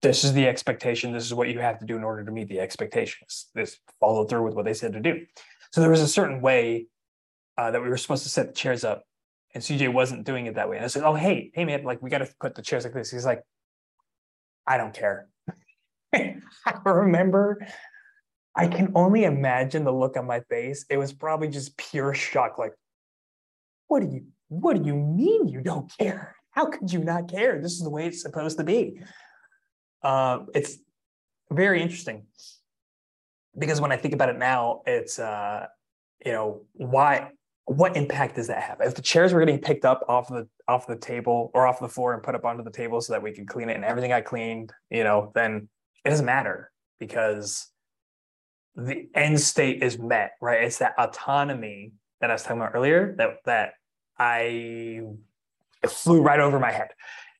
this 0.02 0.22
is 0.22 0.34
the 0.34 0.46
expectation. 0.46 1.14
This 1.14 1.24
is 1.24 1.32
what 1.32 1.48
you 1.48 1.60
have 1.60 1.78
to 1.78 1.86
do 1.86 1.96
in 1.96 2.04
order 2.04 2.22
to 2.22 2.30
meet 2.30 2.48
the 2.48 2.60
expectations. 2.60 3.46
This 3.54 3.78
follow 4.00 4.26
through 4.26 4.44
with 4.44 4.52
what 4.52 4.66
they 4.66 4.74
said 4.74 4.92
to 4.92 5.00
do. 5.00 5.24
So 5.72 5.80
there 5.80 5.88
was 5.88 6.02
a 6.02 6.06
certain 6.06 6.42
way 6.42 6.88
uh, 7.56 7.70
that 7.70 7.82
we 7.82 7.88
were 7.88 7.96
supposed 7.96 8.24
to 8.24 8.28
set 8.28 8.48
the 8.48 8.54
chairs 8.54 8.84
up, 8.84 9.04
and 9.54 9.62
CJ 9.62 9.90
wasn't 9.90 10.24
doing 10.24 10.44
it 10.44 10.56
that 10.56 10.68
way. 10.68 10.76
And 10.76 10.84
I 10.84 10.88
said, 10.88 11.04
"Oh, 11.04 11.14
hey, 11.14 11.52
hey, 11.54 11.64
man, 11.64 11.84
like 11.84 12.02
we 12.02 12.10
got 12.10 12.18
to 12.18 12.28
put 12.38 12.54
the 12.54 12.62
chairs 12.62 12.84
like 12.84 12.92
this." 12.92 13.10
He's 13.10 13.24
like, 13.24 13.42
"I 14.66 14.76
don't 14.76 14.92
care." 14.92 15.28
I 16.14 16.34
remember. 16.84 17.66
I 18.56 18.68
can 18.68 18.92
only 18.94 19.24
imagine 19.24 19.84
the 19.84 19.92
look 19.92 20.16
on 20.16 20.26
my 20.26 20.40
face. 20.40 20.84
It 20.88 20.96
was 20.96 21.12
probably 21.12 21.48
just 21.48 21.76
pure 21.76 22.14
shock. 22.14 22.58
Like, 22.58 22.72
what 23.88 24.00
do 24.00 24.08
you? 24.08 24.26
What 24.48 24.80
do 24.80 24.86
you 24.86 24.94
mean 24.94 25.48
you 25.48 25.60
don't 25.60 25.90
care? 25.98 26.36
how 26.54 26.66
could 26.66 26.92
you 26.92 27.00
not 27.00 27.28
care? 27.28 27.60
This 27.60 27.72
is 27.72 27.80
the 27.80 27.90
way 27.90 28.06
it's 28.06 28.22
supposed 28.22 28.58
to 28.58 28.64
be. 28.64 29.00
Uh, 30.02 30.40
it's 30.54 30.78
very 31.50 31.82
interesting 31.82 32.26
because 33.58 33.80
when 33.80 33.90
I 33.90 33.96
think 33.96 34.14
about 34.14 34.28
it 34.28 34.38
now, 34.38 34.82
it's 34.86 35.18
uh, 35.18 35.66
you 36.24 36.32
know 36.32 36.62
why 36.74 37.30
what 37.66 37.96
impact 37.96 38.36
does 38.36 38.46
that 38.48 38.62
have? 38.62 38.80
If 38.80 38.94
the 38.94 39.02
chairs 39.02 39.32
were 39.32 39.40
getting 39.40 39.58
picked 39.58 39.84
up 39.84 40.04
off 40.08 40.28
the 40.28 40.48
off 40.68 40.86
the 40.86 40.96
table 40.96 41.50
or 41.54 41.66
off 41.66 41.80
the 41.80 41.88
floor 41.88 42.14
and 42.14 42.22
put 42.22 42.34
up 42.34 42.44
onto 42.44 42.62
the 42.62 42.70
table 42.70 43.00
so 43.00 43.12
that 43.14 43.22
we 43.22 43.32
could 43.32 43.48
clean 43.48 43.68
it 43.68 43.74
and 43.74 43.84
everything 43.84 44.12
I 44.12 44.20
cleaned, 44.20 44.72
you 44.90 45.02
know, 45.02 45.32
then 45.34 45.68
it 46.04 46.10
doesn't 46.10 46.26
matter 46.26 46.70
because 47.00 47.66
the 48.76 49.08
end 49.14 49.40
state 49.40 49.82
is 49.82 49.98
met, 49.98 50.32
right? 50.40 50.64
It's 50.64 50.78
that 50.78 50.94
autonomy 50.98 51.92
that 52.20 52.30
I 52.30 52.34
was 52.34 52.42
talking 52.42 52.58
about 52.58 52.74
earlier 52.74 53.14
that 53.18 53.38
that 53.44 53.74
I 54.18 55.02
flew 55.88 56.22
right 56.22 56.40
over 56.40 56.58
my 56.58 56.72
head. 56.72 56.88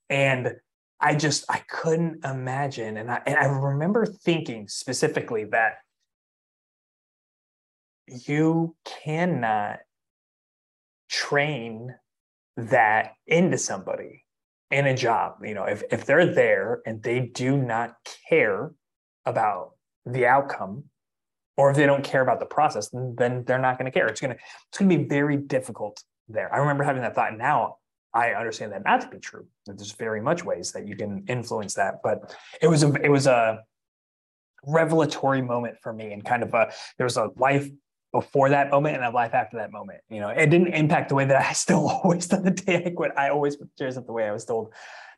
And 0.09 0.55
I 1.01 1.15
just 1.15 1.45
I 1.49 1.59
couldn't 1.69 2.25
imagine. 2.25 2.97
And 2.97 3.11
I 3.11 3.21
and 3.27 3.37
I 3.37 3.47
remember 3.47 4.07
thinking 4.07 4.69
specifically 4.69 5.45
that 5.47 5.77
you 8.07 8.77
cannot 8.85 9.81
train 11.09 11.95
that 12.57 13.13
into 13.27 13.59
somebody 13.59 14.25
in 14.71 14.87
a 14.87 14.97
job. 14.97 15.37
You 15.43 15.55
know, 15.55 15.65
if 15.65 15.83
if 15.91 16.05
they're 16.07 16.33
there 16.33 16.81
and 16.87 17.03
they 17.03 17.21
do 17.21 17.57
not 17.57 17.97
care 18.29 18.73
about 19.27 19.73
the 20.07 20.27
outcome, 20.27 20.85
or 21.57 21.71
if 21.71 21.77
they 21.77 21.87
don't 21.87 22.05
care 22.05 22.23
about 22.23 22.41
the 22.41 22.47
process, 22.47 22.89
then, 22.91 23.45
they're 23.45 23.59
not 23.59 23.79
going 23.79 23.91
to 23.91 23.97
care. 23.97 24.07
It's 24.09 24.21
gonna 24.21 24.37
it's 24.69 24.79
gonna 24.79 24.97
be 24.97 25.05
very 25.05 25.37
difficult 25.37 26.03
there. 26.29 26.53
I 26.53 26.59
remember 26.59 26.85
having 26.85 27.03
that 27.03 27.15
thought. 27.15 27.37
Now 27.37 27.77
I 28.13 28.31
understand 28.31 28.73
that 28.73 28.85
not 28.85 29.01
to 29.03 29.09
be 29.09 29.19
true. 29.19 29.47
There's 29.67 29.93
very 29.93 30.21
much 30.21 30.45
ways 30.45 30.73
that 30.73 30.87
you 30.87 30.97
can 30.97 31.25
influence 31.29 31.75
that, 31.75 32.01
but 32.03 32.37
it 32.61 32.69
was 32.69 32.83
a 32.83 32.93
it 33.03 33.11
was 33.11 33.27
a 33.27 33.63
revelatory 34.67 35.43
moment 35.43 35.77
for 35.83 35.93
me, 35.93 36.13
and 36.13 36.25
kind 36.25 36.43
of 36.43 36.55
a 36.55 36.73
there 36.99 37.05
was 37.05 37.17
a 37.17 37.31
life 37.37 37.69
before 38.13 38.49
that 38.49 38.71
moment 38.71 38.95
and 38.95 39.05
a 39.05 39.11
life 39.11 39.35
after 39.35 39.57
that 39.57 39.73
moment. 39.73 40.01
You 40.09 40.21
know, 40.21 40.29
it 40.29 40.49
didn't 40.49 40.69
impact 40.69 41.09
the 41.09 41.17
way 41.17 41.25
that 41.25 41.37
I 41.37 41.53
still 41.65 41.89
always 41.89 42.29
done 42.29 42.45
the 42.45 42.53
day 42.53 42.85
I 42.87 42.91
quit. 42.91 43.13
I 43.17 43.31
always 43.31 43.57
put 43.57 43.77
chairs 43.77 43.97
up 43.97 44.07
the 44.07 44.13
way 44.13 44.29
I 44.29 44.33
was 44.33 44.45
told. 44.45 44.73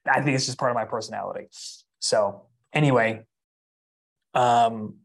I 0.06 0.22
think 0.22 0.34
it's 0.34 0.46
just 0.46 0.58
part 0.58 0.70
of 0.70 0.76
my 0.76 0.84
personality. 0.84 1.48
So 1.98 2.46
anyway, 2.72 3.24
um, 4.34 4.96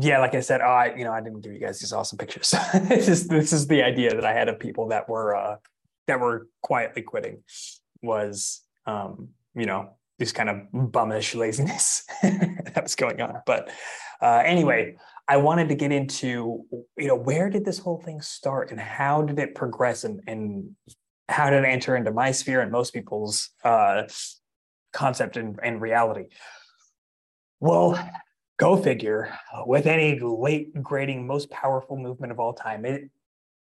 yeah, 0.00 0.18
like 0.18 0.34
I 0.34 0.40
said, 0.40 0.60
I 0.60 0.94
you 0.94 1.04
know 1.04 1.12
I 1.12 1.20
didn't 1.20 1.40
give 1.40 1.52
you 1.52 1.60
guys 1.60 1.80
these 1.80 1.92
awesome 1.92 2.18
pictures. 2.18 2.54
this 2.88 3.08
is 3.08 3.28
this 3.28 3.52
is 3.52 3.66
the 3.66 3.82
idea 3.82 4.14
that 4.14 4.24
I 4.24 4.32
had 4.32 4.48
of 4.48 4.58
people 4.58 4.88
that 4.88 5.08
were 5.08 5.34
uh, 5.34 5.56
that 6.06 6.20
were 6.20 6.48
quietly 6.62 7.02
quitting 7.02 7.42
was 8.02 8.62
um, 8.86 9.28
you 9.54 9.66
know 9.66 9.90
this 10.18 10.32
kind 10.32 10.48
of 10.48 10.56
bummish 10.72 11.34
laziness 11.34 12.04
that 12.22 12.82
was 12.82 12.96
going 12.96 13.20
on 13.20 13.40
but 13.46 13.70
uh, 14.20 14.42
anyway 14.44 14.96
i 15.28 15.36
wanted 15.36 15.68
to 15.68 15.74
get 15.74 15.92
into 15.92 16.64
you 16.96 17.06
know 17.06 17.14
where 17.14 17.48
did 17.48 17.64
this 17.64 17.78
whole 17.78 18.00
thing 18.02 18.20
start 18.20 18.70
and 18.70 18.80
how 18.80 19.22
did 19.22 19.38
it 19.38 19.54
progress 19.54 20.04
and, 20.04 20.20
and 20.26 20.70
how 21.28 21.50
did 21.50 21.64
it 21.64 21.68
enter 21.68 21.96
into 21.96 22.10
my 22.10 22.32
sphere 22.32 22.60
and 22.60 22.72
most 22.72 22.92
people's 22.92 23.50
uh, 23.64 24.02
concept 24.92 25.36
and, 25.36 25.58
and 25.62 25.80
reality 25.80 26.24
well 27.60 27.98
go 28.58 28.76
figure 28.76 29.32
with 29.66 29.86
any 29.86 30.18
late 30.20 30.82
grading 30.82 31.26
most 31.26 31.48
powerful 31.50 31.96
movement 31.96 32.32
of 32.32 32.40
all 32.40 32.52
time 32.52 32.84
it 32.84 33.10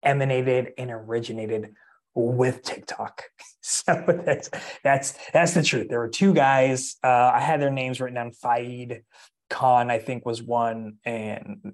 emanated 0.03 0.73
and 0.77 0.89
originated 0.89 1.73
with 2.15 2.63
TikTok. 2.63 3.23
So 3.69 4.21
that's 4.25 4.49
that's 4.81 5.13
that's 5.33 5.53
the 5.53 5.61
truth. 5.61 5.89
There 5.89 5.99
were 5.99 6.07
two 6.07 6.33
guys. 6.33 6.95
Uh, 7.03 7.31
I 7.35 7.41
had 7.41 7.61
their 7.61 7.69
names 7.69 7.99
written 7.99 8.15
down. 8.15 8.31
Zaid 8.31 9.03
Khan, 9.49 9.91
I 9.91 9.99
think, 9.99 10.25
was 10.25 10.41
one, 10.41 10.99
and 11.03 11.73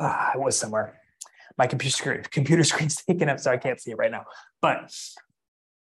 uh, 0.00 0.32
I 0.34 0.38
was 0.38 0.58
somewhere. 0.58 0.98
My 1.56 1.68
computer 1.68 1.94
screen, 1.94 2.22
computer 2.32 2.64
screen's 2.70 2.96
taken 2.96 3.28
up, 3.28 3.38
so 3.38 3.52
I 3.52 3.58
can't 3.58 3.80
see 3.80 3.92
it 3.92 3.96
right 3.96 4.10
now. 4.10 4.24
But 4.60 4.92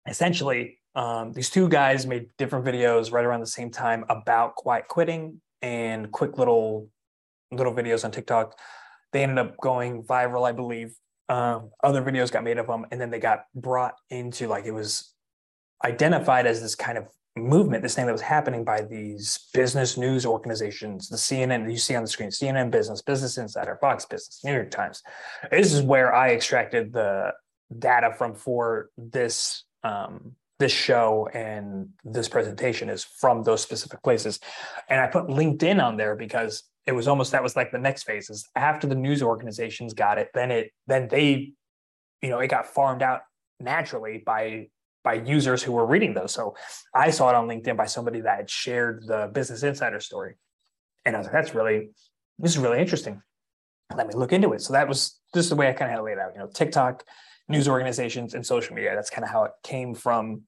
essentially, 0.06 0.80
um, 0.94 1.32
these 1.32 1.50
two 1.50 1.70
guys 1.70 2.06
made 2.06 2.28
different 2.38 2.66
videos 2.66 3.14
right 3.14 3.24
around 3.24 3.40
the 3.40 3.48
same 3.48 3.72
time 3.72 4.04
about 4.10 4.56
quiet 4.56 4.90
quitting 4.90 5.40
and 5.62 6.12
quick 6.12 6.38
little 6.38 6.90
little 7.52 7.74
videos 7.74 8.06
on 8.06 8.12
TikTok. 8.12 8.58
They 9.12 9.24
ended 9.24 9.40
up 9.40 9.58
going 9.58 10.04
viral, 10.04 10.48
I 10.48 10.52
believe, 10.52 10.94
um, 11.30 11.70
other 11.84 12.02
videos 12.02 12.32
got 12.32 12.44
made 12.44 12.58
of 12.58 12.68
them 12.68 12.86
and 12.92 13.00
then 13.00 13.12
they 13.12 13.20
got 13.20 13.46
brought 13.54 13.94
into 14.10 14.48
like 14.48 14.66
it 14.66 14.72
was 14.72 15.14
identified 15.86 16.48
as 16.48 16.60
this 16.60 16.76
kind 16.76 16.98
of 16.98 17.08
movement 17.38 17.84
this 17.84 17.96
thing 17.96 18.08
that 18.08 18.12
was 18.12 18.22
happening 18.22 18.66
by 18.66 18.82
these 18.82 19.48
business 19.54 19.96
news 19.96 20.26
organizations 20.26 21.08
the 21.08 21.16
cnn 21.16 21.72
you 21.72 21.78
see 21.78 21.96
on 21.96 22.04
the 22.04 22.10
screen 22.10 22.30
cnn 22.30 22.70
business 22.70 23.02
business 23.02 23.38
insider 23.38 23.78
fox 23.80 24.06
business 24.06 24.42
new 24.44 24.52
york 24.52 24.72
times 24.72 25.04
this 25.52 25.72
is 25.72 25.82
where 25.82 26.14
i 26.14 26.32
extracted 26.32 26.92
the 26.92 27.32
data 27.78 28.14
from 28.18 28.34
for 28.34 28.90
this 28.98 29.64
um, 29.84 30.36
this 30.60 30.72
show 30.72 31.30
and 31.34 31.90
this 32.04 32.28
presentation 32.28 32.90
is 32.90 33.04
from 33.04 33.44
those 33.44 33.62
specific 33.62 34.02
places 34.04 34.40
and 34.90 35.00
i 35.00 35.08
put 35.08 35.28
linkedin 35.28 35.84
on 35.84 35.98
there 35.98 36.16
because 36.16 36.64
it 36.86 36.92
was 36.92 37.08
almost 37.08 37.32
that 37.32 37.44
was 37.44 37.56
like 37.56 37.72
the 37.72 37.78
next 37.78 38.04
phase 38.04 38.30
is 38.30 38.48
after 38.56 38.88
the 38.88 38.96
news 38.96 39.24
organizations 39.24 39.94
got 39.94 40.18
it 40.18 40.30
then 40.34 40.52
it 40.52 40.72
then 40.88 41.08
they 41.10 41.52
you 42.22 42.30
know 42.30 42.40
it 42.40 42.48
got 42.48 42.66
farmed 42.66 43.02
out 43.02 43.22
naturally 43.60 44.22
by 44.26 44.68
by 45.04 45.14
users 45.14 45.64
who 45.64 45.72
were 45.72 45.86
reading 45.86 46.14
those. 46.14 46.34
So 46.34 46.56
I 46.94 47.10
saw 47.12 47.30
it 47.30 47.36
on 47.36 47.48
LinkedIn 47.48 47.78
by 47.78 47.86
somebody 47.86 48.22
that 48.22 48.38
had 48.38 48.50
shared 48.50 49.04
the 49.08 49.30
Business 49.34 49.64
Insider 49.64 50.00
story. 50.00 50.36
And 51.06 51.16
I 51.16 51.20
was 51.20 51.28
like, 51.28 51.34
that's 51.34 51.56
really, 51.56 51.90
this 52.38 52.52
is 52.52 52.58
really 52.58 52.80
interesting. 52.80 53.22
Let 53.96 54.08
me 54.08 54.14
look 54.14 54.34
into 54.34 54.54
it. 54.54 54.62
So 54.62 54.74
that 54.74 54.88
was 54.88 55.20
this 55.34 55.46
is 55.46 55.50
the 55.50 55.56
way 55.56 55.70
I 55.70 55.74
kind 55.74 55.96
of 55.96 56.04
laid 56.04 56.14
it 56.14 56.20
out. 56.20 56.34
You 56.36 56.42
know, 56.42 56.48
TikTok, 56.48 57.04
news 57.50 57.68
organizations, 57.68 58.34
and 58.34 58.46
social 58.46 58.76
media. 58.76 58.94
That's 58.96 59.10
kind 59.10 59.24
of 59.24 59.32
how 59.32 59.44
it 59.44 59.52
came 59.64 59.94
from 59.94 60.44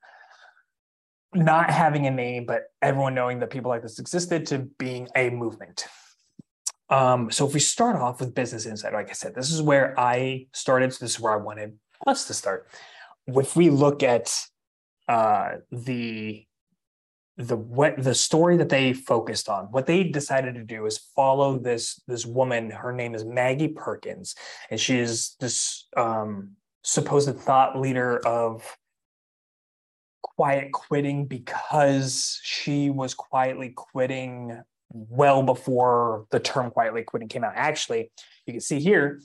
not 1.33 1.69
having 1.69 2.07
a 2.07 2.11
name, 2.11 2.45
but 2.45 2.63
everyone 2.81 3.15
knowing 3.15 3.39
that 3.39 3.49
people 3.49 3.69
like 3.69 3.81
this 3.81 3.99
existed 3.99 4.45
to 4.47 4.59
being 4.77 5.07
a 5.15 5.29
movement. 5.29 5.87
Um, 6.89 7.31
so 7.31 7.47
if 7.47 7.53
we 7.53 7.61
start 7.61 7.95
off 7.95 8.19
with 8.19 8.35
Business 8.35 8.65
Insider, 8.65 8.95
like 8.95 9.09
I 9.09 9.13
said, 9.13 9.33
this 9.33 9.51
is 9.51 9.61
where 9.61 9.97
I 9.97 10.47
started. 10.53 10.93
So 10.93 11.05
this 11.05 11.11
is 11.11 11.19
where 11.21 11.33
I 11.33 11.37
wanted 11.37 11.77
us 12.05 12.27
to 12.27 12.33
start 12.33 12.67
if 13.27 13.55
we 13.55 13.69
look 13.69 14.03
at 14.03 14.33
uh, 15.07 15.57
the 15.71 16.45
the 17.37 17.55
what 17.55 18.01
the 18.01 18.13
story 18.13 18.57
that 18.57 18.69
they 18.69 18.93
focused 18.93 19.49
on 19.49 19.65
what 19.65 19.85
they 19.85 20.03
decided 20.03 20.53
to 20.55 20.63
do 20.63 20.85
is 20.85 20.97
follow 21.15 21.57
this 21.57 22.01
this 22.07 22.25
woman 22.25 22.69
her 22.69 22.91
name 22.91 23.15
is 23.15 23.23
maggie 23.23 23.69
perkins 23.69 24.35
and 24.69 24.79
she 24.79 24.99
is 24.99 25.37
this 25.39 25.87
um, 25.95 26.51
supposed 26.83 27.35
thought 27.37 27.79
leader 27.79 28.17
of 28.25 28.77
quiet 30.21 30.71
quitting 30.71 31.25
because 31.25 32.39
she 32.43 32.89
was 32.89 33.13
quietly 33.13 33.73
quitting 33.75 34.61
well 34.89 35.41
before 35.43 36.25
the 36.31 36.39
term 36.39 36.69
quietly 36.69 37.03
quitting 37.03 37.27
came 37.27 37.43
out 37.43 37.53
actually 37.55 38.11
you 38.45 38.53
can 38.53 38.59
see 38.59 38.79
here 38.79 39.19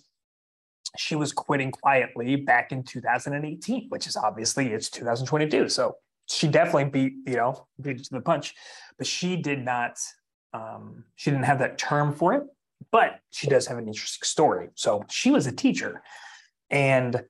she 0.98 1.16
was 1.16 1.32
quitting 1.32 1.70
quietly 1.70 2.36
back 2.36 2.72
in 2.72 2.82
2018, 2.82 3.86
which 3.88 4.06
is 4.06 4.16
obviously 4.16 4.72
it's 4.72 4.90
2022. 4.90 5.68
So 5.68 5.96
she 6.26 6.48
definitely 6.48 6.84
beat, 6.84 7.14
you 7.26 7.36
know, 7.36 7.66
beat 7.80 8.02
to 8.04 8.10
the 8.10 8.20
punch, 8.20 8.54
but 8.98 9.06
she 9.06 9.36
did 9.36 9.64
not, 9.64 9.98
um, 10.52 11.04
she 11.14 11.30
didn't 11.30 11.44
have 11.44 11.58
that 11.60 11.78
term 11.78 12.12
for 12.12 12.34
it, 12.34 12.44
but 12.90 13.20
she 13.30 13.46
does 13.46 13.66
have 13.66 13.78
an 13.78 13.86
interesting 13.86 14.24
story. 14.24 14.68
So 14.74 15.04
she 15.08 15.30
was 15.30 15.46
a 15.46 15.52
teacher 15.52 16.02
and 16.70 17.22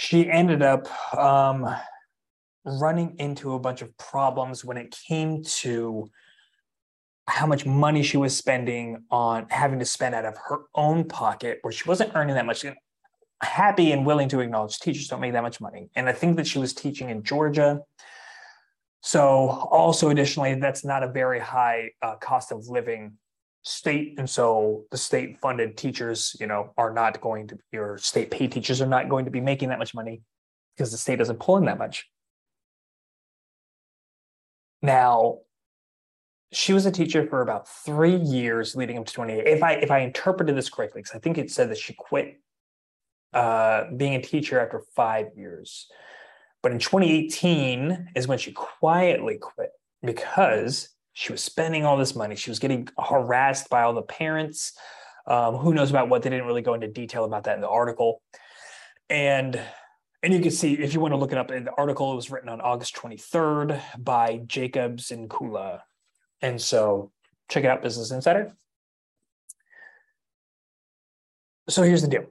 she 0.00 0.30
ended 0.30 0.62
up 0.62 0.88
um, 1.14 1.68
running 2.64 3.16
into 3.18 3.52
a 3.52 3.58
bunch 3.58 3.82
of 3.82 3.94
problems 3.98 4.64
when 4.64 4.78
it 4.78 4.96
came 5.06 5.44
to 5.44 6.08
how 7.26 7.46
much 7.46 7.66
money 7.66 8.02
she 8.02 8.16
was 8.16 8.34
spending 8.34 9.04
on 9.10 9.46
having 9.50 9.78
to 9.78 9.84
spend 9.84 10.14
out 10.14 10.24
of 10.24 10.38
her 10.48 10.60
own 10.74 11.04
pocket 11.04 11.58
where 11.60 11.70
she 11.70 11.86
wasn't 11.86 12.10
earning 12.14 12.34
that 12.34 12.46
much 12.46 12.64
happy 13.42 13.92
and 13.92 14.06
willing 14.06 14.26
to 14.26 14.40
acknowledge 14.40 14.78
teachers 14.78 15.06
don't 15.06 15.20
make 15.20 15.34
that 15.34 15.42
much 15.42 15.60
money. 15.60 15.90
And 15.94 16.08
i 16.08 16.12
think 16.12 16.38
that 16.38 16.46
she 16.46 16.58
was 16.58 16.72
teaching 16.72 17.10
in 17.10 17.22
georgia. 17.22 17.80
So 19.02 19.20
also 19.70 20.08
additionally 20.08 20.54
that's 20.54 20.82
not 20.82 21.02
a 21.02 21.08
very 21.08 21.40
high 21.40 21.90
uh, 22.00 22.16
cost 22.16 22.52
of 22.52 22.68
living 22.68 23.18
state 23.62 24.14
and 24.18 24.28
so 24.28 24.84
the 24.90 24.96
state 24.96 25.38
funded 25.38 25.76
teachers 25.76 26.34
you 26.40 26.46
know 26.46 26.72
are 26.78 26.92
not 26.92 27.20
going 27.20 27.46
to 27.46 27.58
your 27.72 27.98
state 27.98 28.30
paid 28.30 28.50
teachers 28.50 28.80
are 28.80 28.86
not 28.86 29.08
going 29.08 29.26
to 29.26 29.30
be 29.30 29.40
making 29.40 29.68
that 29.68 29.78
much 29.78 29.94
money 29.94 30.22
because 30.76 30.90
the 30.90 30.98
state 30.98 31.16
doesn't 31.16 31.38
pull 31.38 31.58
in 31.58 31.66
that 31.66 31.78
much. 31.78 32.08
Now 34.80 35.40
she 36.52 36.72
was 36.72 36.86
a 36.86 36.90
teacher 36.90 37.26
for 37.26 37.42
about 37.42 37.68
three 37.68 38.16
years 38.16 38.74
leading 38.74 38.98
up 38.98 39.06
to 39.06 39.12
28 39.12 39.46
if 39.46 39.62
i 39.62 39.72
if 39.74 39.90
i 39.90 39.98
interpreted 39.98 40.56
this 40.56 40.68
correctly 40.68 41.00
because 41.00 41.14
i 41.14 41.20
think 41.20 41.38
it 41.38 41.50
said 41.50 41.70
that 41.70 41.78
she 41.78 41.94
quit 41.94 42.40
uh, 43.32 43.84
being 43.96 44.14
a 44.14 44.22
teacher 44.22 44.58
after 44.58 44.82
five 44.94 45.28
years. 45.36 45.86
But 46.62 46.72
in 46.72 46.78
2018 46.78 48.10
is 48.14 48.26
when 48.26 48.38
she 48.38 48.52
quietly 48.52 49.38
quit 49.38 49.70
because 50.02 50.90
she 51.12 51.32
was 51.32 51.42
spending 51.42 51.84
all 51.84 51.96
this 51.96 52.14
money. 52.14 52.36
She 52.36 52.50
was 52.50 52.58
getting 52.58 52.88
harassed 52.98 53.68
by 53.68 53.82
all 53.82 53.94
the 53.94 54.02
parents. 54.02 54.72
Um, 55.26 55.56
who 55.56 55.74
knows 55.74 55.90
about 55.90 56.08
what? 56.08 56.22
They 56.22 56.30
didn't 56.30 56.46
really 56.46 56.62
go 56.62 56.74
into 56.74 56.88
detail 56.88 57.24
about 57.24 57.44
that 57.44 57.56
in 57.56 57.60
the 57.60 57.68
article. 57.68 58.22
And 59.08 59.60
and 60.22 60.34
you 60.34 60.40
can 60.40 60.50
see 60.50 60.74
if 60.74 60.92
you 60.92 61.00
want 61.00 61.12
to 61.12 61.16
look 61.16 61.32
it 61.32 61.38
up 61.38 61.50
in 61.50 61.64
the 61.64 61.72
article 61.78 62.12
it 62.12 62.16
was 62.16 62.30
written 62.30 62.50
on 62.50 62.60
august 62.60 62.94
23rd 62.94 63.80
by 63.98 64.42
Jacob 64.46 64.98
Zinkula. 64.98 65.80
And 66.42 66.60
so 66.60 67.10
check 67.48 67.64
it 67.64 67.68
out, 67.68 67.82
Business 67.82 68.10
Insider. 68.10 68.54
So 71.68 71.82
here's 71.82 72.02
the 72.02 72.08
deal. 72.08 72.26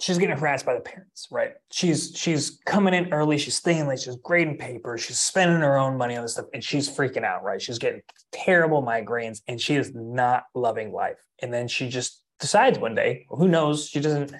She's 0.00 0.18
getting 0.18 0.36
harassed 0.36 0.64
by 0.64 0.74
the 0.74 0.80
parents, 0.80 1.28
right? 1.30 1.52
She's 1.70 2.12
she's 2.16 2.58
coming 2.64 2.94
in 2.94 3.12
early, 3.12 3.36
she's 3.38 3.56
staying 3.56 3.86
late, 3.86 4.00
she's 4.00 4.16
grading 4.16 4.56
papers, 4.58 5.02
she's 5.02 5.20
spending 5.20 5.60
her 5.60 5.76
own 5.76 5.98
money 5.98 6.16
on 6.16 6.22
this 6.22 6.32
stuff, 6.32 6.46
and 6.54 6.64
she's 6.64 6.88
freaking 6.88 7.24
out, 7.24 7.44
right? 7.44 7.60
She's 7.60 7.78
getting 7.78 8.02
terrible 8.32 8.82
migraines 8.82 9.42
and 9.46 9.60
she 9.60 9.76
is 9.76 9.94
not 9.94 10.44
loving 10.54 10.92
life. 10.92 11.18
And 11.40 11.52
then 11.52 11.68
she 11.68 11.88
just 11.88 12.22
decides 12.38 12.78
one 12.78 12.94
day, 12.94 13.26
who 13.28 13.48
knows, 13.48 13.88
she 13.88 14.00
doesn't 14.00 14.32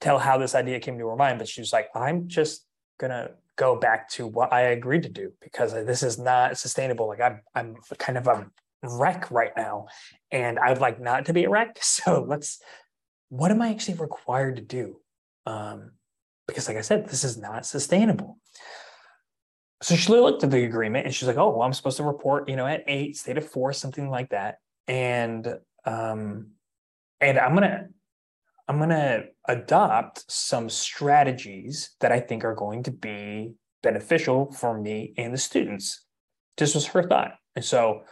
tell 0.00 0.18
how 0.18 0.38
this 0.38 0.54
idea 0.54 0.80
came 0.80 0.98
to 0.98 1.08
her 1.08 1.16
mind, 1.16 1.38
but 1.38 1.48
she's 1.48 1.72
like, 1.72 1.88
I'm 1.94 2.28
just 2.28 2.64
gonna 2.98 3.30
go 3.56 3.76
back 3.76 4.08
to 4.10 4.26
what 4.26 4.52
I 4.52 4.62
agreed 4.62 5.02
to 5.02 5.08
do 5.08 5.32
because 5.42 5.72
this 5.72 6.02
is 6.02 6.18
not 6.18 6.56
sustainable. 6.56 7.08
Like 7.08 7.20
I'm, 7.20 7.40
I'm 7.54 7.76
kind 7.98 8.16
of 8.16 8.26
a 8.26 8.46
wreck 8.82 9.30
right 9.30 9.52
now, 9.56 9.86
and 10.30 10.58
I'd 10.58 10.78
like 10.78 11.00
not 11.00 11.26
to 11.26 11.32
be 11.32 11.44
a 11.44 11.50
wreck. 11.50 11.78
So 11.82 12.24
let's, 12.26 12.60
what 13.30 13.50
am 13.50 13.62
I 13.62 13.70
actually 13.70 13.94
required 13.94 14.56
to 14.56 14.62
do? 14.62 15.00
Um, 15.46 15.92
because, 16.46 16.68
like 16.68 16.76
I 16.76 16.82
said, 16.82 17.08
this 17.08 17.24
is 17.24 17.38
not 17.38 17.64
sustainable. 17.64 18.38
So 19.82 19.96
she 19.96 20.12
looked 20.12 20.44
at 20.44 20.50
the 20.50 20.64
agreement 20.64 21.06
and 21.06 21.14
she's 21.14 21.26
like, 21.26 21.38
"Oh, 21.38 21.50
well, 21.50 21.62
I'm 21.62 21.72
supposed 21.72 21.96
to 21.96 22.04
report, 22.04 22.48
you 22.48 22.56
know, 22.56 22.66
at 22.66 22.84
eight, 22.86 23.16
state 23.16 23.38
of 23.38 23.48
four, 23.48 23.72
something 23.72 24.10
like 24.10 24.30
that." 24.30 24.58
And 24.86 25.46
um, 25.86 26.48
and 27.20 27.38
I'm 27.38 27.54
gonna 27.54 27.88
I'm 28.70 28.76
going 28.76 28.90
to 28.90 29.24
adopt 29.48 30.30
some 30.30 30.70
strategies 30.70 31.90
that 31.98 32.12
I 32.12 32.20
think 32.20 32.44
are 32.44 32.54
going 32.54 32.84
to 32.84 32.92
be 32.92 33.54
beneficial 33.82 34.52
for 34.52 34.80
me 34.80 35.12
and 35.18 35.34
the 35.34 35.38
students. 35.38 36.04
This 36.56 36.76
was 36.76 36.86
her 36.86 37.02
thought. 37.02 37.32
And 37.56 37.64
so 37.64 38.02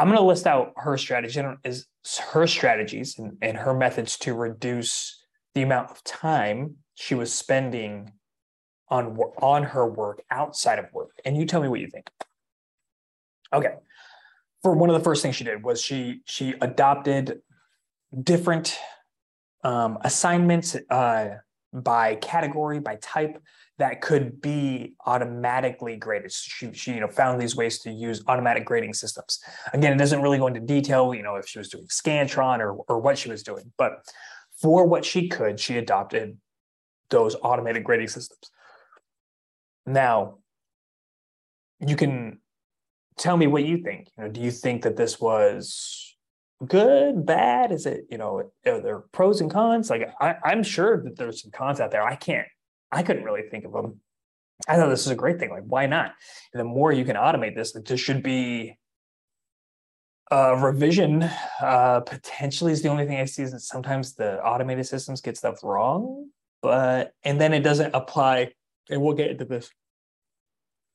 I'm 0.00 0.06
going 0.06 0.16
to 0.18 0.24
list 0.24 0.46
out 0.46 0.72
her 0.76 0.96
strategy 0.96 1.38
is 1.62 1.86
her 2.32 2.46
strategies 2.46 3.18
and, 3.18 3.36
and 3.42 3.58
her 3.58 3.74
methods 3.74 4.16
to 4.20 4.32
reduce 4.32 5.22
the 5.54 5.60
amount 5.60 5.90
of 5.90 6.02
time 6.04 6.76
she 6.94 7.14
was 7.14 7.34
spending 7.34 8.10
on 8.88 9.18
on 9.42 9.62
her 9.62 9.86
work 9.86 10.22
outside 10.30 10.78
of 10.78 10.86
work. 10.94 11.10
And 11.26 11.36
you 11.36 11.44
tell 11.44 11.60
me 11.60 11.68
what 11.68 11.80
you 11.80 11.88
think. 11.88 12.08
Okay. 13.52 13.74
For 14.62 14.74
one 14.74 14.88
of 14.88 14.94
the 14.94 15.04
first 15.04 15.20
things 15.22 15.36
she 15.36 15.44
did 15.44 15.62
was 15.62 15.82
she 15.82 16.22
she 16.24 16.54
adopted 16.62 17.42
different 18.22 18.78
um, 19.64 19.98
assignments 20.00 20.76
uh, 20.88 21.36
by 21.74 22.14
category, 22.14 22.80
by 22.80 22.96
type 23.02 23.38
that 23.80 24.02
could 24.02 24.40
be 24.42 24.94
automatically 25.06 25.96
graded. 25.96 26.30
She, 26.30 26.70
she, 26.72 26.92
you 26.92 27.00
know, 27.00 27.08
found 27.08 27.40
these 27.40 27.56
ways 27.56 27.78
to 27.80 27.90
use 27.90 28.22
automatic 28.28 28.66
grading 28.66 28.92
systems. 28.92 29.40
Again, 29.72 29.92
it 29.92 29.96
doesn't 29.96 30.20
really 30.20 30.36
go 30.36 30.46
into 30.46 30.60
detail, 30.60 31.14
you 31.14 31.22
know, 31.22 31.36
if 31.36 31.48
she 31.48 31.58
was 31.58 31.70
doing 31.70 31.86
Scantron 31.86 32.58
or, 32.58 32.74
or 32.88 32.98
what 33.00 33.16
she 33.16 33.30
was 33.30 33.42
doing, 33.42 33.72
but 33.78 34.04
for 34.60 34.86
what 34.86 35.04
she 35.04 35.28
could, 35.28 35.58
she 35.58 35.78
adopted 35.78 36.36
those 37.08 37.34
automated 37.42 37.82
grading 37.82 38.08
systems. 38.08 38.50
Now, 39.86 40.36
you 41.80 41.96
can 41.96 42.40
tell 43.16 43.38
me 43.38 43.46
what 43.46 43.64
you 43.64 43.78
think. 43.78 44.08
You 44.18 44.24
know, 44.24 44.30
do 44.30 44.42
you 44.42 44.50
think 44.50 44.82
that 44.82 44.96
this 44.96 45.18
was 45.18 46.16
good, 46.66 47.24
bad? 47.24 47.72
Is 47.72 47.86
it, 47.86 48.04
you 48.10 48.18
know, 48.18 48.52
are 48.66 48.80
there 48.82 48.98
pros 49.12 49.40
and 49.40 49.50
cons? 49.50 49.88
Like 49.88 50.12
I, 50.20 50.36
I'm 50.44 50.62
sure 50.62 51.02
that 51.02 51.16
there's 51.16 51.40
some 51.40 51.50
cons 51.50 51.80
out 51.80 51.90
there. 51.90 52.02
I 52.02 52.16
can't, 52.16 52.46
I 52.92 53.02
couldn't 53.02 53.24
really 53.24 53.48
think 53.50 53.64
of 53.64 53.72
them. 53.72 54.00
I 54.68 54.76
thought 54.76 54.88
this 54.88 55.06
is 55.06 55.12
a 55.12 55.16
great 55.16 55.38
thing. 55.38 55.50
Like, 55.50 55.64
why 55.66 55.86
not? 55.86 56.12
The 56.52 56.64
more 56.64 56.92
you 56.92 57.04
can 57.04 57.16
automate 57.16 57.54
this, 57.54 57.74
like, 57.74 57.84
this 57.84 58.00
should 58.00 58.22
be 58.22 58.78
uh, 60.30 60.56
revision. 60.56 61.28
Uh, 61.60 62.00
potentially 62.00 62.72
is 62.72 62.82
the 62.82 62.88
only 62.88 63.06
thing 63.06 63.18
I 63.18 63.24
see 63.24 63.42
is 63.42 63.52
that 63.52 63.60
sometimes 63.60 64.14
the 64.14 64.42
automated 64.44 64.86
systems 64.86 65.20
get 65.20 65.36
stuff 65.36 65.62
wrong, 65.62 66.28
but 66.62 67.14
and 67.24 67.40
then 67.40 67.54
it 67.54 67.60
doesn't 67.60 67.94
apply. 67.94 68.52
And 68.90 69.00
we'll 69.00 69.14
get 69.14 69.30
into 69.30 69.44
this 69.44 69.70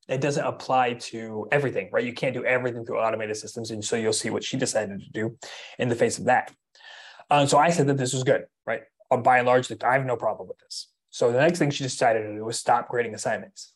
it 0.07 0.21
doesn't 0.21 0.45
apply 0.45 0.93
to 0.93 1.47
everything, 1.51 1.89
right? 1.91 2.03
You 2.03 2.13
can't 2.13 2.33
do 2.33 2.45
everything 2.45 2.85
through 2.85 2.99
automated 2.99 3.37
systems. 3.37 3.71
And 3.71 3.83
so 3.83 3.95
you'll 3.95 4.13
see 4.13 4.29
what 4.29 4.43
she 4.43 4.57
decided 4.57 4.99
to 4.99 5.09
do 5.11 5.37
in 5.79 5.89
the 5.89 5.95
face 5.95 6.19
of 6.19 6.25
that. 6.25 6.53
Uh, 7.29 7.45
so 7.45 7.57
I 7.57 7.71
said 7.71 7.87
that 7.87 7.97
this 7.97 8.13
was 8.13 8.23
good, 8.23 8.45
right? 8.67 8.81
Uh, 9.09 9.17
by 9.17 9.39
and 9.39 9.47
large, 9.47 9.71
I 9.83 9.93
have 9.93 10.05
no 10.05 10.15
problem 10.15 10.47
with 10.47 10.59
this. 10.59 10.89
So 11.15 11.31
the 11.31 11.39
next 11.39 11.59
thing 11.59 11.69
she 11.69 11.85
decided 11.85 12.23
to 12.23 12.35
do 12.35 12.43
was 12.43 12.59
stop 12.59 12.89
grading 12.89 13.15
assignments. 13.15 13.71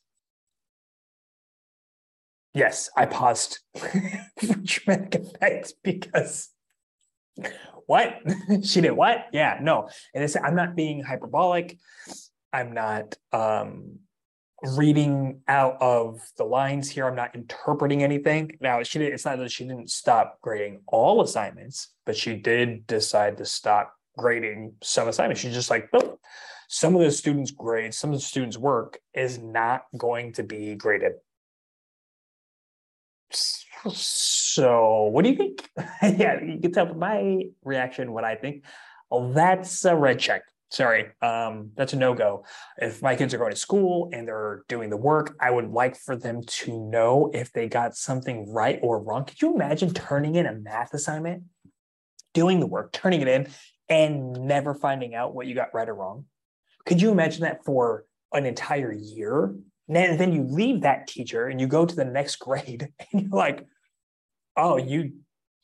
Yes, 2.53 2.89
I 2.97 3.05
paused 3.05 3.59
for 3.77 3.89
dramatic 4.65 5.67
because 5.81 6.49
what? 7.85 8.17
she 8.65 8.81
did 8.81 8.91
what? 8.91 9.27
Yeah, 9.31 9.57
no. 9.61 9.87
And 10.13 10.21
it's, 10.21 10.35
I'm 10.35 10.53
not 10.53 10.75
being 10.75 11.01
hyperbolic. 11.01 11.77
I'm 12.51 12.73
not 12.73 13.15
um, 13.31 13.99
reading 14.75 15.39
out 15.47 15.81
of 15.81 16.19
the 16.37 16.43
lines 16.43 16.89
here. 16.89 17.07
I'm 17.07 17.15
not 17.15 17.35
interpreting 17.35 18.03
anything. 18.03 18.57
Now, 18.59 18.83
she 18.83 18.99
did, 18.99 19.13
it's 19.13 19.23
not 19.23 19.37
that 19.37 19.49
she 19.49 19.63
didn't 19.63 19.91
stop 19.91 20.39
grading 20.41 20.81
all 20.87 21.21
assignments, 21.21 21.93
but 22.05 22.17
she 22.17 22.35
did 22.35 22.85
decide 22.85 23.37
to 23.37 23.45
stop 23.45 23.93
grading 24.17 24.73
some 24.83 25.07
assignments. 25.07 25.39
She's 25.39 25.53
just 25.53 25.69
like, 25.69 25.87
nope. 25.93 26.19
Some 26.71 26.95
of 26.95 27.01
the 27.01 27.09
students' 27.09 27.49
grades, 27.49 27.97
some 27.97 28.11
of 28.11 28.17
the 28.17 28.21
students' 28.23 28.55
work 28.55 28.99
is 29.15 29.39
not 29.39 29.85
going 29.97 30.33
to 30.33 30.43
be 30.43 30.75
graded. 30.75 31.13
So, 33.33 35.05
what 35.05 35.23
do 35.23 35.31
you 35.31 35.35
think? 35.35 35.67
yeah, 36.03 36.39
you 36.43 36.59
can 36.61 36.71
tell 36.71 36.85
from 36.85 36.99
my 36.99 37.45
reaction 37.63 38.11
what 38.11 38.23
I 38.23 38.35
think. 38.35 38.65
Oh, 39.09 39.33
that's 39.33 39.83
a 39.83 39.95
red 39.95 40.19
check. 40.19 40.43
Sorry, 40.69 41.07
um, 41.23 41.71
that's 41.75 41.93
a 41.93 41.95
no 41.95 42.13
go. 42.13 42.45
If 42.77 43.01
my 43.01 43.15
kids 43.15 43.33
are 43.33 43.39
going 43.39 43.49
to 43.49 43.57
school 43.57 44.11
and 44.13 44.27
they're 44.27 44.61
doing 44.67 44.91
the 44.91 44.97
work, 44.97 45.35
I 45.41 45.49
would 45.49 45.71
like 45.71 45.95
for 45.95 46.15
them 46.15 46.43
to 46.43 46.87
know 46.87 47.31
if 47.33 47.51
they 47.51 47.67
got 47.67 47.95
something 47.95 48.47
right 48.53 48.79
or 48.83 49.01
wrong. 49.01 49.25
Could 49.25 49.41
you 49.41 49.55
imagine 49.55 49.91
turning 49.91 50.35
in 50.35 50.45
a 50.45 50.53
math 50.53 50.93
assignment, 50.93 51.45
doing 52.35 52.59
the 52.59 52.67
work, 52.67 52.91
turning 52.91 53.21
it 53.21 53.27
in, 53.27 53.47
and 53.89 54.33
never 54.33 54.75
finding 54.75 55.15
out 55.15 55.33
what 55.33 55.47
you 55.47 55.55
got 55.55 55.73
right 55.73 55.89
or 55.89 55.95
wrong? 55.95 56.25
Could 56.89 57.03
you 57.03 57.11
imagine 57.11 57.41
that 57.41 57.63
for 57.63 58.05
an 58.33 58.47
entire 58.47 58.91
year? 58.91 59.55
And 59.87 60.19
then 60.19 60.33
you 60.33 60.43
leave 60.43 60.81
that 60.81 61.05
teacher 61.05 61.45
and 61.45 61.61
you 61.61 61.67
go 61.67 61.85
to 61.85 61.95
the 61.95 62.03
next 62.03 62.35
grade 62.39 62.91
and 63.13 63.21
you're 63.21 63.29
like, 63.29 63.67
oh, 64.57 64.77
you 64.77 65.13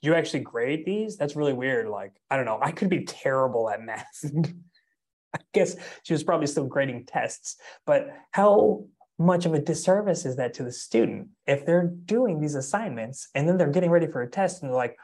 you 0.02 0.14
actually 0.14 0.42
grade 0.42 0.86
these? 0.86 1.18
That's 1.18 1.36
really 1.36 1.54
weird. 1.54 1.88
Like, 1.88 2.12
I 2.30 2.36
don't 2.36 2.46
know. 2.46 2.60
I 2.62 2.72
could 2.72 2.90
be 2.90 3.06
terrible 3.06 3.72
at 3.72 3.82
math. 3.82 4.06
I 5.36 5.40
guess 5.52 5.76
she 6.04 6.14
was 6.14 6.24
probably 6.24 6.46
still 6.46 6.68
grading 6.68 7.08
tests, 7.08 7.58
but 7.88 8.10
how 8.30 8.86
much 9.18 9.48
of 9.48 9.56
a 9.56 9.60
disservice 9.60 10.28
is 10.28 10.36
that 10.36 10.54
to 10.54 10.64
the 10.64 10.72
student 10.72 11.30
if 11.48 11.66
they're 11.66 11.88
doing 11.88 12.40
these 12.40 12.54
assignments 12.54 13.30
and 13.34 13.50
then 13.50 13.58
they're 13.58 13.72
getting 13.72 13.90
ready 13.90 14.06
for 14.06 14.22
a 14.22 14.30
test 14.30 14.62
and 14.62 14.70
they're 14.70 14.78
like, 14.78 14.96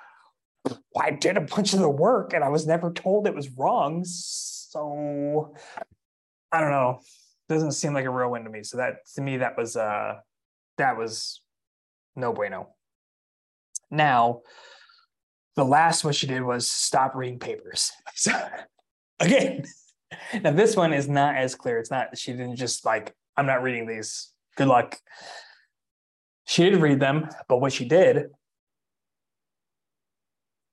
well, 0.66 0.80
I 1.00 1.12
did 1.12 1.38
a 1.38 1.42
bunch 1.42 1.74
of 1.74 1.80
the 1.80 1.90
work 1.90 2.34
and 2.34 2.44
I 2.44 2.50
was 2.50 2.68
never 2.68 2.94
told 2.94 3.26
it 3.26 3.34
was 3.34 3.50
wrong. 3.58 4.04
So 4.06 5.56
I 6.52 6.60
don't 6.60 6.72
know. 6.72 7.00
Doesn't 7.50 7.74
seem 7.74 7.94
like 7.94 8.06
a 8.06 8.10
real 8.10 8.32
win 8.32 8.44
to 8.44 8.50
me. 8.50 8.64
So 8.64 8.78
that 8.78 9.06
to 9.16 9.22
me, 9.22 9.38
that 9.38 9.58
was 9.58 9.76
uh 9.76 10.16
that 10.78 10.98
was 10.98 11.42
no 12.16 12.34
bueno. 12.34 12.70
Now, 13.90 14.42
the 15.56 15.66
last 15.66 16.04
what 16.04 16.16
she 16.16 16.28
did 16.28 16.42
was 16.44 16.70
stop 16.70 17.16
reading 17.16 17.40
papers. 17.40 17.92
So 18.16 18.32
again, 19.20 19.64
now 20.44 20.52
this 20.52 20.76
one 20.76 20.94
is 20.94 21.08
not 21.08 21.36
as 21.36 21.56
clear. 21.56 21.80
It's 21.80 21.92
not, 21.92 22.18
she 22.18 22.32
didn't 22.32 22.56
just 22.56 22.86
like, 22.86 23.16
I'm 23.36 23.46
not 23.46 23.64
reading 23.64 23.88
these. 23.88 24.32
Good 24.58 24.68
luck. 24.68 24.98
She 26.46 26.64
did 26.64 26.82
read 26.82 27.00
them, 27.00 27.30
but 27.48 27.62
what 27.62 27.74
she 27.74 27.86
did 27.86 28.28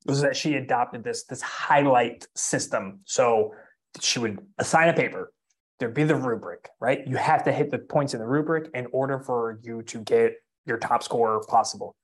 was 0.06 0.22
that 0.22 0.36
she 0.36 0.54
adopted 0.54 1.04
this 1.04 1.24
this 1.24 1.42
highlight 1.42 2.26
system. 2.34 3.00
So 3.04 3.52
she 4.00 4.18
would 4.18 4.40
assign 4.58 4.88
a 4.88 4.94
paper. 4.94 5.32
There'd 5.78 5.94
be 5.94 6.04
the 6.04 6.16
rubric, 6.16 6.70
right? 6.80 7.06
You 7.06 7.16
have 7.16 7.44
to 7.44 7.52
hit 7.52 7.70
the 7.70 7.78
points 7.78 8.14
in 8.14 8.20
the 8.20 8.26
rubric 8.26 8.70
in 8.74 8.86
order 8.92 9.18
for 9.18 9.60
you 9.62 9.82
to 9.82 10.00
get 10.00 10.34
your 10.66 10.76
top 10.76 11.02
score 11.02 11.42
possible. 11.48 11.94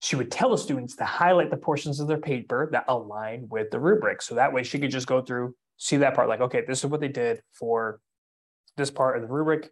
She 0.00 0.16
would 0.16 0.32
tell 0.32 0.50
the 0.50 0.58
students 0.58 0.96
to 0.96 1.04
highlight 1.04 1.50
the 1.50 1.56
portions 1.56 2.00
of 2.00 2.08
their 2.08 2.18
paper 2.18 2.68
that 2.72 2.84
align 2.88 3.46
with 3.48 3.70
the 3.70 3.78
rubric. 3.78 4.20
So 4.20 4.34
that 4.34 4.52
way 4.52 4.64
she 4.64 4.80
could 4.80 4.90
just 4.90 5.06
go 5.06 5.22
through, 5.22 5.54
see 5.76 5.98
that 5.98 6.14
part, 6.14 6.28
like, 6.28 6.40
okay, 6.40 6.64
this 6.66 6.80
is 6.80 6.86
what 6.86 7.00
they 7.00 7.08
did 7.08 7.40
for 7.52 8.00
this 8.76 8.90
part 8.90 9.16
of 9.16 9.22
the 9.22 9.32
rubric, 9.32 9.70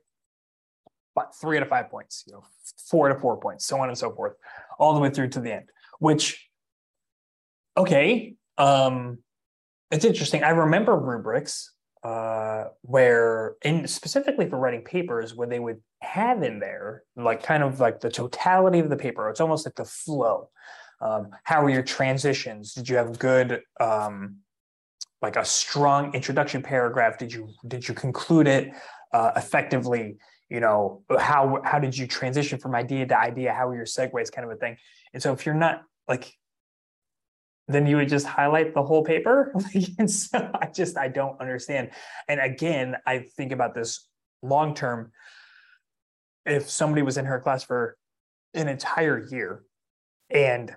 but 1.16 1.35
three 1.40 1.57
out 1.57 1.64
of 1.64 1.68
five 1.68 1.90
points, 1.90 2.23
you 2.29 2.33
know, 2.33 2.44
four 2.88 3.09
to 3.09 3.18
four 3.18 3.40
points, 3.40 3.66
so 3.66 3.81
on 3.81 3.88
and 3.88 3.99
so 3.99 4.12
forth, 4.12 4.35
all 4.79 4.94
the 4.94 5.01
way 5.01 5.11
through 5.11 5.29
to 5.31 5.40
the 5.40 5.53
end, 5.53 5.68
which 5.99 6.49
okay 7.77 8.35
um 8.59 9.18
it's 9.90 10.05
interesting 10.05 10.42
i 10.42 10.51
remember 10.51 10.96
rubrics 10.96 11.73
uh 12.03 12.65
where 12.83 13.57
in 13.63 13.87
specifically 13.87 14.49
for 14.49 14.59
writing 14.59 14.83
papers 14.83 15.35
where 15.35 15.47
they 15.47 15.61
would 15.61 15.81
have 16.01 16.43
in 16.43 16.59
there 16.59 17.03
like 17.15 17.43
kind 17.43 17.63
of 17.63 17.79
like 17.79 18.01
the 18.01 18.11
totality 18.11 18.79
of 18.79 18.89
the 18.89 18.97
paper. 18.97 19.29
It's 19.29 19.41
almost 19.41 19.67
like 19.67 19.75
the 19.75 19.85
flow 19.85 20.49
um 21.03 21.29
how 21.45 21.63
were 21.63 21.71
your 21.71 21.83
transitions? 21.83 22.75
Did 22.75 22.89
you 22.89 22.97
have 22.97 23.19
good 23.19 23.63
um 23.81 24.37
like 25.23 25.37
a 25.37 25.45
strong 25.45 26.15
introduction 26.15 26.63
paragraph? 26.63 27.19
Did 27.19 27.33
you 27.33 27.49
did 27.67 27.87
you 27.87 27.95
conclude 27.95 28.47
it 28.47 28.73
uh, 29.13 29.33
effectively? 29.37 30.17
You 30.49 30.61
know 30.61 31.03
how 31.19 31.61
how 31.65 31.79
did 31.79 31.97
you 31.97 32.07
transition 32.07 32.59
from 32.59 32.75
idea 32.75 33.07
to 33.07 33.19
idea? 33.19 33.53
How 33.53 33.69
were 33.69 33.77
your 33.77 33.85
segues? 33.85 34.33
Kind 34.33 34.47
of 34.47 34.57
a 34.57 34.57
thing. 34.57 34.77
And 35.13 35.23
so 35.23 35.33
if 35.33 35.45
you're 35.47 35.55
not 35.55 35.83
like 36.09 36.33
then 37.73 37.87
you 37.87 37.97
would 37.97 38.09
just 38.09 38.27
highlight 38.27 38.75
the 38.75 38.83
whole 38.83 39.05
paper. 39.05 39.53
and 39.99 40.11
so 40.11 40.51
I 40.55 40.67
just 40.67 40.97
I 40.97 41.09
don't 41.09 41.41
understand. 41.41 41.91
And 42.29 42.41
again, 42.41 42.97
I 43.07 43.21
think 43.37 43.53
about 43.53 43.75
this 43.75 44.09
long 44.43 44.75
term. 44.75 45.13
If 46.47 46.69
somebody 46.71 47.03
was 47.03 47.19
in 47.19 47.27
her 47.27 47.41
class 47.41 47.63
for 47.63 47.97
an 48.55 48.69
entire 48.69 49.27
year 49.31 49.63
and 50.31 50.75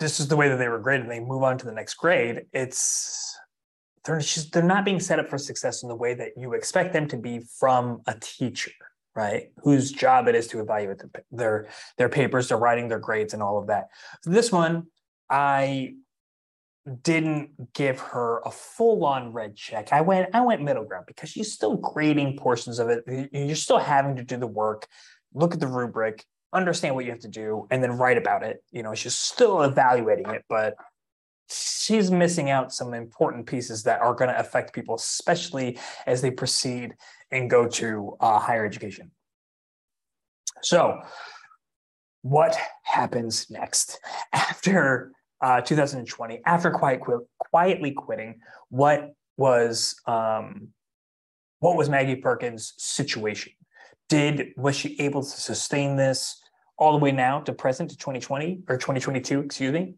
this 0.00 0.18
is 0.18 0.26
the 0.26 0.36
way 0.36 0.48
that 0.48 0.56
they 0.56 0.68
were 0.68 0.80
graded 0.80 1.02
and 1.02 1.12
they 1.12 1.20
move 1.20 1.42
on 1.42 1.58
to 1.58 1.66
the 1.66 1.72
next 1.72 1.94
grade, 1.94 2.46
it's 2.52 3.38
they're 4.04 4.18
just, 4.18 4.52
they're 4.52 4.62
not 4.62 4.84
being 4.84 4.98
set 4.98 5.20
up 5.20 5.28
for 5.28 5.38
success 5.38 5.82
in 5.82 5.88
the 5.88 5.94
way 5.94 6.14
that 6.14 6.32
you 6.36 6.54
expect 6.54 6.92
them 6.92 7.06
to 7.08 7.16
be 7.16 7.40
from 7.60 8.00
a 8.06 8.16
teacher 8.20 8.72
right 9.14 9.52
whose 9.62 9.92
job 9.92 10.26
it 10.26 10.34
is 10.34 10.46
to 10.48 10.60
evaluate 10.60 10.98
the, 10.98 11.10
their 11.30 11.68
their 11.98 12.08
papers 12.08 12.48
their 12.48 12.56
writing 12.56 12.88
their 12.88 12.98
grades 12.98 13.34
and 13.34 13.42
all 13.42 13.58
of 13.58 13.66
that 13.66 13.88
so 14.22 14.30
this 14.30 14.50
one 14.50 14.86
I 15.32 15.94
didn't 17.02 17.72
give 17.72 17.98
her 18.00 18.40
a 18.44 18.50
full-on 18.50 19.32
red 19.32 19.56
check. 19.56 19.92
I 19.92 20.02
went 20.02 20.28
I 20.34 20.42
went 20.42 20.62
middle 20.62 20.84
ground 20.84 21.06
because 21.06 21.30
she's 21.30 21.52
still 21.52 21.76
grading 21.76 22.36
portions 22.36 22.78
of 22.78 22.88
it. 22.88 23.30
You're 23.32 23.56
still 23.56 23.78
having 23.78 24.16
to 24.16 24.22
do 24.22 24.36
the 24.36 24.46
work, 24.46 24.86
look 25.32 25.54
at 25.54 25.60
the 25.60 25.68
rubric, 25.68 26.24
understand 26.52 26.94
what 26.94 27.04
you 27.04 27.10
have 27.10 27.20
to 27.20 27.28
do, 27.28 27.66
and 27.70 27.82
then 27.82 27.92
write 27.92 28.18
about 28.18 28.42
it. 28.42 28.62
You 28.72 28.82
know, 28.82 28.94
she's 28.94 29.16
still 29.16 29.62
evaluating 29.62 30.28
it, 30.30 30.44
but 30.48 30.74
she's 31.48 32.10
missing 32.10 32.50
out 32.50 32.72
some 32.72 32.92
important 32.92 33.46
pieces 33.46 33.84
that 33.84 34.00
are 34.00 34.14
going 34.14 34.30
to 34.30 34.38
affect 34.38 34.74
people, 34.74 34.96
especially 34.96 35.78
as 36.06 36.20
they 36.20 36.30
proceed 36.30 36.94
and 37.30 37.48
go 37.48 37.66
to 37.66 38.16
uh, 38.20 38.38
higher 38.38 38.66
education. 38.66 39.12
So, 40.62 41.00
what 42.22 42.56
happens 42.82 43.50
next 43.50 43.98
after 44.32 45.12
uh, 45.42 45.60
2020 45.60 46.40
after 46.46 46.70
quiet, 46.70 47.00
quietly 47.50 47.90
quitting 47.90 48.40
what 48.68 49.14
was 49.36 50.00
um, 50.06 50.68
what 51.58 51.76
was 51.76 51.88
maggie 51.88 52.16
perkins 52.16 52.74
situation? 52.78 53.52
Did 54.08 54.52
was 54.56 54.76
she 54.76 54.98
able 55.00 55.22
to 55.22 55.28
sustain 55.28 55.96
this 55.96 56.40
all 56.78 56.92
the 56.92 56.98
way 56.98 57.12
now 57.12 57.40
to 57.40 57.52
present 57.52 57.90
to 57.90 57.96
2020 57.96 58.62
or 58.68 58.76
2022 58.76 59.40
excuse 59.40 59.72
me? 59.72 59.94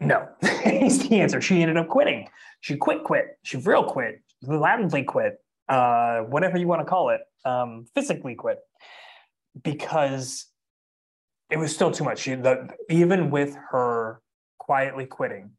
No 0.00 0.28
is 0.64 1.08
the 1.08 1.20
answer. 1.20 1.40
She 1.40 1.62
ended 1.62 1.76
up 1.76 1.88
quitting. 1.88 2.28
She 2.60 2.76
quit 2.76 3.04
quit. 3.04 3.38
She 3.42 3.56
real 3.56 3.84
quit. 3.84 4.22
Loudly 4.42 5.02
quit. 5.02 5.42
Uh, 5.68 6.20
whatever 6.20 6.56
you 6.56 6.66
want 6.66 6.80
to 6.80 6.84
call 6.84 7.10
it 7.10 7.20
um, 7.44 7.86
physically 7.94 8.34
quit. 8.34 8.58
Because 9.62 10.46
it 11.50 11.58
was 11.58 11.74
still 11.74 11.90
too 11.90 12.04
much. 12.04 12.20
She, 12.20 12.34
the, 12.34 12.68
even 12.88 13.30
with 13.30 13.56
her 13.70 14.20
quietly 14.58 15.06
quitting, 15.06 15.50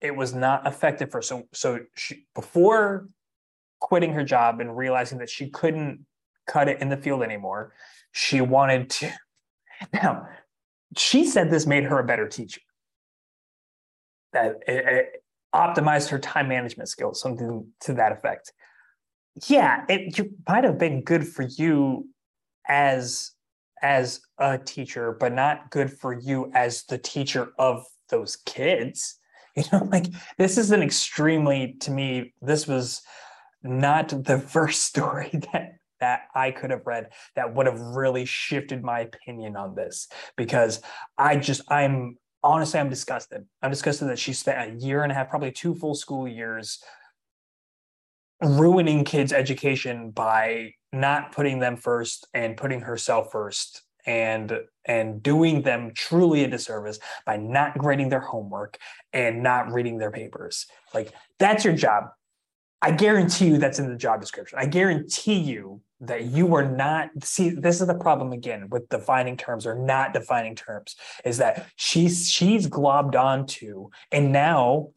it 0.00 0.14
was 0.14 0.34
not 0.34 0.66
effective 0.66 1.10
for 1.10 1.20
so 1.20 1.48
so 1.52 1.80
she 1.96 2.26
before 2.34 3.08
quitting 3.80 4.12
her 4.12 4.24
job 4.24 4.60
and 4.60 4.76
realizing 4.76 5.18
that 5.18 5.28
she 5.28 5.50
couldn't 5.50 6.04
cut 6.46 6.68
it 6.68 6.80
in 6.80 6.88
the 6.88 6.96
field 6.96 7.22
anymore. 7.22 7.72
She 8.12 8.40
wanted 8.40 8.90
to. 8.90 9.12
Now, 9.92 10.26
she 10.96 11.24
said 11.24 11.52
this 11.52 11.64
made 11.64 11.84
her 11.84 12.00
a 12.00 12.04
better 12.04 12.26
teacher. 12.26 12.60
That 14.32 14.56
it, 14.66 14.84
it 14.86 15.24
optimized 15.54 16.08
her 16.08 16.18
time 16.18 16.48
management 16.48 16.88
skills, 16.88 17.20
something 17.20 17.64
to 17.82 17.92
that 17.92 18.10
effect. 18.10 18.52
Yeah, 19.46 19.84
it 19.88 20.18
might 20.48 20.64
have 20.64 20.78
been 20.78 21.02
good 21.02 21.28
for 21.28 21.44
you 21.44 22.08
as 22.66 23.32
as 23.82 24.20
a 24.38 24.58
teacher, 24.58 25.16
but 25.18 25.32
not 25.32 25.70
good 25.70 25.92
for 25.92 26.12
you 26.12 26.50
as 26.54 26.84
the 26.84 26.98
teacher 26.98 27.52
of 27.58 27.84
those 28.10 28.36
kids. 28.36 29.16
You 29.56 29.64
know, 29.72 29.88
like 29.90 30.06
this 30.36 30.56
is 30.56 30.70
an 30.70 30.82
extremely, 30.84 31.74
to 31.80 31.90
me, 31.90 32.32
this 32.40 32.68
was 32.68 33.02
not 33.64 34.10
the 34.10 34.38
first 34.54 34.84
story 34.84 35.30
that 35.52 35.72
that 35.98 36.28
I 36.32 36.52
could 36.52 36.70
have 36.70 36.86
read 36.86 37.08
that 37.34 37.54
would 37.54 37.66
have 37.66 37.80
really 37.80 38.24
shifted 38.24 38.84
my 38.84 39.00
opinion 39.00 39.56
on 39.56 39.74
this 39.74 40.06
because 40.36 40.80
I 41.16 41.38
just 41.38 41.62
I'm 41.68 42.18
honestly, 42.42 42.80
I'm 42.80 42.88
disgusted. 42.88 43.46
I'm 43.62 43.70
disgusted 43.70 44.08
that 44.08 44.18
she 44.18 44.32
spent 44.32 44.70
a 44.70 44.86
year 44.86 45.02
and 45.02 45.12
a 45.12 45.14
half, 45.14 45.28
probably 45.28 45.52
two 45.52 45.74
full 45.74 45.94
school 45.94 46.28
years, 46.28 46.82
ruining 48.42 49.04
kids' 49.04 49.32
education 49.32 50.10
by 50.10 50.72
not 50.92 51.32
putting 51.32 51.58
them 51.58 51.76
first 51.76 52.26
and 52.34 52.56
putting 52.56 52.80
herself 52.80 53.30
first 53.30 53.82
and 54.06 54.60
and 54.86 55.22
doing 55.22 55.62
them 55.62 55.92
truly 55.94 56.44
a 56.44 56.48
disservice 56.48 56.98
by 57.26 57.36
not 57.36 57.76
grading 57.76 58.08
their 58.08 58.20
homework 58.20 58.78
and 59.12 59.42
not 59.42 59.70
reading 59.70 59.98
their 59.98 60.10
papers. 60.10 60.66
Like 60.94 61.12
that's 61.38 61.64
your 61.64 61.74
job. 61.74 62.04
I 62.80 62.92
guarantee 62.92 63.48
you 63.48 63.58
that's 63.58 63.78
in 63.78 63.88
the 63.88 63.96
job 63.96 64.20
description. 64.20 64.58
I 64.58 64.66
guarantee 64.66 65.38
you 65.38 65.82
that 66.00 66.26
you 66.26 66.54
are 66.54 66.64
not 66.64 67.10
see 67.22 67.50
this 67.50 67.80
is 67.80 67.86
the 67.86 67.94
problem 67.94 68.32
again 68.32 68.68
with 68.70 68.88
defining 68.88 69.36
terms 69.36 69.66
or 69.66 69.74
not 69.74 70.14
defining 70.14 70.54
terms 70.54 70.94
is 71.24 71.38
that 71.38 71.66
she's 71.76 72.30
she's 72.30 72.68
globbed 72.68 73.16
onto 73.16 73.90
and 74.12 74.32
now 74.32 74.90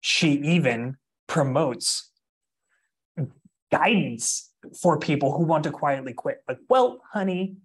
she 0.00 0.34
even 0.34 0.96
promotes 1.26 2.10
guidance 3.70 4.52
for 4.80 4.98
people 4.98 5.36
who 5.36 5.44
want 5.44 5.64
to 5.64 5.70
quietly 5.70 6.12
quit 6.12 6.38
like 6.48 6.58
well 6.68 7.00
honey 7.12 7.56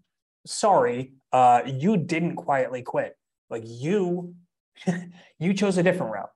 sorry 0.45 1.13
uh 1.31 1.61
you 1.65 1.97
didn't 1.97 2.35
quietly 2.35 2.81
quit 2.81 3.17
like 3.49 3.63
you 3.65 4.33
you 5.39 5.53
chose 5.53 5.77
a 5.77 5.83
different 5.83 6.11
route 6.11 6.31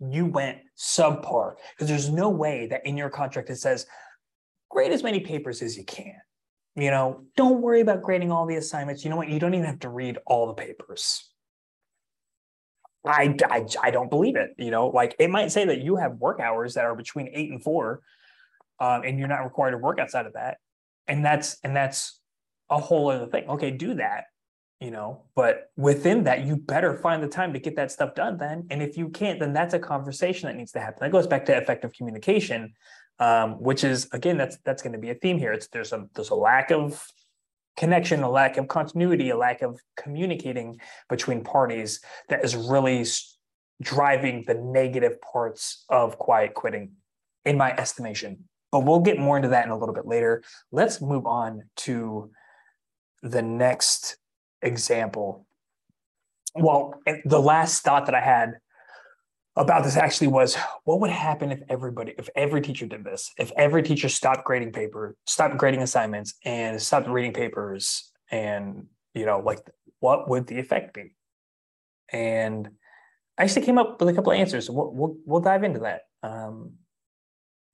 you 0.00 0.26
went 0.26 0.58
subpar 0.76 1.54
because 1.74 1.88
there's 1.88 2.10
no 2.10 2.28
way 2.28 2.66
that 2.66 2.84
in 2.84 2.96
your 2.96 3.08
contract 3.08 3.50
it 3.50 3.56
says 3.56 3.86
grade 4.68 4.92
as 4.92 5.02
many 5.02 5.20
papers 5.20 5.62
as 5.62 5.76
you 5.76 5.84
can. 5.84 6.14
You 6.74 6.90
know, 6.90 7.22
don't 7.36 7.62
worry 7.62 7.80
about 7.80 8.02
grading 8.02 8.30
all 8.30 8.46
the 8.46 8.56
assignments. 8.56 9.04
You 9.04 9.10
know 9.10 9.16
what? 9.16 9.28
You 9.28 9.40
don't 9.40 9.54
even 9.54 9.66
have 9.66 9.80
to 9.80 9.88
read 9.88 10.18
all 10.26 10.46
the 10.46 10.54
papers. 10.54 11.24
I, 13.06 13.34
I, 13.48 13.64
I 13.82 13.90
don't 13.90 14.10
believe 14.10 14.36
it. 14.36 14.50
You 14.58 14.70
know, 14.70 14.88
like 14.88 15.16
it 15.18 15.30
might 15.30 15.52
say 15.52 15.64
that 15.64 15.80
you 15.80 15.96
have 15.96 16.18
work 16.18 16.40
hours 16.40 16.74
that 16.74 16.84
are 16.84 16.94
between 16.94 17.30
eight 17.32 17.50
and 17.50 17.62
four, 17.62 18.02
um, 18.80 19.02
and 19.04 19.18
you're 19.18 19.28
not 19.28 19.44
required 19.44 19.72
to 19.72 19.78
work 19.78 19.98
outside 19.98 20.26
of 20.26 20.34
that. 20.34 20.58
And 21.08 21.24
that's 21.24 21.58
and 21.62 21.74
that's 21.74 22.20
a 22.70 22.78
whole 22.78 23.10
other 23.10 23.26
thing. 23.26 23.48
Okay, 23.48 23.70
do 23.70 23.94
that, 23.94 24.24
you 24.80 24.90
know, 24.90 25.22
but 25.36 25.70
within 25.76 26.24
that, 26.24 26.44
you 26.44 26.56
better 26.56 26.96
find 26.96 27.22
the 27.22 27.28
time 27.28 27.52
to 27.52 27.60
get 27.60 27.76
that 27.76 27.92
stuff 27.92 28.14
done 28.14 28.38
then. 28.38 28.66
And 28.70 28.82
if 28.82 28.96
you 28.96 29.08
can't, 29.08 29.38
then 29.38 29.52
that's 29.52 29.72
a 29.72 29.78
conversation 29.78 30.48
that 30.48 30.56
needs 30.56 30.72
to 30.72 30.80
happen. 30.80 30.98
That 31.00 31.12
goes 31.12 31.28
back 31.28 31.44
to 31.46 31.56
effective 31.56 31.92
communication 31.92 32.74
um, 33.18 33.52
which 33.62 33.84
is 33.84 34.08
again 34.12 34.36
that's 34.36 34.58
that's 34.64 34.82
going 34.82 34.92
to 34.92 34.98
be 34.98 35.10
a 35.10 35.14
theme 35.14 35.38
here. 35.38 35.52
It's 35.52 35.68
there's 35.68 35.92
a 35.92 36.06
there's 36.14 36.30
a 36.30 36.34
lack 36.34 36.70
of 36.70 37.06
connection, 37.76 38.22
a 38.22 38.30
lack 38.30 38.56
of 38.56 38.68
continuity, 38.68 39.30
a 39.30 39.36
lack 39.36 39.62
of 39.62 39.80
communicating 39.96 40.80
between 41.08 41.44
parties 41.44 42.00
that 42.28 42.44
is 42.44 42.56
really 42.56 43.04
driving 43.82 44.44
the 44.46 44.54
negative 44.54 45.20
parts 45.20 45.84
of 45.88 46.18
quiet 46.18 46.54
quitting, 46.54 46.92
in 47.44 47.56
my 47.56 47.72
estimation. 47.72 48.44
But 48.76 48.84
we'll 48.84 49.00
get 49.00 49.18
more 49.18 49.38
into 49.38 49.48
that 49.48 49.64
in 49.64 49.70
a 49.70 49.78
little 49.78 49.94
bit 49.94 50.06
later. 50.06 50.42
Let's 50.70 51.00
move 51.00 51.24
on 51.24 51.62
to 51.76 52.30
the 53.22 53.40
next 53.40 54.18
example. 54.60 55.46
Well, 56.54 57.00
the 57.24 57.40
last 57.40 57.84
thought 57.84 58.04
that 58.04 58.14
I 58.14 58.20
had 58.20 58.56
about 59.56 59.82
this 59.82 59.96
actually 59.96 60.26
was 60.26 60.58
what 60.84 61.00
would 61.00 61.08
happen 61.08 61.52
if 61.52 61.62
everybody 61.70 62.12
if 62.18 62.28
every 62.36 62.60
teacher 62.60 62.84
did 62.84 63.02
this 63.02 63.32
if 63.38 63.50
every 63.56 63.82
teacher 63.82 64.10
stopped 64.10 64.44
grading 64.44 64.72
paper 64.72 65.16
stopped 65.24 65.56
grading 65.56 65.80
assignments 65.80 66.34
and 66.44 66.82
stopped 66.82 67.08
reading 67.08 67.32
papers 67.32 68.12
and 68.30 68.84
you 69.14 69.24
know 69.24 69.38
like 69.38 69.60
what 70.00 70.28
would 70.28 70.46
the 70.46 70.58
effect 70.58 70.92
be 70.92 71.14
and 72.12 72.68
i 73.38 73.44
actually 73.44 73.64
came 73.64 73.78
up 73.78 73.98
with 73.98 74.10
a 74.10 74.12
couple 74.12 74.30
of 74.30 74.38
answers 74.38 74.68
we'll, 74.68 74.92
we'll, 74.92 75.16
we'll 75.24 75.40
dive 75.40 75.64
into 75.64 75.80
that 75.80 76.02
um, 76.22 76.74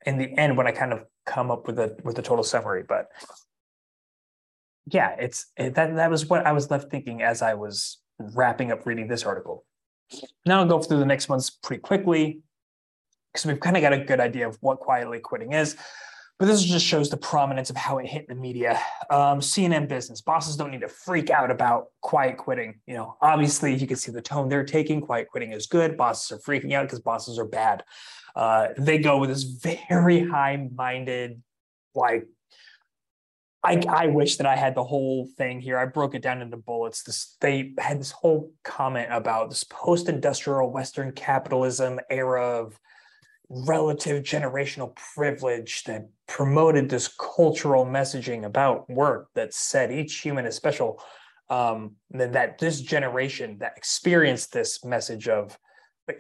in 0.07 0.19
the 0.19 0.37
end 0.39 0.57
when 0.57 0.67
i 0.67 0.73
kind 0.73 0.93
of 0.93 1.05
come 1.27 1.51
up 1.51 1.67
with 1.67 1.79
a 1.79 1.97
with 2.05 2.19
a 2.19 2.23
total 2.23 2.45
summary 2.45 2.83
but 2.87 3.09
yeah 4.91 5.15
it's 5.19 5.47
it, 5.57 5.75
that 5.75 5.95
that 5.95 6.11
was 6.11 6.27
what 6.27 6.47
i 6.47 6.53
was 6.53 6.71
left 6.71 6.91
thinking 6.91 7.23
as 7.23 7.43
i 7.43 7.55
was 7.55 7.99
wrapping 8.19 8.73
up 8.73 8.85
reading 8.87 9.09
this 9.09 9.25
article 9.25 9.65
now 10.47 10.61
I'll 10.61 10.67
go 10.67 10.81
through 10.81 10.99
the 10.99 11.07
next 11.07 11.29
ones 11.29 11.51
pretty 11.51 11.81
quickly 11.81 12.41
because 13.33 13.47
we've 13.47 13.61
kind 13.61 13.77
of 13.77 13.83
got 13.83 13.93
a 13.93 13.99
good 13.99 14.21
idea 14.21 14.49
of 14.49 14.59
what 14.61 14.81
quietly 14.81 15.21
quitting 15.21 15.53
is. 15.53 15.77
But 16.39 16.47
this 16.47 16.63
just 16.65 16.85
shows 16.85 17.09
the 17.09 17.17
prominence 17.17 17.71
of 17.71 17.77
how 17.77 17.99
it 17.99 18.07
hit 18.07 18.27
the 18.27 18.35
media. 18.35 18.81
Um, 19.11 19.39
CNN 19.39 19.89
business 19.89 20.21
bosses 20.21 20.57
don't 20.57 20.73
need 20.73 20.81
to 20.81 20.89
freak 20.89 21.31
out 21.31 21.51
about 21.51 21.87
quiet 22.01 22.37
quitting. 22.37 22.81
You 22.87 22.95
know, 22.95 23.17
obviously 23.21 23.75
you 23.75 23.87
can 23.87 23.97
see 23.97 24.11
the 24.11 24.23
tone 24.23 24.49
they're 24.49 24.65
taking. 24.65 25.01
Quiet 25.01 25.29
quitting 25.29 25.53
is 25.53 25.67
good. 25.67 25.97
Bosses 25.97 26.33
are 26.33 26.41
freaking 26.41 26.73
out 26.73 26.87
because 26.87 27.01
bosses 27.01 27.39
are 27.39 27.45
bad. 27.45 27.85
Uh, 28.35 28.69
they 28.79 28.99
go 28.99 29.19
with 29.19 29.31
this 29.31 29.43
very 29.43 30.27
high-minded, 30.27 31.43
like 31.95 32.27
I, 33.65 33.81
I 33.89 34.07
wish 34.07 34.37
that 34.37 34.47
I 34.47 34.57
had 34.57 34.75
the 34.75 34.83
whole 34.83 35.29
thing 35.37 35.61
here. 35.61 35.79
I 35.79 35.87
broke 35.87 36.15
it 36.15 36.23
down 36.23 36.43
into 36.43 36.57
bullets. 36.57 37.05
This 37.05 37.37
they 37.41 37.75
had 37.79 38.01
this 38.01 38.11
whole 38.11 38.53
comment 38.65 39.09
about 39.11 39.51
this 39.51 39.65
post-industrial 39.65 40.71
Western 40.71 41.13
capitalism 41.13 42.01
era 42.11 42.61
of 42.61 42.79
relative 43.49 44.25
generational 44.25 44.97
privilege 45.15 45.85
that 45.85 46.09
promoted 46.27 46.89
this 46.89 47.09
cultural 47.09 47.85
messaging 47.85 48.45
about 48.45 48.89
work 48.91 49.29
that 49.35 49.55
said 49.55 49.93
each 49.93 50.21
human 50.21 50.47
is 50.47 50.57
special. 50.57 51.01
Um, 51.51 51.97
that 52.11 52.57
this 52.57 52.81
generation 52.81 53.59
that 53.59 53.75
experienced 53.77 54.55
this 54.55 54.83
message 54.85 55.29
of 55.29 55.59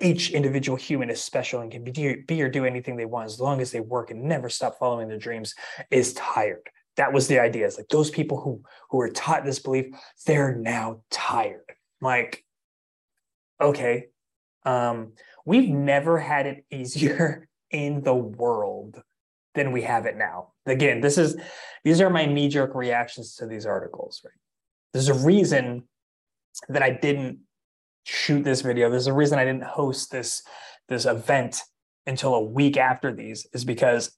each 0.00 0.30
individual 0.30 0.76
human 0.76 1.10
is 1.10 1.22
special 1.22 1.60
and 1.60 1.70
can 1.70 1.84
be, 1.84 2.22
be 2.26 2.42
or 2.42 2.48
do 2.48 2.64
anything 2.64 2.96
they 2.96 3.04
want 3.04 3.26
as 3.26 3.40
long 3.40 3.60
as 3.60 3.72
they 3.72 3.80
work 3.80 4.10
and 4.10 4.22
never 4.22 4.48
stop 4.48 4.78
following 4.78 5.08
their 5.08 5.18
dreams 5.18 5.54
is 5.90 6.14
tired 6.14 6.68
that 6.96 7.12
was 7.12 7.28
the 7.28 7.38
idea. 7.38 7.66
It's 7.66 7.78
like 7.78 7.88
those 7.88 8.10
people 8.10 8.40
who 8.40 8.62
who 8.90 8.98
were 8.98 9.08
taught 9.08 9.44
this 9.44 9.58
belief, 9.58 9.86
they're 10.26 10.54
now 10.54 11.02
tired. 11.10 11.64
Like, 12.00 12.44
okay, 13.60 14.06
um, 14.64 15.12
we've 15.44 15.68
never 15.68 16.18
had 16.18 16.46
it 16.46 16.64
easier 16.70 17.48
in 17.70 18.02
the 18.02 18.14
world 18.14 19.02
than 19.54 19.72
we 19.72 19.82
have 19.82 20.06
it 20.06 20.16
now. 20.16 20.52
Again, 20.66 21.00
this 21.00 21.18
is 21.18 21.36
these 21.84 22.00
are 22.00 22.10
my 22.10 22.26
knee-jerk 22.26 22.74
reactions 22.74 23.36
to 23.36 23.46
these 23.46 23.66
articles, 23.66 24.20
right? 24.24 24.32
There's 24.92 25.08
a 25.08 25.26
reason 25.26 25.84
that 26.68 26.82
I 26.82 26.90
didn't 26.90 27.38
shoot 28.04 28.44
this 28.44 28.62
video. 28.62 28.90
There's 28.90 29.06
a 29.06 29.12
reason 29.12 29.38
I 29.38 29.44
didn't 29.44 29.64
host 29.64 30.10
this 30.10 30.42
this 30.88 31.06
event 31.06 31.62
until 32.06 32.34
a 32.34 32.42
week 32.42 32.76
after 32.76 33.14
these 33.14 33.46
is 33.52 33.64
because 33.64 34.16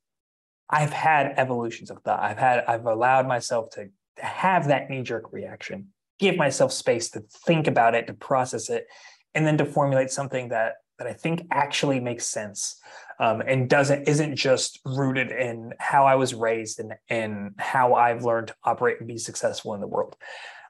I've 0.70 0.92
had 0.92 1.34
evolutions 1.36 1.90
of 1.90 2.00
thought. 2.02 2.20
I've 2.20 2.38
had, 2.38 2.64
I've 2.66 2.86
allowed 2.86 3.28
myself 3.28 3.70
to, 3.70 3.88
have 4.16 4.68
that 4.68 4.88
knee 4.88 5.02
jerk 5.02 5.32
reaction, 5.32 5.88
give 6.20 6.36
myself 6.36 6.72
space 6.72 7.10
to 7.10 7.24
think 7.44 7.66
about 7.66 7.96
it, 7.96 8.06
to 8.06 8.14
process 8.14 8.70
it, 8.70 8.86
and 9.34 9.44
then 9.44 9.58
to 9.58 9.64
formulate 9.64 10.10
something 10.10 10.50
that 10.50 10.74
that 10.98 11.08
I 11.08 11.12
think 11.12 11.48
actually 11.50 11.98
makes 11.98 12.24
sense 12.24 12.80
um, 13.18 13.40
and 13.40 13.68
doesn't 13.68 14.06
isn't 14.08 14.36
just 14.36 14.78
rooted 14.84 15.32
in 15.32 15.72
how 15.80 16.06
I 16.06 16.14
was 16.14 16.32
raised 16.32 16.78
and 16.78 16.94
and 17.08 17.54
how 17.58 17.94
I've 17.94 18.24
learned 18.24 18.48
to 18.48 18.54
operate 18.62 18.98
and 19.00 19.08
be 19.08 19.18
successful 19.18 19.74
in 19.74 19.80
the 19.80 19.88
world. 19.88 20.14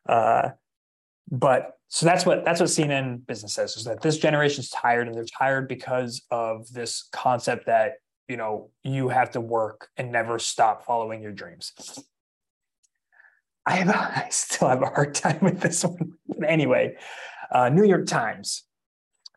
Uh, 0.08 0.52
but 1.30 1.78
so 1.88 2.06
that's 2.06 2.26
what 2.26 2.44
that's 2.44 2.60
what 2.60 2.68
CNN 2.68 3.26
business 3.26 3.54
says 3.54 3.76
is 3.76 3.84
that 3.84 4.02
this 4.02 4.18
generation 4.18 4.60
is 4.60 4.70
tired 4.70 5.06
and 5.06 5.16
they're 5.16 5.24
tired 5.24 5.68
because 5.68 6.22
of 6.30 6.68
this 6.72 7.08
concept 7.12 7.66
that 7.66 7.94
you 8.28 8.36
know 8.36 8.70
you 8.82 9.08
have 9.08 9.30
to 9.32 9.40
work 9.40 9.88
and 9.96 10.10
never 10.10 10.38
stop 10.38 10.84
following 10.84 11.22
your 11.22 11.32
dreams. 11.32 11.72
I 13.66 13.76
have 13.76 14.26
still 14.30 14.68
have 14.68 14.82
a 14.82 14.86
hard 14.86 15.14
time 15.14 15.38
with 15.40 15.60
this 15.60 15.84
one. 15.84 16.14
But 16.26 16.48
anyway 16.48 16.96
uh, 17.50 17.68
new 17.68 17.84
york 17.84 18.06
times. 18.06 18.64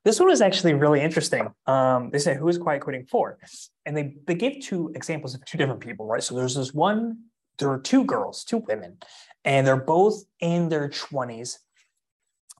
This 0.03 0.19
one 0.19 0.29
was 0.29 0.41
actually 0.41 0.73
really 0.73 1.01
interesting. 1.01 1.49
Um, 1.65 2.11
they 2.11 2.19
said 2.19 2.37
who 2.37 2.47
is 2.47 2.57
quiet 2.57 2.81
quitting 2.81 3.05
for? 3.05 3.37
And 3.85 3.95
they 3.95 4.15
they 4.25 4.35
gave 4.35 4.63
two 4.63 4.91
examples 4.95 5.35
of 5.35 5.45
two 5.45 5.57
different 5.57 5.81
people 5.81 6.05
right? 6.05 6.23
So 6.23 6.35
there's 6.35 6.55
this 6.55 6.73
one 6.73 7.19
there 7.59 7.69
are 7.69 7.79
two 7.79 8.03
girls 8.03 8.43
two 8.43 8.57
women 8.67 8.97
and 9.43 9.65
they're 9.65 9.75
both 9.75 10.23
in 10.39 10.69
their 10.69 10.89
20s 10.89 11.57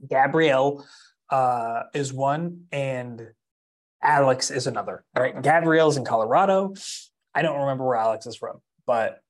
gabrielle 0.08 0.86
uh, 1.30 1.84
is 1.94 2.14
one 2.14 2.66
and 2.72 3.28
Alex 4.02 4.52
is 4.52 4.68
another, 4.68 5.04
right? 5.18 5.42
Gabrielle's 5.42 5.98
in 5.98 6.06
Colorado. 6.06 6.74
I 7.34 7.42
don't 7.42 7.60
remember 7.60 7.86
where 7.86 7.96
Alex 7.96 8.26
is 8.26 8.36
from, 8.36 8.62
but 8.86 9.22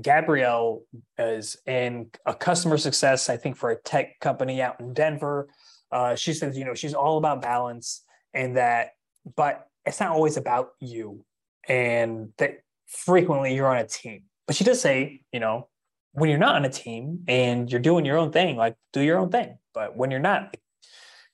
Gabrielle 0.00 0.82
is 1.18 1.56
in 1.66 2.10
a 2.24 2.34
customer 2.34 2.78
success, 2.78 3.28
I 3.28 3.36
think, 3.36 3.56
for 3.56 3.70
a 3.70 3.76
tech 3.76 4.18
company 4.20 4.62
out 4.62 4.80
in 4.80 4.94
Denver. 4.94 5.48
Uh, 5.90 6.14
she 6.14 6.32
says, 6.32 6.56
you 6.56 6.64
know, 6.64 6.74
she's 6.74 6.94
all 6.94 7.18
about 7.18 7.42
balance 7.42 8.04
and 8.32 8.56
that, 8.56 8.92
but 9.36 9.66
it's 9.84 10.00
not 10.00 10.10
always 10.10 10.36
about 10.36 10.70
you 10.80 11.24
and 11.68 12.32
that 12.38 12.60
frequently 12.86 13.54
you're 13.54 13.68
on 13.68 13.78
a 13.78 13.86
team. 13.86 14.22
But 14.46 14.56
she 14.56 14.64
does 14.64 14.80
say, 14.80 15.22
you 15.32 15.40
know, 15.40 15.68
when 16.12 16.30
you're 16.30 16.38
not 16.38 16.56
on 16.56 16.64
a 16.64 16.70
team 16.70 17.24
and 17.28 17.70
you're 17.70 17.80
doing 17.80 18.04
your 18.04 18.18
own 18.18 18.32
thing, 18.32 18.56
like 18.56 18.76
do 18.92 19.00
your 19.00 19.18
own 19.18 19.30
thing. 19.30 19.58
But 19.74 19.96
when 19.96 20.10
you're 20.10 20.20
not, 20.20 20.56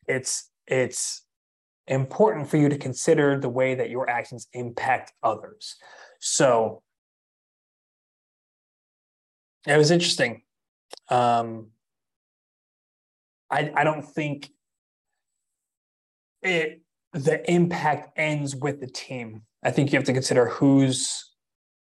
it's 0.07 0.51
it's 0.67 1.23
important 1.87 2.49
for 2.49 2.57
you 2.57 2.69
to 2.69 2.79
consider 2.79 3.39
the 3.39 3.49
way 3.49 3.75
that 3.75 3.91
your 3.91 4.09
actions 4.09 4.47
impact 4.53 5.13
others. 5.23 5.77
So 6.21 6.83
it 9.67 9.77
was 9.77 9.91
interesting. 9.91 10.43
Um, 11.09 11.69
I 13.51 13.73
I 13.75 13.85
don't 13.85 14.03
think 14.03 14.51
it 16.43 16.83
the 17.13 17.51
impact 17.51 18.11
ends 18.17 18.55
with 18.55 18.81
the 18.81 18.87
team. 18.87 19.43
I 19.63 19.71
think 19.71 19.93
you 19.93 19.99
have 19.99 20.07
to 20.07 20.13
consider 20.13 20.47
who's 20.47 21.25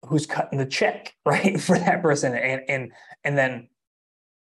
who's 0.02 0.26
cutting 0.26 0.59
the 0.59 0.66
check, 0.66 1.14
right, 1.26 1.61
for 1.61 1.78
that 1.78 2.02
person, 2.02 2.34
and 2.34 2.62
and 2.68 2.92
and 3.24 3.38
then 3.38 3.68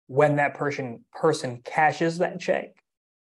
when 0.08 0.36
that 0.36 0.54
person 0.54 1.04
person 1.14 1.62
cashes 1.64 2.18
that 2.18 2.40
check, 2.40 2.74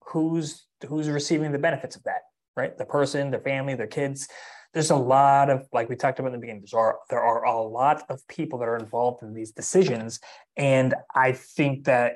who's 0.07 0.65
who's 0.87 1.07
receiving 1.09 1.51
the 1.51 1.59
benefits 1.59 1.95
of 1.95 2.03
that, 2.03 2.21
right? 2.57 2.77
The 2.77 2.85
person, 2.85 3.31
their 3.31 3.39
family, 3.39 3.75
their 3.75 3.87
kids. 3.87 4.27
There's 4.73 4.89
a 4.89 4.95
lot 4.95 5.49
of 5.49 5.67
like 5.71 5.89
we 5.89 5.95
talked 5.95 6.19
about 6.19 6.27
in 6.29 6.33
the 6.33 6.39
beginning. 6.39 6.65
There 6.69 6.79
are 6.79 6.99
there 7.09 7.21
are 7.21 7.45
a 7.45 7.61
lot 7.61 8.03
of 8.09 8.27
people 8.27 8.59
that 8.59 8.67
are 8.67 8.77
involved 8.77 9.23
in 9.23 9.33
these 9.33 9.51
decisions, 9.51 10.19
and 10.57 10.93
I 11.15 11.33
think 11.33 11.85
that 11.85 12.15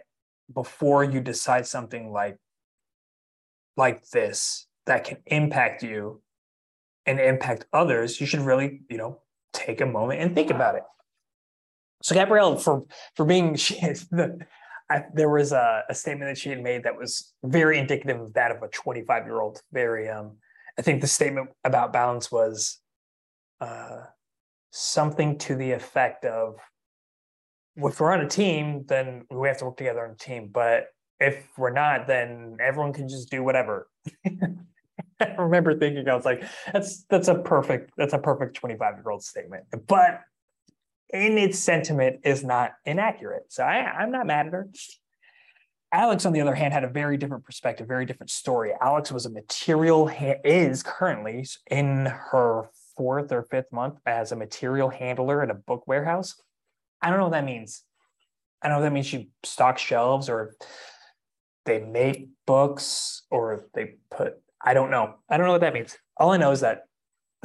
before 0.53 1.03
you 1.03 1.21
decide 1.21 1.67
something 1.67 2.11
like 2.11 2.37
like 3.77 4.07
this 4.09 4.67
that 4.85 5.03
can 5.03 5.17
impact 5.25 5.83
you 5.83 6.21
and 7.05 7.19
impact 7.19 7.65
others, 7.71 8.19
you 8.19 8.25
should 8.25 8.41
really, 8.41 8.81
you 8.89 8.97
know, 8.97 9.21
take 9.53 9.81
a 9.81 9.85
moment 9.85 10.21
and 10.21 10.33
think 10.33 10.49
about 10.49 10.75
it. 10.75 10.83
So 12.05 12.13
Gabrielle, 12.13 12.55
for 12.55 12.83
for 13.15 13.25
being 13.25 13.55
she 13.65 13.79
the 14.11 14.37
I, 14.91 15.05
there 15.15 15.29
was 15.29 15.51
a, 15.51 15.83
a, 15.89 15.95
statement 15.95 16.29
that 16.29 16.37
she 16.37 16.49
had 16.49 16.61
made 16.61 16.83
that 16.83 16.95
was 16.95 17.33
very 17.43 17.79
indicative 17.79 18.21
of 18.21 18.33
that 18.35 18.51
of 18.51 18.61
a 18.61 18.67
25 18.67 19.25
year 19.25 19.41
old. 19.41 19.59
Very, 19.73 20.07
um, 20.07 20.37
I 20.77 20.83
think 20.83 21.01
the 21.01 21.07
statement 21.07 21.49
about 21.63 21.91
balance 21.91 22.31
was 22.31 22.79
uh, 23.59 24.03
something 24.69 25.39
to 25.39 25.55
the 25.55 25.71
effect 25.71 26.25
of, 26.25 26.59
if 27.77 27.99
we're 27.99 28.13
on 28.13 28.21
a 28.21 28.29
team, 28.29 28.85
then 28.85 29.25
we 29.31 29.47
have 29.47 29.57
to 29.57 29.65
work 29.65 29.77
together 29.77 30.05
on 30.05 30.11
a 30.11 30.15
team. 30.15 30.51
But 30.53 30.89
if 31.19 31.47
we're 31.57 31.73
not, 31.73 32.05
then 32.05 32.57
everyone 32.61 32.93
can 32.93 33.09
just 33.09 33.31
do 33.31 33.43
whatever. 33.43 33.89
I 35.19 35.25
remember 35.39 35.75
thinking, 35.75 36.07
I 36.07 36.13
was 36.13 36.25
like, 36.25 36.43
that's 36.71 37.05
that's 37.05 37.29
a 37.29 37.39
perfect 37.39 37.93
that's 37.97 38.13
a 38.13 38.19
perfect 38.19 38.57
25 38.57 38.97
year 38.97 39.09
old 39.09 39.23
statement. 39.23 39.63
But 39.87 40.21
in 41.11 41.37
its 41.37 41.59
sentiment 41.59 42.21
is 42.23 42.43
not 42.43 42.73
inaccurate. 42.85 43.45
So 43.49 43.63
I, 43.63 43.75
I'm 43.75 44.11
not 44.11 44.25
mad 44.25 44.47
at 44.47 44.53
her. 44.53 44.69
Alex, 45.91 46.25
on 46.25 46.33
the 46.33 46.41
other 46.41 46.55
hand, 46.55 46.73
had 46.73 46.83
a 46.83 46.89
very 46.89 47.15
different 47.15 47.45
perspective, 47.45 47.87
very 47.87 48.05
different 48.05 48.29
story. 48.29 48.73
Alex 48.81 49.11
was 49.11 49.25
a 49.25 49.29
material, 49.29 50.07
ha- 50.07 50.41
is 50.43 50.83
currently 50.83 51.47
in 51.71 52.05
her 52.07 52.69
fourth 52.97 53.31
or 53.31 53.43
fifth 53.43 53.71
month 53.71 53.99
as 54.05 54.31
a 54.31 54.35
material 54.35 54.89
handler 54.89 55.41
at 55.41 55.49
a 55.49 55.53
book 55.53 55.87
warehouse. 55.87 56.35
I 57.01 57.09
don't 57.09 57.19
know 57.19 57.25
what 57.25 57.33
that 57.33 57.45
means. 57.45 57.83
I 58.61 58.67
don't 58.67 58.77
know 58.77 58.83
if 58.83 58.89
that 58.89 58.93
means 58.93 59.05
she 59.05 59.29
stocks 59.43 59.81
shelves 59.81 60.27
or 60.27 60.55
they 61.65 61.79
make 61.79 62.29
books 62.45 63.23
or 63.29 63.67
they 63.73 63.95
put, 64.09 64.35
I 64.61 64.73
don't 64.73 64.91
know. 64.91 65.15
I 65.29 65.37
don't 65.37 65.45
know 65.45 65.51
what 65.51 65.61
that 65.61 65.73
means. 65.73 65.97
All 66.17 66.31
I 66.31 66.37
know 66.37 66.51
is 66.51 66.61
that 66.61 66.87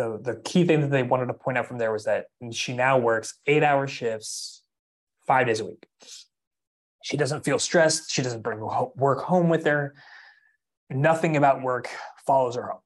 the 0.00 0.18
the 0.32 0.40
key 0.40 0.64
thing 0.64 0.80
that 0.80 0.90
they 0.90 1.02
wanted 1.02 1.26
to 1.26 1.34
point 1.34 1.58
out 1.58 1.66
from 1.66 1.78
there 1.78 1.92
was 1.92 2.04
that 2.04 2.26
she 2.52 2.72
now 2.72 2.98
works 2.98 3.34
eight 3.46 3.62
hour 3.62 3.86
shifts 3.86 4.62
five 5.26 5.46
days 5.46 5.60
a 5.60 5.64
week. 5.64 5.86
She 7.02 7.16
doesn't 7.16 7.44
feel 7.44 7.58
stressed. 7.58 8.10
She 8.10 8.22
doesn't 8.22 8.42
bring 8.42 8.60
work 8.60 9.20
home 9.22 9.48
with 9.48 9.64
her. 9.66 9.94
Nothing 10.90 11.36
about 11.36 11.62
work 11.62 11.88
follows 12.26 12.56
her 12.56 12.62
home. 12.62 12.80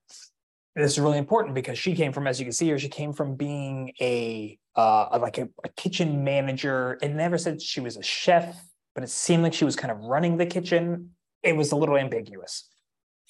This 0.76 0.92
is 0.92 0.98
really 0.98 1.18
important 1.18 1.54
because 1.54 1.78
she 1.78 1.94
came 1.94 2.12
from 2.12 2.26
as 2.26 2.40
you 2.40 2.46
can 2.46 2.52
see 2.52 2.66
here 2.66 2.78
she 2.78 2.88
came 2.88 3.12
from 3.12 3.36
being 3.36 3.92
a 4.00 4.58
uh, 4.76 5.18
like 5.20 5.38
a, 5.38 5.48
a 5.62 5.68
kitchen 5.70 6.24
manager. 6.24 6.98
It 7.00 7.10
never 7.10 7.38
said 7.38 7.62
she 7.62 7.80
was 7.80 7.96
a 7.96 8.02
chef 8.02 8.60
but 8.94 9.02
it 9.02 9.10
seemed 9.10 9.42
like 9.42 9.52
she 9.52 9.64
was 9.64 9.76
kind 9.76 9.90
of 9.90 9.98
running 10.00 10.36
the 10.36 10.46
kitchen. 10.46 11.10
It 11.42 11.56
was 11.56 11.72
a 11.72 11.76
little 11.76 11.96
ambiguous. 11.96 12.68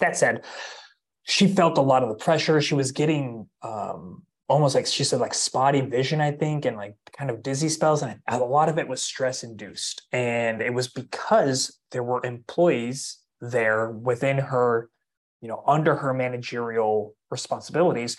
That 0.00 0.16
said 0.16 0.44
she 1.24 1.48
felt 1.48 1.78
a 1.78 1.82
lot 1.82 2.02
of 2.02 2.10
the 2.10 2.14
pressure. 2.14 2.60
She 2.60 2.74
was 2.74 2.92
getting 2.92 3.48
um, 3.62 4.22
almost 4.48 4.74
like 4.74 4.86
she 4.86 5.04
said, 5.04 5.20
like 5.20 5.34
spotty 5.34 5.80
vision, 5.80 6.20
I 6.20 6.32
think, 6.32 6.64
and 6.64 6.76
like 6.76 6.96
kind 7.16 7.30
of 7.30 7.42
dizzy 7.42 7.68
spells. 7.68 8.02
And 8.02 8.20
a 8.28 8.38
lot 8.38 8.68
of 8.68 8.78
it 8.78 8.88
was 8.88 9.02
stress 9.02 9.42
induced. 9.42 10.02
And 10.12 10.60
it 10.60 10.74
was 10.74 10.88
because 10.88 11.78
there 11.92 12.02
were 12.02 12.24
employees 12.24 13.18
there 13.40 13.90
within 13.90 14.38
her, 14.38 14.90
you 15.40 15.48
know, 15.48 15.62
under 15.66 15.96
her 15.96 16.12
managerial 16.12 17.14
responsibilities 17.30 18.16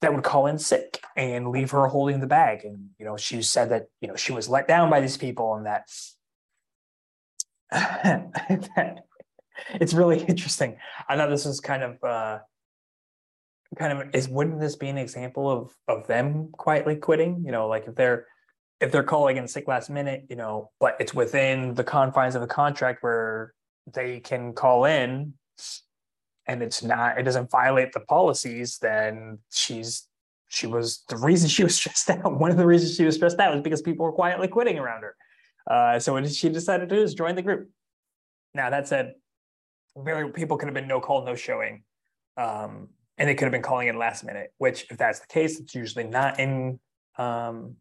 that 0.00 0.14
would 0.14 0.24
call 0.24 0.46
in 0.46 0.58
sick 0.58 1.02
and 1.16 1.50
leave 1.50 1.70
her 1.72 1.86
holding 1.88 2.20
the 2.20 2.26
bag. 2.26 2.64
And, 2.64 2.88
you 2.98 3.04
know, 3.04 3.18
she 3.18 3.42
said 3.42 3.68
that, 3.70 3.88
you 4.00 4.08
know, 4.08 4.16
she 4.16 4.32
was 4.32 4.48
let 4.48 4.66
down 4.66 4.88
by 4.88 5.00
these 5.00 5.18
people 5.18 5.54
and 5.54 5.66
that 5.66 5.90
it's 9.74 9.94
really 9.94 10.22
interesting. 10.28 10.76
I 11.08 11.16
thought 11.16 11.30
this 11.30 11.44
was 11.44 11.60
kind 11.60 11.82
of 11.82 12.04
uh, 12.04 12.38
kind 13.78 14.00
of 14.00 14.14
is 14.14 14.28
wouldn't 14.28 14.60
this 14.60 14.76
be 14.76 14.88
an 14.88 14.98
example 14.98 15.50
of 15.50 15.74
of 15.88 16.06
them 16.06 16.48
quietly 16.52 16.96
quitting? 16.96 17.42
You 17.44 17.52
know, 17.52 17.68
like 17.68 17.86
if 17.86 17.94
they're 17.94 18.26
if 18.80 18.90
they're 18.90 19.02
calling 19.02 19.36
in 19.36 19.46
sick 19.46 19.68
last 19.68 19.90
minute, 19.90 20.26
you 20.30 20.36
know, 20.36 20.70
but 20.80 20.96
it's 20.98 21.14
within 21.14 21.74
the 21.74 21.84
confines 21.84 22.34
of 22.34 22.40
the 22.40 22.46
contract 22.46 23.02
where 23.02 23.52
they 23.92 24.20
can 24.20 24.52
call 24.54 24.84
in 24.84 25.34
and 26.46 26.62
it's 26.62 26.82
not 26.82 27.18
it 27.18 27.22
doesn't 27.22 27.50
violate 27.50 27.92
the 27.92 28.00
policies, 28.00 28.78
then 28.78 29.38
she's 29.52 30.08
she 30.48 30.66
was 30.66 31.04
the 31.08 31.16
reason 31.16 31.48
she 31.48 31.62
was 31.62 31.74
stressed 31.80 32.10
out. 32.10 32.38
One 32.38 32.50
of 32.50 32.56
the 32.56 32.66
reasons 32.66 32.96
she 32.96 33.04
was 33.04 33.14
stressed 33.14 33.38
out 33.38 33.54
was 33.54 33.62
because 33.62 33.82
people 33.82 34.04
were 34.04 34.12
quietly 34.12 34.48
quitting 34.48 34.78
around 34.78 35.02
her. 35.02 35.16
Uh, 35.70 35.98
so 35.98 36.14
what 36.14 36.28
she 36.28 36.48
decided 36.48 36.88
to 36.88 36.96
do 36.96 37.02
is 37.02 37.14
join 37.14 37.36
the 37.36 37.42
group. 37.42 37.70
Now 38.54 38.70
that 38.70 38.88
said, 38.88 39.14
very 39.96 40.30
people 40.32 40.56
could 40.56 40.66
have 40.66 40.74
been 40.74 40.88
no 40.88 41.00
call, 41.00 41.24
no 41.24 41.34
showing. 41.34 41.82
Um, 42.36 42.88
and 43.18 43.28
they 43.28 43.34
could 43.34 43.44
have 43.44 43.52
been 43.52 43.62
calling 43.62 43.88
in 43.88 43.98
last 43.98 44.24
minute, 44.24 44.52
which 44.58 44.86
if 44.90 44.96
that's 44.96 45.20
the 45.20 45.26
case, 45.26 45.60
it's 45.60 45.74
usually 45.74 46.04
not 46.04 46.40
in 46.40 46.80
um, 47.18 47.76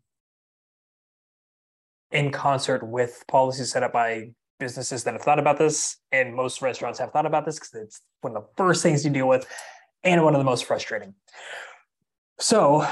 in 2.11 2.31
concert 2.31 2.85
with 2.85 3.23
policies 3.27 3.71
set 3.71 3.83
up 3.83 3.93
by 3.93 4.31
businesses 4.59 5.03
that 5.05 5.13
have 5.13 5.21
thought 5.21 5.39
about 5.39 5.57
this. 5.57 5.97
And 6.11 6.35
most 6.35 6.61
restaurants 6.61 6.99
have 6.99 7.11
thought 7.11 7.25
about 7.25 7.45
this 7.45 7.57
because 7.57 7.73
it's 7.73 8.01
one 8.21 8.35
of 8.35 8.43
the 8.43 8.49
first 8.57 8.83
things 8.83 9.05
you 9.05 9.11
deal 9.11 9.27
with 9.27 9.47
and 10.03 10.23
one 10.23 10.35
of 10.35 10.39
the 10.39 10.45
most 10.45 10.65
frustrating. 10.65 11.13
So 12.39 12.85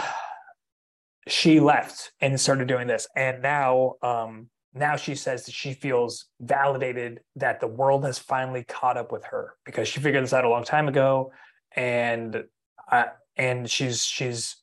she 1.27 1.59
left 1.59 2.11
and 2.21 2.39
started 2.39 2.67
doing 2.67 2.87
this. 2.87 3.07
And 3.15 3.41
now 3.41 3.95
um, 4.01 4.49
now 4.77 4.95
she 4.95 5.15
says 5.15 5.45
that 5.45 5.53
she 5.53 5.73
feels 5.73 6.25
validated 6.39 7.21
that 7.35 7.59
the 7.59 7.67
world 7.67 8.05
has 8.05 8.19
finally 8.19 8.63
caught 8.63 8.97
up 8.97 9.11
with 9.11 9.25
her 9.25 9.55
because 9.65 9.87
she 9.87 9.99
figured 9.99 10.23
this 10.23 10.33
out 10.33 10.45
a 10.45 10.49
long 10.49 10.63
time 10.63 10.87
ago 10.87 11.31
and 11.75 12.43
uh, 12.91 13.05
and 13.35 13.69
she's 13.69 14.03
she's 14.03 14.57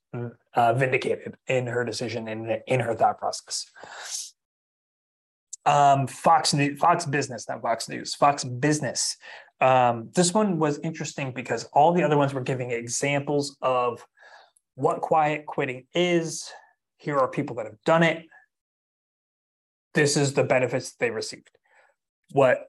uh, 0.54 0.74
vindicated 0.74 1.36
in 1.46 1.66
her 1.66 1.84
decision 1.84 2.28
and 2.28 2.62
in 2.66 2.80
her 2.80 2.94
thought 2.94 3.18
process. 3.18 3.66
Um, 5.66 6.06
fox 6.06 6.52
news 6.52 6.78
fox 6.78 7.06
business 7.06 7.48
not 7.48 7.62
fox 7.62 7.88
news 7.88 8.14
fox 8.14 8.44
business. 8.44 9.16
Um, 9.60 10.10
this 10.14 10.34
one 10.34 10.58
was 10.58 10.78
interesting 10.80 11.32
because 11.32 11.64
all 11.72 11.92
the 11.92 12.02
other 12.02 12.18
ones 12.18 12.34
were 12.34 12.42
giving 12.42 12.70
examples 12.70 13.56
of 13.62 14.04
what 14.74 15.00
quiet 15.00 15.46
quitting 15.46 15.86
is. 15.94 16.50
Here 16.96 17.18
are 17.18 17.28
people 17.28 17.56
that 17.56 17.66
have 17.66 17.80
done 17.84 18.02
it 18.02 18.26
this 19.94 20.16
is 20.16 20.34
the 20.34 20.44
benefits 20.44 20.92
they 20.92 21.10
received. 21.10 21.50
What 22.32 22.66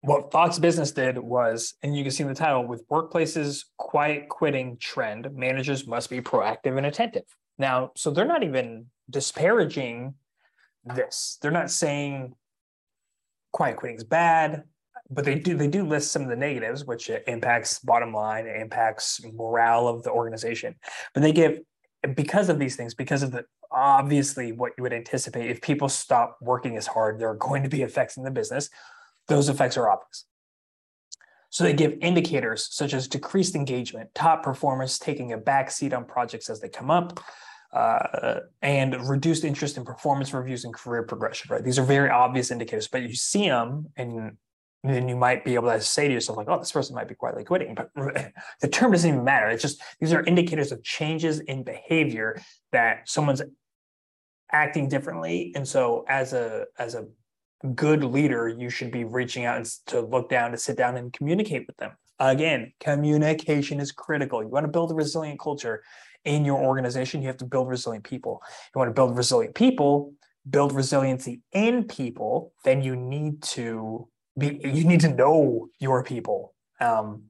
what 0.00 0.30
Fox 0.30 0.58
Business 0.58 0.92
did 0.92 1.18
was, 1.18 1.74
and 1.82 1.96
you 1.96 2.02
can 2.02 2.12
see 2.12 2.22
in 2.22 2.28
the 2.28 2.34
title, 2.34 2.66
with 2.66 2.88
workplaces 2.88 3.64
quiet 3.76 4.28
quitting 4.28 4.76
trend, 4.78 5.28
managers 5.34 5.86
must 5.86 6.08
be 6.08 6.20
proactive 6.20 6.76
and 6.76 6.86
attentive. 6.86 7.24
Now, 7.58 7.90
so 7.96 8.10
they're 8.10 8.24
not 8.24 8.44
even 8.44 8.86
disparaging 9.10 10.14
this. 10.84 11.38
They're 11.42 11.50
not 11.50 11.70
saying 11.70 12.34
quiet 13.52 13.76
quitting 13.76 13.96
is 13.96 14.04
bad, 14.04 14.64
but 15.10 15.24
they 15.24 15.34
do 15.34 15.56
they 15.56 15.68
do 15.68 15.84
list 15.84 16.12
some 16.12 16.22
of 16.22 16.28
the 16.28 16.36
negatives, 16.36 16.84
which 16.84 17.10
impacts 17.26 17.80
bottom 17.80 18.12
line, 18.12 18.46
impacts 18.46 19.20
morale 19.34 19.88
of 19.88 20.02
the 20.04 20.10
organization. 20.10 20.74
But 21.12 21.22
they 21.22 21.32
give 21.32 21.58
because 22.14 22.48
of 22.48 22.58
these 22.58 22.76
things, 22.76 22.94
because 22.94 23.22
of 23.22 23.32
the 23.32 23.44
obviously 23.70 24.52
what 24.52 24.72
you 24.76 24.82
would 24.82 24.92
anticipate, 24.92 25.50
if 25.50 25.60
people 25.60 25.88
stop 25.88 26.38
working 26.40 26.76
as 26.76 26.86
hard, 26.86 27.18
there 27.18 27.28
are 27.28 27.36
going 27.36 27.62
to 27.62 27.68
be 27.68 27.82
effects 27.82 28.16
in 28.16 28.22
the 28.22 28.30
business. 28.30 28.70
Those 29.26 29.48
effects 29.48 29.76
are 29.76 29.88
obvious. 29.90 30.24
So 31.50 31.64
they 31.64 31.72
give 31.72 31.94
indicators 32.00 32.68
such 32.70 32.92
as 32.92 33.08
decreased 33.08 33.54
engagement, 33.54 34.14
top 34.14 34.42
performers 34.42 34.98
taking 34.98 35.32
a 35.32 35.38
back 35.38 35.70
seat 35.70 35.92
on 35.92 36.04
projects 36.04 36.50
as 36.50 36.60
they 36.60 36.68
come 36.68 36.90
up, 36.90 37.20
uh, 37.72 38.40
and 38.62 39.08
reduced 39.08 39.44
interest 39.44 39.76
in 39.76 39.84
performance 39.84 40.32
reviews 40.32 40.64
and 40.64 40.74
career 40.74 41.02
progression, 41.02 41.52
right? 41.52 41.64
These 41.64 41.78
are 41.78 41.84
very 41.84 42.10
obvious 42.10 42.50
indicators, 42.50 42.88
but 42.88 43.02
you 43.02 43.14
see 43.14 43.48
them 43.48 43.88
and 43.96 44.36
then 44.88 45.08
you 45.08 45.16
might 45.16 45.44
be 45.44 45.54
able 45.54 45.68
to 45.68 45.80
say 45.80 46.08
to 46.08 46.14
yourself, 46.14 46.38
like, 46.38 46.48
oh, 46.48 46.58
this 46.58 46.72
person 46.72 46.94
might 46.94 47.08
be 47.08 47.14
quietly 47.14 47.44
quitting. 47.44 47.74
But 47.74 47.90
the 48.60 48.68
term 48.68 48.92
doesn't 48.92 49.08
even 49.08 49.24
matter. 49.24 49.48
It's 49.48 49.62
just 49.62 49.82
these 50.00 50.12
are 50.12 50.22
indicators 50.22 50.72
of 50.72 50.82
changes 50.82 51.40
in 51.40 51.62
behavior 51.62 52.40
that 52.72 53.08
someone's 53.08 53.42
acting 54.50 54.88
differently. 54.88 55.52
And 55.54 55.66
so 55.66 56.04
as 56.08 56.32
a 56.32 56.66
as 56.78 56.94
a 56.94 57.06
good 57.74 58.04
leader, 58.04 58.48
you 58.48 58.70
should 58.70 58.90
be 58.90 59.04
reaching 59.04 59.44
out 59.44 59.66
to 59.86 60.00
look 60.00 60.28
down, 60.28 60.52
to 60.52 60.58
sit 60.58 60.76
down 60.76 60.96
and 60.96 61.12
communicate 61.12 61.66
with 61.66 61.76
them. 61.76 61.92
Again, 62.20 62.72
communication 62.80 63.80
is 63.80 63.92
critical. 63.92 64.42
You 64.42 64.48
want 64.48 64.64
to 64.64 64.72
build 64.72 64.90
a 64.90 64.94
resilient 64.94 65.40
culture 65.40 65.82
in 66.24 66.44
your 66.44 66.58
organization, 66.58 67.22
you 67.22 67.28
have 67.28 67.36
to 67.38 67.44
build 67.44 67.68
resilient 67.68 68.04
people. 68.04 68.42
You 68.74 68.78
want 68.78 68.88
to 68.88 68.94
build 68.94 69.16
resilient 69.16 69.54
people, 69.54 70.12
build 70.48 70.72
resiliency 70.72 71.40
in 71.52 71.84
people, 71.84 72.52
then 72.64 72.82
you 72.82 72.96
need 72.96 73.42
to 73.42 74.08
be 74.38 74.60
you 74.62 74.84
need 74.84 75.00
to 75.00 75.14
know 75.14 75.68
your 75.78 76.02
people. 76.04 76.54
Um, 76.80 77.24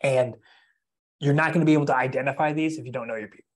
and 0.00 0.34
you're 1.20 1.34
not 1.34 1.52
going 1.52 1.60
to 1.60 1.66
be 1.66 1.74
able 1.74 1.86
to 1.86 1.96
identify 1.96 2.52
these 2.52 2.78
if 2.78 2.84
you 2.84 2.92
don't 2.92 3.06
know 3.06 3.14
your 3.14 3.28
people. 3.28 3.46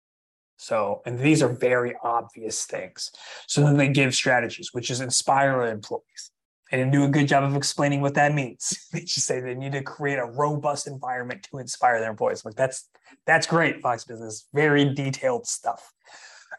So, 0.57 1.03
and 1.05 1.19
these 1.19 1.43
are 1.43 1.49
very 1.49 1.95
obvious 2.03 2.65
things. 2.65 3.11
So 3.47 3.61
then 3.63 3.77
they 3.77 3.89
give 3.89 4.15
strategies, 4.15 4.73
which 4.73 4.91
is 4.91 5.01
inspire 5.01 5.63
employees. 5.63 6.31
And 6.71 6.81
they 6.81 6.85
didn't 6.85 6.95
do 6.95 7.05
a 7.05 7.09
good 7.09 7.29
job 7.29 7.45
of 7.45 7.55
explaining 7.55 8.01
what 8.01 8.15
that 8.15 8.35
means. 8.35 8.89
They 8.93 9.01
just 9.01 9.27
say 9.27 9.41
they 9.41 9.55
need 9.55 9.73
to 9.73 9.83
create 9.83 10.19
a 10.19 10.25
robust 10.25 10.87
environment 10.87 11.47
to 11.51 11.59
inspire 11.59 12.01
their 12.01 12.11
employees. 12.11 12.45
Like 12.45 12.55
that's 12.55 12.89
that's 13.27 13.47
great, 13.47 13.83
Fox 13.83 14.05
Business. 14.05 14.49
Very 14.55 14.95
detailed 14.95 15.47
stuff. 15.47 15.93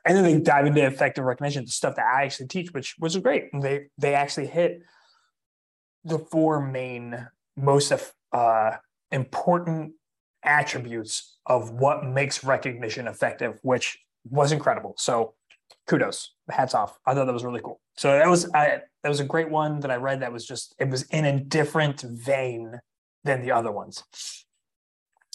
And 0.05 0.15
then 0.15 0.23
they 0.23 0.39
dive 0.39 0.65
into 0.65 0.85
effective 0.85 1.25
recognition, 1.25 1.65
the 1.65 1.71
stuff 1.71 1.95
that 1.95 2.05
I 2.05 2.23
actually 2.23 2.47
teach, 2.47 2.73
which 2.73 2.95
was 2.99 3.17
great. 3.17 3.49
They 3.61 3.87
they 3.97 4.13
actually 4.13 4.47
hit 4.47 4.81
the 6.07 6.19
four 6.19 6.65
main 6.65 7.27
most 7.55 7.93
uh, 8.31 8.71
important 9.11 9.93
attributes 10.43 11.37
of 11.45 11.71
what 11.71 12.05
makes 12.05 12.43
recognition 12.43 13.07
effective, 13.07 13.59
which 13.63 13.99
was 14.29 14.51
incredible. 14.51 14.93
So 14.97 15.33
kudos, 15.87 16.33
hats 16.49 16.73
off. 16.73 16.97
I 17.05 17.13
thought 17.13 17.25
that 17.25 17.33
was 17.33 17.43
really 17.43 17.61
cool. 17.61 17.79
So 17.95 18.11
that 18.11 18.27
was 18.27 18.51
I, 18.53 18.81
that 19.03 19.09
was 19.09 19.19
a 19.19 19.25
great 19.25 19.49
one 19.49 19.79
that 19.81 19.91
I 19.91 19.95
read. 19.95 20.21
That 20.21 20.31
was 20.31 20.45
just 20.45 20.75
it 20.79 20.89
was 20.89 21.03
in 21.03 21.25
a 21.25 21.39
different 21.39 22.01
vein 22.01 22.79
than 23.23 23.41
the 23.41 23.51
other 23.51 23.71
ones. 23.71 24.03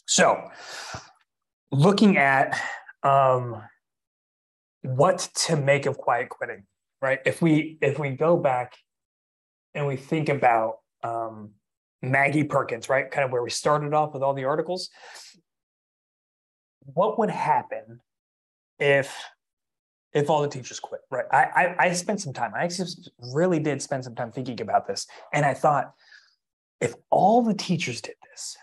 So 0.06 0.48
looking 1.70 2.18
at 2.18 2.60
um, 3.02 3.62
what 4.82 5.28
to 5.46 5.56
make 5.56 5.86
of 5.86 5.96
quiet 5.98 6.28
quitting, 6.28 6.64
right? 7.00 7.20
If 7.24 7.42
we 7.42 7.78
if 7.80 7.98
we 7.98 8.10
go 8.10 8.36
back 8.36 8.74
and 9.74 9.86
we 9.86 9.96
think 9.96 10.28
about 10.28 10.78
um, 11.02 11.50
Maggie 12.02 12.44
Perkins, 12.44 12.88
right? 12.88 13.10
Kind 13.10 13.24
of 13.24 13.32
where 13.32 13.42
we 13.42 13.50
started 13.50 13.94
off 13.94 14.12
with 14.12 14.22
all 14.22 14.34
the 14.34 14.44
articles. 14.44 14.90
What 16.84 17.18
would 17.18 17.30
happen 17.30 18.00
if 18.78 19.16
if 20.12 20.28
all 20.28 20.42
the 20.42 20.48
teachers 20.48 20.78
quit, 20.78 21.00
right? 21.10 21.24
I, 21.30 21.44
I, 21.44 21.76
I 21.86 21.92
spent 21.92 22.20
some 22.20 22.34
time. 22.34 22.52
I 22.54 22.64
actually 22.64 22.90
really 23.32 23.58
did 23.58 23.80
spend 23.80 24.04
some 24.04 24.14
time 24.14 24.30
thinking 24.30 24.60
about 24.60 24.86
this, 24.86 25.06
and 25.32 25.46
I 25.46 25.54
thought, 25.54 25.94
if 26.80 26.94
all 27.08 27.42
the 27.42 27.54
teachers 27.54 28.02
did 28.02 28.16
this, 28.30 28.56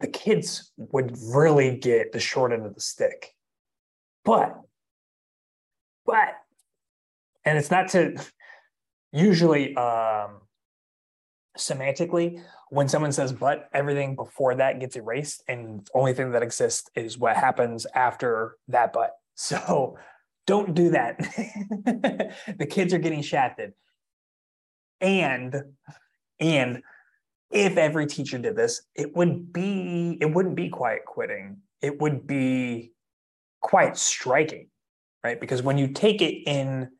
the 0.00 0.08
kids 0.08 0.72
would 0.76 1.16
really 1.20 1.76
get 1.76 2.12
the 2.12 2.20
short 2.20 2.52
end 2.52 2.66
of 2.66 2.74
the 2.74 2.80
stick. 2.80 3.34
But, 4.24 4.58
but, 6.04 6.34
and 7.44 7.56
it's 7.56 7.70
not 7.70 7.88
to 7.90 8.16
usually 9.12 9.74
um, 9.76 10.40
semantically 11.56 12.42
when 12.70 12.88
someone 12.88 13.12
says 13.12 13.32
but 13.32 13.68
everything 13.72 14.14
before 14.14 14.54
that 14.54 14.80
gets 14.80 14.96
erased 14.96 15.42
and 15.48 15.80
the 15.80 15.90
only 15.94 16.12
thing 16.12 16.30
that 16.32 16.42
exists 16.42 16.90
is 16.94 17.18
what 17.18 17.36
happens 17.36 17.86
after 17.94 18.56
that 18.68 18.92
but. 18.92 19.12
So 19.40 19.96
don't 20.48 20.74
do 20.74 20.90
that. 20.90 21.20
The 22.58 22.66
kids 22.66 22.92
are 22.92 22.98
getting 22.98 23.22
shafted. 23.22 23.72
And 25.00 25.54
and 26.40 26.82
if 27.52 27.76
every 27.76 28.06
teacher 28.06 28.38
did 28.38 28.56
this 28.56 28.82
it 28.96 29.14
would 29.14 29.52
be 29.52 30.18
it 30.20 30.34
wouldn't 30.34 30.56
be 30.56 30.68
quiet 30.68 31.04
quitting. 31.06 31.58
It 31.80 32.00
would 32.00 32.26
be 32.26 32.92
quite 33.60 33.96
striking 33.96 34.68
right? 35.24 35.40
Because 35.40 35.62
when 35.62 35.78
you 35.78 35.88
take 35.88 36.22
it 36.22 36.42
in 36.46 36.90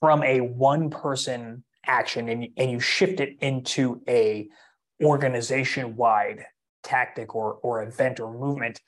from 0.00 0.22
a 0.22 0.40
one 0.40 0.90
person 0.90 1.64
action 1.86 2.28
and, 2.28 2.48
and 2.56 2.70
you 2.70 2.80
shift 2.80 3.20
it 3.20 3.36
into 3.40 4.00
a 4.08 4.48
organization 5.02 5.96
wide 5.96 6.44
tactic 6.82 7.34
or 7.34 7.54
or 7.54 7.82
event 7.82 8.20
or 8.20 8.32
movement 8.32 8.80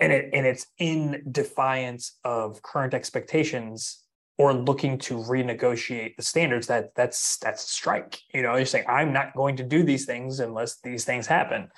and 0.00 0.12
it 0.12 0.30
and 0.32 0.46
it's 0.46 0.66
in 0.78 1.22
defiance 1.30 2.18
of 2.24 2.62
current 2.62 2.94
expectations 2.94 4.04
or 4.36 4.52
looking 4.52 4.98
to 4.98 5.14
renegotiate 5.14 6.14
the 6.16 6.22
standards 6.22 6.68
that 6.68 6.94
that's 6.94 7.38
that's 7.38 7.64
a 7.64 7.68
strike. 7.68 8.20
You 8.32 8.42
know 8.42 8.56
you're 8.56 8.66
saying 8.66 8.84
i'm 8.88 9.12
not 9.12 9.34
going 9.34 9.56
to 9.56 9.64
do 9.64 9.82
these 9.82 10.06
things 10.06 10.40
unless 10.40 10.80
these 10.82 11.04
things 11.04 11.26
happen. 11.26 11.68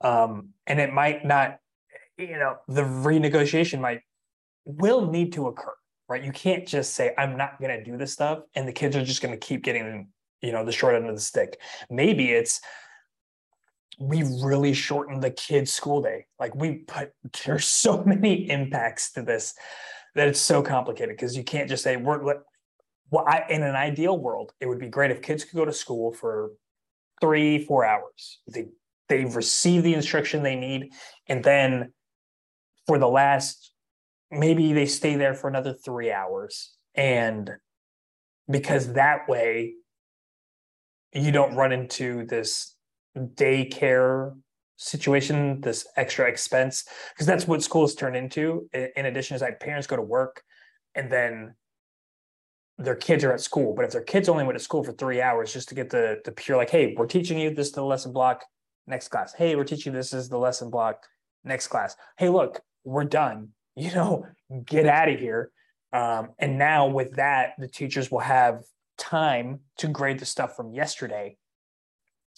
Um, 0.00 0.50
and 0.66 0.80
it 0.80 0.92
might 0.92 1.24
not 1.24 1.58
you 2.18 2.38
know 2.38 2.56
the 2.68 2.82
renegotiation 2.82 3.80
might 3.80 4.00
will 4.64 5.10
need 5.10 5.32
to 5.34 5.46
occur 5.46 5.74
right? 6.08 6.22
You 6.22 6.32
can't 6.32 6.66
just 6.66 6.94
say, 6.94 7.14
I'm 7.16 7.36
not 7.36 7.58
going 7.60 7.76
to 7.76 7.82
do 7.82 7.96
this 7.96 8.12
stuff. 8.12 8.40
And 8.54 8.68
the 8.68 8.72
kids 8.72 8.96
are 8.96 9.04
just 9.04 9.22
going 9.22 9.38
to 9.38 9.46
keep 9.46 9.62
getting, 9.62 10.08
you 10.42 10.52
know, 10.52 10.64
the 10.64 10.72
short 10.72 10.94
end 10.94 11.08
of 11.08 11.14
the 11.14 11.20
stick. 11.20 11.60
Maybe 11.90 12.30
it's, 12.30 12.60
we 13.98 14.24
really 14.42 14.74
shortened 14.74 15.22
the 15.22 15.30
kids' 15.30 15.72
school 15.72 16.02
day. 16.02 16.26
Like 16.38 16.54
we 16.54 16.78
put, 16.78 17.12
there's 17.44 17.66
so 17.66 18.02
many 18.06 18.50
impacts 18.50 19.12
to 19.12 19.22
this 19.22 19.54
that 20.14 20.28
it's 20.28 20.40
so 20.40 20.62
complicated 20.62 21.16
because 21.16 21.36
you 21.36 21.44
can't 21.44 21.68
just 21.68 21.82
say, 21.82 21.96
we're, 21.96 22.22
well, 23.10 23.24
I, 23.26 23.44
in 23.48 23.62
an 23.62 23.74
ideal 23.74 24.18
world, 24.18 24.52
it 24.60 24.66
would 24.66 24.78
be 24.78 24.88
great 24.88 25.10
if 25.10 25.22
kids 25.22 25.44
could 25.44 25.56
go 25.56 25.64
to 25.64 25.72
school 25.72 26.12
for 26.12 26.52
three, 27.20 27.64
four 27.64 27.84
hours. 27.84 28.40
They, 28.48 28.66
they 29.08 29.24
receive 29.24 29.82
the 29.82 29.94
instruction 29.94 30.42
they 30.42 30.56
need. 30.56 30.92
And 31.28 31.42
then 31.42 31.92
for 32.86 32.98
the 32.98 33.08
last 33.08 33.73
maybe 34.36 34.72
they 34.72 34.86
stay 34.86 35.16
there 35.16 35.34
for 35.34 35.48
another 35.48 35.72
three 35.72 36.10
hours. 36.10 36.74
And 36.94 37.50
because 38.50 38.92
that 38.92 39.28
way 39.28 39.74
you 41.12 41.32
don't 41.32 41.54
run 41.54 41.72
into 41.72 42.26
this 42.26 42.76
daycare 43.16 44.36
situation, 44.76 45.60
this 45.60 45.86
extra 45.96 46.28
expense, 46.28 46.84
because 47.14 47.26
that's 47.26 47.46
what 47.46 47.62
schools 47.62 47.94
turn 47.94 48.16
into. 48.16 48.68
In 48.72 49.06
addition, 49.06 49.34
is 49.34 49.42
like 49.42 49.60
parents 49.60 49.86
go 49.86 49.96
to 49.96 50.02
work 50.02 50.42
and 50.94 51.10
then 51.10 51.54
their 52.78 52.96
kids 52.96 53.22
are 53.22 53.32
at 53.32 53.40
school. 53.40 53.74
But 53.74 53.84
if 53.84 53.92
their 53.92 54.02
kids 54.02 54.28
only 54.28 54.44
went 54.44 54.58
to 54.58 54.64
school 54.64 54.82
for 54.82 54.92
three 54.92 55.20
hours 55.20 55.52
just 55.52 55.68
to 55.68 55.74
get 55.74 55.90
the 55.90 56.20
the 56.24 56.32
pure 56.32 56.56
like, 56.56 56.70
hey, 56.70 56.94
we're 56.96 57.06
teaching 57.06 57.38
you 57.38 57.54
this 57.54 57.70
to 57.70 57.76
the 57.76 57.84
lesson 57.84 58.12
block, 58.12 58.44
next 58.86 59.08
class. 59.08 59.32
Hey, 59.32 59.54
we're 59.56 59.64
teaching 59.64 59.92
this 59.92 60.12
is 60.12 60.28
the 60.28 60.38
lesson 60.38 60.70
block, 60.70 61.06
next 61.44 61.68
class. 61.68 61.96
Hey, 62.18 62.28
look, 62.28 62.60
we're 62.84 63.04
done 63.04 63.50
you 63.76 63.92
know, 63.92 64.26
get 64.64 64.86
out 64.86 65.08
of 65.08 65.18
here. 65.18 65.50
Um, 65.92 66.30
and 66.38 66.58
now 66.58 66.88
with 66.88 67.16
that, 67.16 67.54
the 67.58 67.68
teachers 67.68 68.10
will 68.10 68.20
have 68.20 68.64
time 68.98 69.60
to 69.78 69.88
grade 69.88 70.18
the 70.18 70.26
stuff 70.26 70.56
from 70.56 70.72
yesterday. 70.72 71.36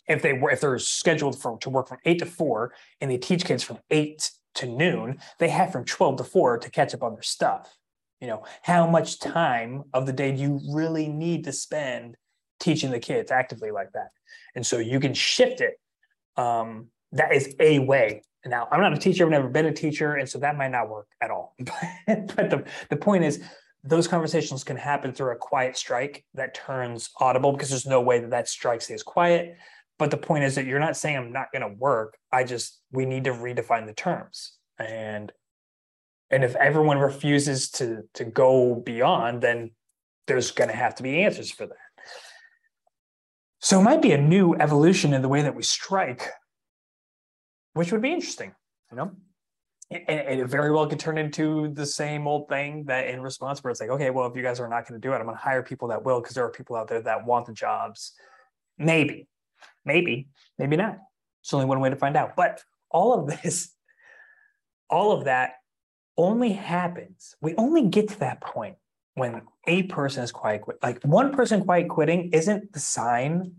If 0.09 0.23
they 0.23 0.35
were 0.35 0.51
if 0.51 0.61
they're 0.61 0.79
scheduled 0.79 1.41
for 1.41 1.59
to 1.59 1.71
work 1.71 1.89
from 1.89 1.99
eight 2.05 2.21
to 2.21 2.27
four 2.27 2.73
and 3.01 3.11
they 3.11 3.19
teach 3.19 3.45
kids 3.45 3.63
from 3.63 3.79
eight 3.91 4.31
to 4.55 4.67
noon, 4.67 5.19
they 5.39 5.49
have 5.49 5.73
from 5.73 5.85
12 5.85 6.19
to 6.19 6.25
four 6.25 6.59
to 6.59 6.71
catch 6.71 6.95
up 6.95 7.03
on 7.03 7.15
their 7.15 7.23
stuff. 7.23 7.75
You 8.21 8.29
know, 8.29 8.45
how 8.63 8.87
much 8.87 9.21
time 9.21 9.85
of 9.93 10.07
the 10.07 10.13
day 10.13 10.33
do 10.33 10.41
you 10.41 10.61
really 10.73 11.09
need 11.09 11.45
to 11.45 11.53
spend 11.53 12.17
teaching 12.61 12.91
the 12.91 13.01
kids 13.01 13.31
actively 13.31 13.71
like 13.71 13.93
that? 13.93 14.11
And 14.55 14.65
so 14.65 14.79
you 14.79 15.01
can 15.01 15.13
shift 15.13 15.61
it. 15.61 15.75
Um, 16.37 16.89
that 17.13 17.35
is 17.35 17.55
a 17.61 17.81
way 17.81 18.23
now, 18.47 18.69
I'm 18.71 18.81
not 18.81 18.93
a 18.93 18.99
teacher, 18.99 19.25
I've 19.25 19.31
never 19.31 19.49
been 19.49 19.67
a 19.67 19.73
teacher, 19.73 20.15
and 20.15 20.29
so 20.29 20.39
that 20.39 20.57
might 20.57 20.71
not 20.71 20.89
work 20.89 21.09
at 21.21 21.31
all. 21.31 21.55
but 22.07 22.51
the, 22.51 22.65
the 22.91 22.97
point 22.97 23.25
is, 23.25 23.43
those 23.85 24.09
conversations 24.09 24.65
can 24.65 24.77
happen 24.77 25.13
through 25.13 25.33
a 25.33 25.37
quiet 25.37 25.77
strike 25.77 26.25
that 26.35 26.55
turns 26.55 27.11
audible 27.21 27.53
because 27.53 27.71
there's 27.71 27.87
no 27.87 28.01
way 28.01 28.19
that 28.19 28.31
that 28.31 28.49
strike 28.49 28.83
stays 28.83 29.03
quiet. 29.03 29.57
But 29.99 30.11
the 30.11 30.17
point 30.17 30.45
is 30.45 30.57
that 30.57 30.67
you're 30.67 30.81
not 30.81 30.97
saying 30.97 31.17
I'm 31.17 31.33
not 31.33 31.53
going 31.53 31.63
to 31.63 31.79
work. 31.79 32.19
I 32.33 32.45
just, 32.45 32.81
we 32.91 33.07
need 33.07 33.25
to 33.25 33.31
redefine 33.31 33.87
the 33.87 33.95
terms. 33.95 34.53
And 34.79 35.33
and 36.31 36.43
if 36.43 36.57
everyone 36.57 36.99
refuses 36.99 37.71
to 37.73 38.03
to 38.15 38.25
go 38.25 38.75
beyond, 38.75 39.43
then 39.43 39.71
there's 40.27 40.51
going 40.51 40.69
to 40.69 40.77
have 40.77 40.97
to 40.97 41.03
be 41.03 41.23
answers 41.23 41.51
for 41.51 41.67
that. 41.67 41.77
So 43.61 43.81
it 43.81 43.85
might 43.85 44.03
be 44.03 44.13
a 44.13 44.21
new 44.21 44.55
evolution 44.55 45.15
in 45.15 45.23
the 45.23 45.29
way 45.29 45.43
that 45.43 45.55
we 45.55 45.63
strike 45.63 46.29
which 47.77 47.93
would 47.93 48.01
be 48.01 48.13
interesting, 48.13 48.55
you 48.91 48.97
know. 48.97 49.13
and, 49.91 50.41
it 50.41 50.47
very 50.47 50.73
well 50.73 50.87
could 50.87 50.99
turn 50.99 51.19
into 51.19 51.69
the 51.75 51.85
same 51.85 52.27
old 52.27 52.49
thing 52.49 52.85
that 52.87 53.09
in 53.09 53.21
response 53.21 53.63
where 53.63 53.71
it's 53.71 53.81
like, 53.81 53.91
okay, 53.91 54.11
well, 54.11 54.27
if 54.27 54.35
you 54.35 54.43
guys 54.43 54.59
are 54.59 54.69
not 54.69 54.89
going 54.89 55.01
to 55.01 55.07
do 55.07 55.13
it, 55.13 55.17
I'm 55.17 55.25
going 55.25 55.37
to 55.37 55.43
hire 55.43 55.63
people 55.63 55.89
that 55.89 56.03
will 56.03 56.21
because 56.21 56.35
there 56.35 56.45
are 56.45 56.51
people 56.51 56.75
out 56.75 56.89
there 56.89 57.03
that 57.03 57.27
want 57.27 57.47
the 57.47 57.53
jobs. 57.53 58.13
Maybe, 58.79 59.29
maybe, 59.85 60.29
maybe 60.59 60.77
not. 60.77 60.99
It's 61.43 61.53
only 61.53 61.67
one 61.67 61.81
way 61.81 61.91
to 61.91 61.97
find 61.97 62.17
out. 62.17 62.35
But 62.35 62.63
all 62.91 63.13
of 63.13 63.43
this, 63.43 63.71
all 64.89 65.13
of 65.13 65.25
that 65.25 65.57
only 66.17 66.53
happens. 66.53 67.35
We 67.43 67.55
only 67.57 67.89
get 67.89 68.09
to 68.09 68.19
that 68.21 68.41
point 68.41 68.77
when 69.15 69.43
a 69.67 69.83
person 69.85 70.25
is 70.25 70.33
quiet 70.33 70.63
quit. 70.63 70.79
Like 70.83 71.03
one 71.05 71.31
person 71.33 71.63
quiet 71.63 71.89
quitting 71.91 72.31
isn't 72.33 72.73
the 72.73 72.81
sign 72.81 73.57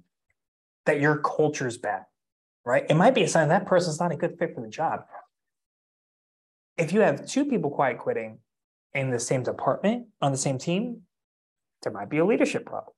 that 0.86 1.00
your 1.00 1.18
culture 1.18 1.68
is 1.68 1.78
bad, 1.78 2.06
right? 2.68 2.86
It 2.90 2.96
might 2.96 3.16
be 3.16 3.24
a 3.24 3.28
sign 3.28 3.48
that 3.50 3.66
person's 3.66 4.00
not 4.00 4.12
a 4.12 4.16
good 4.16 4.38
fit 4.38 4.54
for 4.54 4.62
the 4.62 4.70
job 4.70 5.06
if 6.78 6.94
you 6.94 7.02
have 7.02 7.26
two 7.26 7.46
people 7.46 7.72
quiet 7.72 7.98
quitting 7.98 8.38
in 8.94 9.10
the 9.10 9.20
same 9.20 9.44
department 9.44 10.08
on 10.22 10.32
the 10.32 10.38
same 10.38 10.58
team, 10.58 11.02
there 11.84 11.92
might 11.92 12.10
be 12.10 12.20
a 12.20 12.26
leadership 12.26 12.66
problem. 12.66 12.94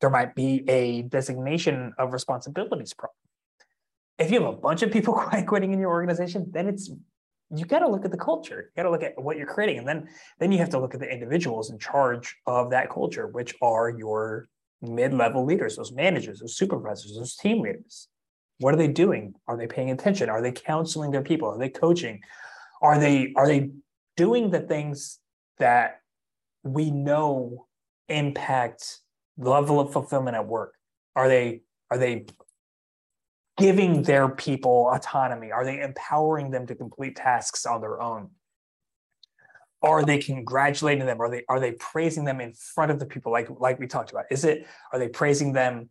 There 0.00 0.10
might 0.10 0.34
be 0.34 0.68
a 0.68 1.02
designation 1.02 1.94
of 1.98 2.12
responsibilities 2.12 2.92
problem. 2.92 3.16
If 4.18 4.30
you 4.30 4.40
have 4.40 4.54
a 4.54 4.56
bunch 4.56 4.82
of 4.82 4.90
people 4.90 5.14
quiet 5.14 5.46
quitting 5.46 5.72
in 5.72 5.80
your 5.80 5.90
organization, 5.90 6.50
then 6.50 6.68
it's 6.68 6.90
you 7.54 7.64
got 7.64 7.78
to 7.78 7.88
look 7.88 8.04
at 8.04 8.10
the 8.10 8.18
culture. 8.18 8.72
You 8.74 8.82
got 8.82 8.88
to 8.88 8.90
look 8.90 9.04
at 9.04 9.22
what 9.22 9.36
you're 9.36 9.46
creating, 9.46 9.78
and 9.78 9.88
then 9.88 10.08
then 10.40 10.52
you 10.52 10.58
have 10.58 10.70
to 10.70 10.80
look 10.80 10.94
at 10.94 11.00
the 11.00 11.08
individuals 11.08 11.70
in 11.70 11.78
charge 11.78 12.36
of 12.46 12.70
that 12.70 12.90
culture, 12.90 13.28
which 13.28 13.54
are 13.62 13.88
your 13.88 14.48
mid-level 14.82 15.44
leaders, 15.44 15.76
those 15.76 15.92
managers, 15.92 16.40
those 16.40 16.56
supervisors, 16.56 17.14
those 17.16 17.36
team 17.36 17.62
leaders. 17.62 18.08
What 18.58 18.72
are 18.72 18.78
they 18.78 18.88
doing? 18.88 19.34
Are 19.46 19.56
they 19.56 19.66
paying 19.66 19.90
attention? 19.90 20.30
Are 20.30 20.40
they 20.40 20.52
counseling 20.52 21.10
their 21.10 21.22
people? 21.22 21.48
Are 21.48 21.58
they 21.58 21.68
coaching? 21.68 22.22
are 22.82 22.98
they 22.98 23.32
are 23.36 23.46
they 23.46 23.70
doing 24.16 24.50
the 24.50 24.60
things 24.60 25.18
that 25.58 26.00
we 26.62 26.90
know 26.90 27.66
impact 28.08 29.00
the 29.38 29.50
level 29.50 29.80
of 29.80 29.92
fulfillment 29.92 30.36
at 30.36 30.46
work 30.46 30.74
are 31.14 31.28
they 31.28 31.62
are 31.90 31.98
they 31.98 32.26
giving 33.58 34.02
their 34.02 34.28
people 34.28 34.90
autonomy 34.94 35.50
are 35.50 35.64
they 35.64 35.80
empowering 35.80 36.50
them 36.50 36.66
to 36.66 36.74
complete 36.74 37.16
tasks 37.16 37.66
on 37.66 37.80
their 37.80 38.00
own 38.00 38.30
are 39.82 40.04
they 40.04 40.18
congratulating 40.18 41.06
them 41.06 41.20
are 41.20 41.30
they 41.30 41.42
are 41.48 41.60
they 41.60 41.72
praising 41.72 42.24
them 42.24 42.40
in 42.40 42.52
front 42.52 42.90
of 42.90 42.98
the 42.98 43.06
people 43.06 43.32
like 43.32 43.48
like 43.58 43.78
we 43.78 43.86
talked 43.86 44.10
about 44.10 44.24
is 44.30 44.44
it 44.44 44.66
are 44.92 44.98
they 44.98 45.08
praising 45.08 45.52
them 45.52 45.88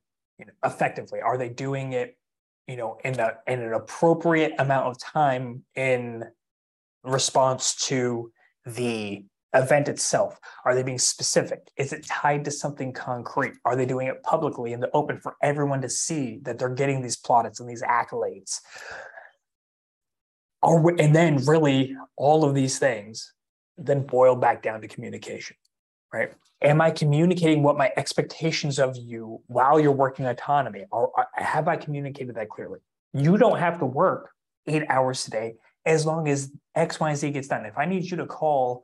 effectively 0.63 1.21
are 1.21 1.37
they 1.37 1.49
doing 1.49 1.93
it 1.93 2.17
you 2.67 2.75
know 2.75 2.97
in 3.03 3.19
a 3.19 3.33
in 3.47 3.61
an 3.61 3.73
appropriate 3.73 4.53
amount 4.59 4.87
of 4.87 4.99
time 4.99 5.63
in 5.75 6.23
response 7.03 7.75
to 7.87 8.31
the 8.65 9.23
event 9.53 9.87
itself? 9.87 10.39
Are 10.65 10.75
they 10.75 10.83
being 10.83 10.99
specific? 10.99 11.69
Is 11.77 11.93
it 11.93 12.05
tied 12.05 12.45
to 12.45 12.51
something 12.51 12.91
concrete? 12.91 13.53
Are 13.63 13.75
they 13.75 13.85
doing 13.85 14.07
it 14.07 14.21
publicly 14.23 14.73
in 14.73 14.79
the 14.79 14.91
open 14.91 15.19
for 15.19 15.35
everyone 15.41 15.81
to 15.81 15.89
see 15.89 16.39
that 16.43 16.59
they're 16.59 16.69
getting 16.69 17.01
these 17.01 17.15
plaudits 17.15 17.59
and 17.59 17.69
these 17.69 17.81
accolades? 17.81 18.59
Are 20.61 20.79
we, 20.79 20.93
and 20.99 21.15
then 21.15 21.37
really 21.45 21.95
all 22.17 22.43
of 22.43 22.55
these 22.55 22.79
things 22.79 23.33
then 23.77 24.05
boil 24.05 24.35
back 24.35 24.63
down 24.63 24.81
to 24.81 24.87
communication, 24.87 25.55
right? 26.13 26.33
Am 26.61 26.81
I 26.81 26.91
communicating 26.91 27.63
what 27.63 27.77
my 27.77 27.91
expectations 27.97 28.79
of 28.79 28.95
you 28.97 29.41
while 29.47 29.79
you're 29.79 29.91
working 29.91 30.25
autonomy? 30.25 30.85
Or 30.91 31.11
uh, 31.19 31.23
have 31.33 31.67
I 31.67 31.75
communicated 31.75 32.35
that 32.35 32.49
clearly? 32.49 32.79
You 33.13 33.37
don't 33.37 33.59
have 33.59 33.79
to 33.79 33.85
work 33.85 34.31
eight 34.67 34.83
hours 34.89 35.27
a 35.27 35.31
day 35.31 35.55
as 35.85 36.05
long 36.05 36.27
as 36.27 36.51
X, 36.73 36.99
Y, 36.99 37.09
and 37.09 37.17
Z 37.17 37.31
gets 37.31 37.47
done. 37.47 37.65
If 37.65 37.77
I 37.77 37.85
need 37.85 38.09
you 38.09 38.17
to 38.17 38.25
call 38.25 38.83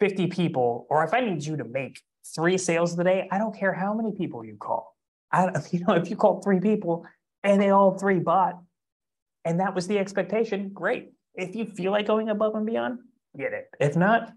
50 0.00 0.26
people, 0.28 0.86
or 0.90 1.04
if 1.04 1.14
I 1.14 1.20
need 1.20 1.44
you 1.44 1.56
to 1.56 1.64
make 1.64 2.00
three 2.34 2.58
sales 2.58 2.98
a 2.98 3.04
day, 3.04 3.28
I 3.30 3.38
don't 3.38 3.56
care 3.56 3.72
how 3.72 3.94
many 3.94 4.12
people 4.12 4.44
you 4.44 4.56
call. 4.56 4.96
I, 5.30 5.50
you 5.70 5.84
know, 5.86 5.94
if 5.94 6.10
you 6.10 6.16
call 6.16 6.42
three 6.42 6.60
people 6.60 7.06
and 7.42 7.60
they 7.60 7.70
all 7.70 7.98
three 7.98 8.18
bought, 8.18 8.58
and 9.44 9.60
that 9.60 9.74
was 9.74 9.86
the 9.86 9.98
expectation, 9.98 10.70
great. 10.72 11.12
If 11.34 11.56
you 11.56 11.66
feel 11.66 11.92
like 11.92 12.06
going 12.06 12.28
above 12.28 12.54
and 12.54 12.66
beyond, 12.66 12.98
get 13.36 13.52
it. 13.52 13.68
If 13.80 13.96
not, 13.96 14.32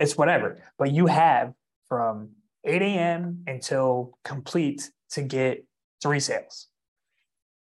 it's 0.00 0.16
whatever. 0.16 0.62
But 0.78 0.90
you 0.90 1.06
have 1.06 1.52
from 1.88 2.30
8 2.64 2.82
a.m. 2.82 3.44
until 3.46 4.18
complete 4.24 4.90
to 5.10 5.22
get 5.22 5.64
three 6.02 6.20
sales. 6.20 6.66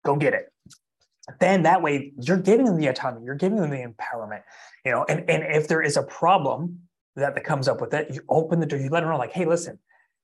Go 0.06 0.16
get 0.16 0.34
it 0.34 0.52
then 1.40 1.64
that 1.64 1.82
way 1.82 2.14
you're 2.20 2.38
giving 2.38 2.66
them 2.66 2.78
the 2.78 2.88
autonomy, 2.88 3.26
you're 3.26 3.36
giving 3.36 3.60
them 3.60 3.70
the 3.70 3.84
empowerment, 3.84 4.42
you 4.86 4.92
know, 4.92 5.06
and, 5.10 5.30
and 5.30 5.44
if 5.44 5.68
there 5.68 5.82
is 5.82 5.98
a 5.98 6.04
problem 6.04 6.80
that, 7.16 7.36
that 7.36 7.44
comes 7.44 7.68
up 7.68 7.82
with 7.82 7.94
it, 7.94 8.14
you 8.14 8.22
open 8.30 8.60
the 8.60 8.66
door, 8.66 8.80
you 8.80 8.90
let 8.90 9.02
them 9.02 9.10
know, 9.10 9.18
like, 9.18 9.34
hey, 9.34 9.46
listen, 9.46 9.80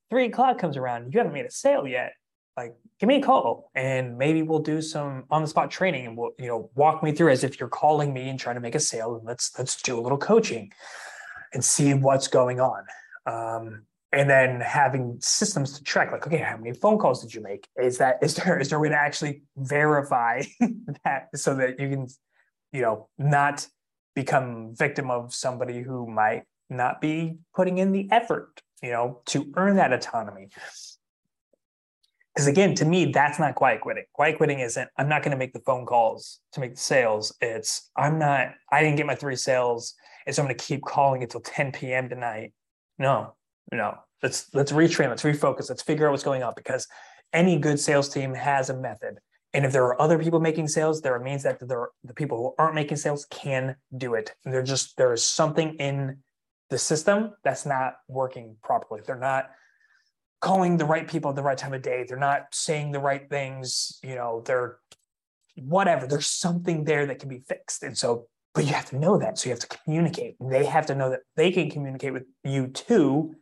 three 0.10 0.26
o'clock 0.26 0.58
comes 0.58 0.78
around, 0.78 1.14
you 1.14 1.20
haven't 1.20 1.34
made 1.34 1.46
a 1.46 1.52
sale 1.52 1.88
yet. 1.88 2.14
Like, 2.56 2.76
give 3.00 3.08
me 3.08 3.18
a 3.18 3.22
call 3.22 3.72
and 3.74 4.18
maybe 4.18 4.44
we'll 4.44 4.60
do 4.60 4.82
some 4.82 5.24
on 5.32 5.42
the 5.42 5.48
spot 5.48 5.72
training 5.72 6.06
and 6.06 6.16
we'll, 6.16 6.32
you 6.38 6.48
know, 6.48 6.70
walk 6.76 7.02
me 7.02 7.12
through 7.12 7.32
as 7.32 7.44
if 7.44 7.60
you're 7.60 7.68
calling 7.68 8.14
me 8.14 8.30
and 8.30 8.40
trying 8.40 8.56
to 8.56 8.62
make 8.62 8.76
a 8.76 8.80
sale. 8.80 9.16
And 9.16 9.26
let's 9.26 9.58
let's 9.58 9.82
do 9.82 10.00
a 10.00 10.02
little 10.02 10.20
coaching 10.20 10.72
and 11.54 11.64
see 11.64 11.94
what's 11.94 12.28
going 12.28 12.60
on. 12.60 12.84
Um, 13.26 13.84
and 14.14 14.30
then 14.30 14.62
having 14.62 15.18
systems 15.20 15.78
to 15.78 15.84
track 15.84 16.12
like 16.12 16.26
okay 16.28 16.38
how 16.38 16.56
many 16.56 16.72
phone 16.72 16.98
calls 16.98 17.22
did 17.22 17.34
you 17.34 17.42
make? 17.42 17.68
Is 17.82 17.98
that 17.98 18.20
is 18.22 18.36
there 18.36 18.60
is 18.60 18.70
there 18.70 18.78
a 18.78 18.82
way 18.82 18.90
to 18.90 18.96
actually 18.96 19.42
verify 19.58 20.44
that 21.04 21.30
so 21.36 21.56
that 21.56 21.80
you 21.80 21.90
can 21.90 22.08
you 22.72 22.82
know 22.82 23.10
not 23.18 23.68
become 24.16 24.76
victim 24.76 25.10
of 25.10 25.34
somebody 25.34 25.82
who 25.82 26.08
might 26.08 26.44
not 26.70 27.02
be 27.02 27.38
putting 27.56 27.80
in 27.80 27.92
the 27.92 28.08
effort 28.12 28.62
you 28.82 28.92
know 28.92 29.22
to 29.26 29.52
earn 29.56 29.76
that 29.78 29.92
autonomy? 29.92 30.50
Because 32.34 32.48
again 32.48 32.76
to 32.76 32.86
me 32.86 33.12
that's 33.12 33.40
not 33.40 33.56
quiet 33.56 33.82
quitting. 33.82 34.06
Quiet 34.14 34.38
quitting 34.38 34.60
isn't 34.60 34.90
i'm 34.98 35.10
not 35.10 35.24
going 35.24 35.32
to 35.32 35.38
make 35.38 35.54
the 35.54 35.60
phone 35.60 35.88
calls 35.88 36.40
to 36.52 36.60
make 36.60 36.76
the 36.76 36.82
sales. 36.82 37.36
It's 37.42 37.90
i'm 37.98 38.20
not 38.20 38.50
i 38.72 38.82
didn't 38.82 38.98
get 38.98 39.08
my 39.08 39.16
three 39.16 39.36
sales 39.36 39.96
and 40.26 40.36
so 40.36 40.42
i'm 40.42 40.48
going 40.48 40.58
to 40.58 40.64
keep 40.64 40.82
calling 40.84 41.24
until 41.24 41.42
10 41.42 41.72
p.m 41.72 42.10
tonight 42.10 42.54
no 42.98 43.34
no, 43.72 43.98
let's 44.22 44.54
let's 44.54 44.72
retrain, 44.72 45.10
let's 45.10 45.24
refocus, 45.24 45.70
let's 45.70 45.82
figure 45.82 46.08
out 46.08 46.12
what's 46.12 46.24
going 46.24 46.44
on 46.44 46.54
because 46.56 46.88
any 47.32 47.58
good 47.58 47.80
sales 47.80 48.10
team 48.10 48.34
has 48.34 48.70
a 48.70 48.78
method. 48.78 49.20
And 49.54 49.66
if 49.66 49.72
there 49.72 49.84
are 49.84 50.02
other 50.02 50.18
people 50.18 50.40
making 50.40 50.68
sales, 50.68 51.02
there 51.02 51.18
means 51.20 51.44
that 51.44 51.60
there 51.68 51.80
are, 51.80 51.92
the 52.04 52.14
people 52.14 52.38
who 52.38 52.56
aren't 52.58 52.76
making 52.76 52.98
sales 52.98 53.26
can 53.30 53.76
do 53.96 54.16
it. 54.16 54.34
And 54.44 54.54
they're 54.54 54.64
just 54.64 54.98
there 54.98 55.14
is 55.14 55.24
something 55.24 55.76
in 55.76 56.18
the 56.70 56.78
system 56.78 57.34
that's 57.44 57.66
not 57.66 57.96
working 58.08 58.56
properly. 58.64 59.02
They're 59.06 59.16
not 59.16 59.50
calling 60.42 60.78
the 60.78 60.86
right 60.86 61.08
people 61.08 61.30
at 61.30 61.36
the 61.36 61.44
right 61.44 61.58
time 61.58 61.74
of 61.74 61.82
day. 61.82 62.06
They're 62.08 62.18
not 62.18 62.48
saying 62.52 62.92
the 62.92 63.00
right 63.00 63.30
things. 63.30 64.00
You 64.04 64.16
know, 64.16 64.44
they're 64.46 64.78
whatever. 65.56 66.08
There's 66.08 66.28
something 66.28 66.84
there 66.84 67.06
that 67.06 67.20
can 67.20 67.30
be 67.30 67.40
fixed. 67.40 67.84
And 67.84 67.98
so, 67.98 68.28
but 68.54 68.66
you 68.66 68.74
have 68.74 68.90
to 68.90 68.98
know 68.98 69.18
that. 69.18 69.38
So 69.38 69.50
you 69.50 69.52
have 69.52 69.60
to 69.60 69.78
communicate. 69.84 70.36
They 70.40 70.66
have 70.66 70.86
to 70.88 70.96
know 70.96 71.10
that 71.10 71.22
they 71.36 71.52
can 71.52 71.70
communicate 71.70 72.14
with 72.14 72.26
you 72.44 72.68
too 72.68 73.36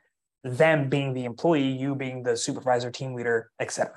them 0.43 0.89
being 0.89 1.13
the 1.13 1.25
employee, 1.25 1.67
you 1.67 1.95
being 1.95 2.23
the 2.23 2.35
supervisor, 2.35 2.89
team 2.89 3.13
leader, 3.13 3.51
etc. 3.59 3.93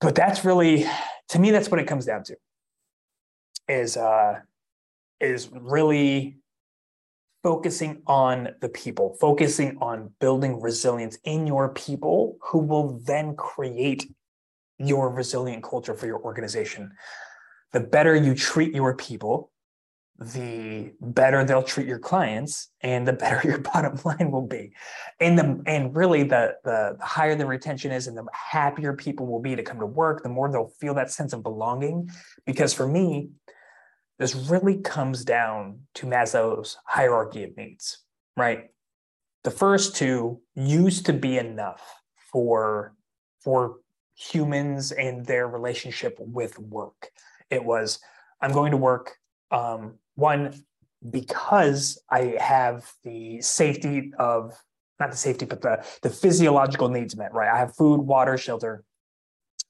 But 0.00 0.14
that's 0.14 0.44
really, 0.44 0.86
to 1.30 1.38
me, 1.38 1.50
that's 1.50 1.70
what 1.70 1.80
it 1.80 1.86
comes 1.86 2.06
down 2.06 2.24
to. 2.24 2.36
Is 3.68 3.96
uh, 3.96 4.40
is 5.20 5.50
really 5.52 6.38
focusing 7.42 8.02
on 8.06 8.50
the 8.60 8.68
people, 8.68 9.16
focusing 9.20 9.76
on 9.80 10.12
building 10.20 10.60
resilience 10.60 11.18
in 11.24 11.46
your 11.46 11.70
people, 11.70 12.36
who 12.42 12.58
will 12.58 13.00
then 13.04 13.34
create 13.34 14.08
your 14.78 15.10
resilient 15.10 15.62
culture 15.62 15.94
for 15.94 16.06
your 16.06 16.20
organization. 16.20 16.92
The 17.72 17.80
better 17.80 18.14
you 18.14 18.34
treat 18.34 18.74
your 18.74 18.94
people, 18.94 19.50
the 20.18 20.92
better 21.00 21.44
they'll 21.44 21.62
treat 21.62 21.86
your 21.86 21.98
clients 21.98 22.70
and 22.80 23.06
the 23.06 23.12
better 23.24 23.46
your 23.46 23.58
bottom 23.58 23.98
line 24.04 24.30
will 24.30 24.46
be. 24.46 24.72
And 25.20 25.38
the 25.38 25.62
and 25.66 25.94
really 25.94 26.22
the, 26.22 26.56
the 26.64 26.96
higher 27.00 27.34
the 27.34 27.46
retention 27.46 27.92
is 27.92 28.06
and 28.06 28.16
the 28.16 28.24
happier 28.32 28.94
people 28.94 29.26
will 29.26 29.40
be 29.40 29.56
to 29.56 29.62
come 29.62 29.78
to 29.80 29.86
work 29.86 30.22
the 30.22 30.28
more 30.28 30.50
they'll 30.50 30.72
feel 30.80 30.94
that 30.94 31.10
sense 31.10 31.32
of 31.32 31.42
belonging. 31.42 32.10
Because 32.46 32.72
for 32.72 32.86
me 32.86 33.30
this 34.18 34.34
really 34.34 34.78
comes 34.78 35.24
down 35.24 35.80
to 35.92 36.06
maslow's 36.06 36.78
hierarchy 36.86 37.44
of 37.44 37.54
needs 37.56 37.98
right? 38.36 38.70
The 39.44 39.50
first 39.50 39.96
two 39.96 40.40
used 40.54 41.06
to 41.06 41.12
be 41.12 41.38
enough 41.38 41.82
for 42.32 42.94
for 43.40 43.76
humans 44.14 44.92
and 44.92 45.24
their 45.24 45.46
relationship 45.46 46.16
with 46.18 46.58
work 46.58 47.10
it 47.50 47.64
was 47.64 47.98
i'm 48.40 48.52
going 48.52 48.70
to 48.70 48.76
work 48.76 49.16
um, 49.50 49.94
one, 50.14 50.54
because 51.08 52.02
I 52.10 52.36
have 52.40 52.90
the 53.04 53.40
safety 53.40 54.12
of 54.18 54.54
not 54.98 55.10
the 55.10 55.16
safety, 55.16 55.44
but 55.44 55.60
the 55.60 55.84
the 56.02 56.10
physiological 56.10 56.88
needs 56.88 57.16
met, 57.16 57.32
right? 57.34 57.52
I 57.52 57.58
have 57.58 57.76
food, 57.76 58.00
water, 58.00 58.38
shelter. 58.38 58.82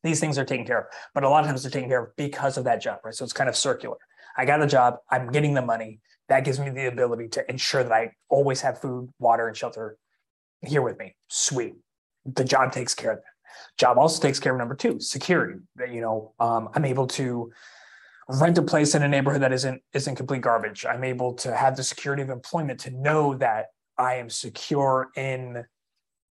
These 0.02 0.20
things 0.20 0.38
are 0.38 0.44
taken 0.44 0.64
care 0.64 0.78
of, 0.78 0.84
but 1.14 1.24
a 1.24 1.28
lot 1.28 1.42
of 1.42 1.48
times 1.48 1.62
they're 1.62 1.70
taken 1.70 1.88
care 1.88 2.04
of 2.04 2.16
because 2.16 2.56
of 2.56 2.64
that 2.64 2.80
job, 2.80 3.00
right? 3.04 3.14
So 3.14 3.24
it's 3.24 3.32
kind 3.32 3.48
of 3.48 3.56
circular. 3.56 3.96
I 4.36 4.44
got 4.44 4.62
a 4.62 4.66
job, 4.66 4.96
I'm 5.10 5.32
getting 5.32 5.54
the 5.54 5.62
money. 5.62 6.00
That 6.28 6.44
gives 6.44 6.60
me 6.60 6.70
the 6.70 6.86
ability 6.86 7.28
to 7.28 7.50
ensure 7.50 7.82
that 7.82 7.92
I 7.92 8.12
always 8.28 8.60
have 8.60 8.80
food, 8.80 9.12
water, 9.18 9.48
and 9.48 9.56
shelter 9.56 9.96
here 10.60 10.82
with 10.82 10.98
me. 10.98 11.16
Sweet. 11.28 11.74
The 12.24 12.44
job 12.44 12.72
takes 12.72 12.94
care 12.94 13.12
of 13.12 13.18
that. 13.18 13.24
Job 13.78 13.98
also 13.98 14.20
takes 14.20 14.40
care 14.40 14.52
of 14.52 14.58
number 14.58 14.74
two, 14.74 15.00
security. 15.00 15.60
That 15.76 15.92
you 15.92 16.00
know, 16.00 16.32
um, 16.40 16.68
I'm 16.74 16.84
able 16.84 17.06
to 17.08 17.52
rent 18.28 18.58
a 18.58 18.62
place 18.62 18.94
in 18.94 19.02
a 19.02 19.08
neighborhood 19.08 19.42
that 19.42 19.52
isn't 19.52 19.82
isn't 19.92 20.16
complete 20.16 20.42
garbage. 20.42 20.84
I'm 20.84 21.04
able 21.04 21.34
to 21.34 21.54
have 21.54 21.76
the 21.76 21.84
security 21.84 22.22
of 22.22 22.30
employment 22.30 22.80
to 22.80 22.90
know 22.90 23.34
that 23.36 23.66
I 23.98 24.14
am 24.14 24.30
secure 24.30 25.08
in 25.16 25.64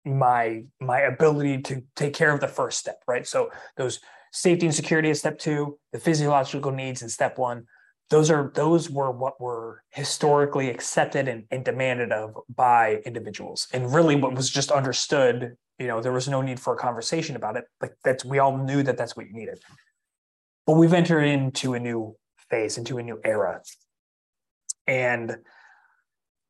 my 0.05 0.63
my 0.79 1.01
ability 1.01 1.61
to 1.63 1.83
take 1.95 2.13
care 2.13 2.33
of 2.33 2.39
the 2.39 2.47
first 2.47 2.79
step, 2.79 3.01
right? 3.07 3.27
So 3.27 3.51
those 3.77 3.99
safety 4.31 4.65
and 4.65 4.75
security 4.75 5.09
is 5.09 5.19
step 5.19 5.39
two, 5.39 5.77
the 5.91 5.99
physiological 5.99 6.71
needs 6.71 7.01
in 7.01 7.09
step 7.09 7.37
one. 7.37 7.65
Those 8.09 8.31
are 8.31 8.51
those 8.55 8.89
were 8.89 9.11
what 9.11 9.39
were 9.39 9.83
historically 9.91 10.69
accepted 10.69 11.27
and, 11.27 11.45
and 11.51 11.63
demanded 11.63 12.11
of 12.11 12.37
by 12.53 13.01
individuals. 13.05 13.67
And 13.73 13.93
really 13.93 14.15
what 14.15 14.33
was 14.33 14.49
just 14.49 14.71
understood, 14.71 15.57
you 15.79 15.87
know, 15.87 16.01
there 16.01 16.11
was 16.11 16.27
no 16.27 16.41
need 16.41 16.59
for 16.59 16.73
a 16.73 16.77
conversation 16.77 17.35
about 17.35 17.55
it. 17.55 17.63
Like 17.81 17.95
that's 18.03 18.25
we 18.25 18.39
all 18.39 18.57
knew 18.57 18.83
that 18.83 18.97
that's 18.97 19.15
what 19.15 19.27
you 19.27 19.33
needed. 19.33 19.59
But 20.67 20.73
we've 20.73 20.93
entered 20.93 21.23
into 21.23 21.73
a 21.73 21.79
new 21.79 22.15
phase, 22.49 22.77
into 22.77 22.97
a 22.97 23.03
new 23.03 23.19
era. 23.23 23.61
And 24.85 25.37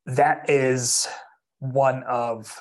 that 0.06 0.50
is 0.50 1.06
one 1.60 2.02
of 2.02 2.60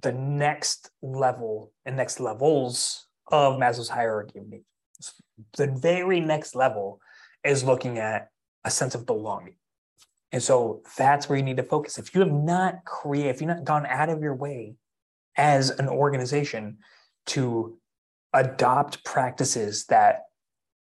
the 0.00 0.12
next 0.12 0.90
level 1.02 1.72
and 1.84 1.96
next 1.96 2.18
levels 2.18 3.06
of 3.30 3.56
Maslow's 3.56 3.88
hierarchy 3.90 4.38
of 4.38 4.48
needs. 4.48 4.64
The 5.56 5.66
very 5.66 6.20
next 6.20 6.54
level 6.54 7.00
is 7.44 7.62
looking 7.62 7.98
at 7.98 8.28
a 8.64 8.70
sense 8.70 8.94
of 8.94 9.06
belonging. 9.06 9.56
And 10.32 10.42
so 10.42 10.82
that's 10.96 11.28
where 11.28 11.38
you 11.38 11.44
need 11.44 11.56
to 11.56 11.62
focus. 11.62 11.98
If 11.98 12.14
you 12.14 12.20
have 12.20 12.32
not 12.32 12.84
created, 12.84 13.30
if 13.30 13.40
you've 13.40 13.48
not 13.48 13.64
gone 13.64 13.86
out 13.86 14.08
of 14.08 14.22
your 14.22 14.34
way 14.34 14.74
as 15.36 15.70
an 15.70 15.88
organization 15.88 16.78
to 17.26 17.78
adopt 18.34 19.04
practices 19.04 19.86
that 19.86 20.24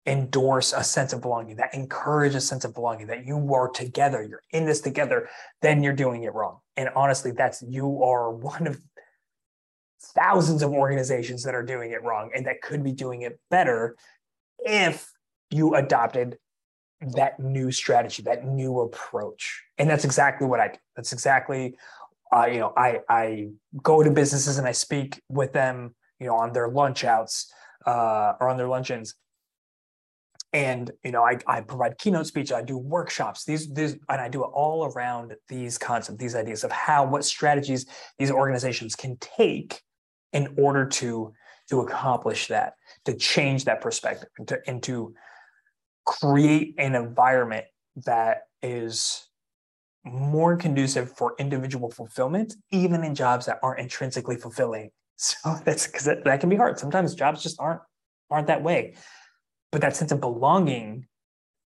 endorse 0.07 0.73
a 0.73 0.83
sense 0.83 1.13
of 1.13 1.21
belonging, 1.21 1.57
that 1.57 1.75
encourage 1.75 2.35
a 2.35 2.41
sense 2.41 2.65
of 2.65 2.75
belonging, 2.75 3.09
that 3.09 3.27
you 3.27 3.55
are 3.55 3.69
together, 3.69 4.23
you're 4.23 4.43
in 4.53 4.65
this 4.65 4.81
together, 4.81 5.29
then 5.63 5.83
you're 5.83 5.93
doing 5.93 6.25
it 6.25 6.35
wrong. 6.35 6.59
And 6.77 6.89
honestly, 6.95 7.33
that's 7.33 7.63
you 7.63 8.03
are 8.03 8.31
one 8.31 8.67
of 8.67 8.81
thousands 10.15 10.63
of 10.63 10.73
organizations 10.73 11.43
that 11.43 11.55
are 11.55 11.63
doing 11.63 11.91
it 11.91 12.03
wrong 12.03 12.31
and 12.35 12.47
that 12.47 12.63
could 12.63 12.85
be 12.85 12.93
doing 12.93 13.23
it 13.23 13.41
better 13.51 13.97
if 14.59 15.11
you 15.51 15.75
adopted 15.75 16.39
that 17.01 17.39
new 17.39 17.71
strategy, 17.71 18.23
that 18.23 18.47
new 18.47 18.81
approach. 18.81 19.63
And 19.79 19.89
that's 19.89 20.05
exactly 20.05 20.47
what 20.47 20.61
I 20.61 20.69
do. 20.69 20.79
That's 20.95 21.13
exactly, 21.13 21.77
uh, 22.33 22.47
you 22.47 22.59
know, 22.59 22.73
I 22.77 23.01
I 23.09 23.49
go 23.83 24.03
to 24.03 24.11
businesses 24.11 24.59
and 24.59 24.67
I 24.67 24.73
speak 24.73 25.21
with 25.29 25.53
them 25.53 25.95
you 26.19 26.27
know, 26.27 26.37
on 26.37 26.53
their 26.53 26.69
lunch 26.69 27.05
outs 27.05 27.53
uh, 27.87 28.35
or 28.41 28.49
on 28.49 28.57
their 28.57 28.69
luncheons. 28.69 29.15
And 30.53 30.91
you 31.05 31.11
know, 31.11 31.23
I, 31.23 31.39
I 31.47 31.61
provide 31.61 31.99
keynote 31.99 32.27
speech, 32.27 32.53
I 32.53 32.63
do 32.63 32.79
workshops, 32.79 33.45
these, 33.45 33.73
these, 33.73 33.93
and 34.09 34.21
I 34.21 34.29
do 34.29 34.43
it 34.45 34.51
all 34.55 34.87
around 34.87 35.35
these 35.49 35.77
concepts, 35.77 36.19
these 36.19 36.35
ideas 36.35 36.65
of 36.65 36.73
how, 36.73 37.05
what 37.05 37.25
strategies 37.25 37.87
these 38.19 38.31
organizations 38.31 38.95
can 38.95 39.17
take 39.19 39.83
in 40.33 40.55
order 40.57 40.87
to 40.87 41.33
to 41.69 41.81
accomplish 41.81 42.47
that, 42.47 42.75
to 43.05 43.13
change 43.13 43.65
that 43.65 43.81
perspective, 43.81 44.29
and 44.39 44.47
to, 44.47 44.59
and 44.69 44.83
to 44.85 45.13
create 46.07 46.75
an 46.79 46.95
environment 46.95 47.67
that 48.05 48.45
is 48.63 49.29
more 50.05 50.57
conducive 50.57 51.13
for 51.17 51.35
individual 51.39 51.91
fulfillment, 51.91 52.55
even 52.71 53.05
in 53.05 53.15
jobs 53.15 53.47
that 53.47 53.59
aren't 53.63 53.81
intrinsically 53.81 54.37
fulfilling 54.37 54.91
so 55.19 55.57
that's 55.65 55.87
because 55.87 56.05
that, 56.05 56.25
that 56.25 56.41
can 56.41 56.51
be 56.51 56.57
hard. 56.57 56.79
Sometimes 56.79 57.15
jobs 57.15 57.43
just 57.43 57.59
aren't 57.59 57.81
aren't 58.31 58.49
that 58.49 58.63
way. 58.63 58.95
But 59.73 59.81
that 59.81 59.97
sense 59.97 60.13
of 60.13 60.21
belonging, 60.21 61.07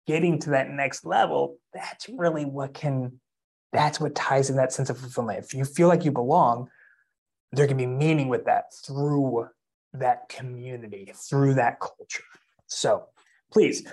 getting 0.06 0.38
to 0.40 0.50
that 0.50 0.70
next 0.70 1.04
level, 1.04 1.58
that's 1.72 2.08
really 2.08 2.44
what 2.44 2.74
can 2.74 3.20
that's 3.72 4.00
what 4.00 4.14
ties 4.14 4.50
in 4.50 4.56
that 4.56 4.72
sense 4.72 4.88
of 4.88 4.98
fulfillment. 4.98 5.44
If 5.44 5.52
you 5.52 5.64
feel 5.64 5.88
like 5.88 6.04
you 6.04 6.12
belong, 6.12 6.68
there 7.52 7.66
can 7.66 7.76
be 7.76 7.86
meaning 7.86 8.28
with 8.28 8.46
that 8.46 8.64
through 8.86 9.48
that 9.92 10.28
community, 10.28 11.12
through 11.14 11.54
that 11.54 11.80
culture. 11.80 12.24
So 12.66 13.06
please 13.52 13.86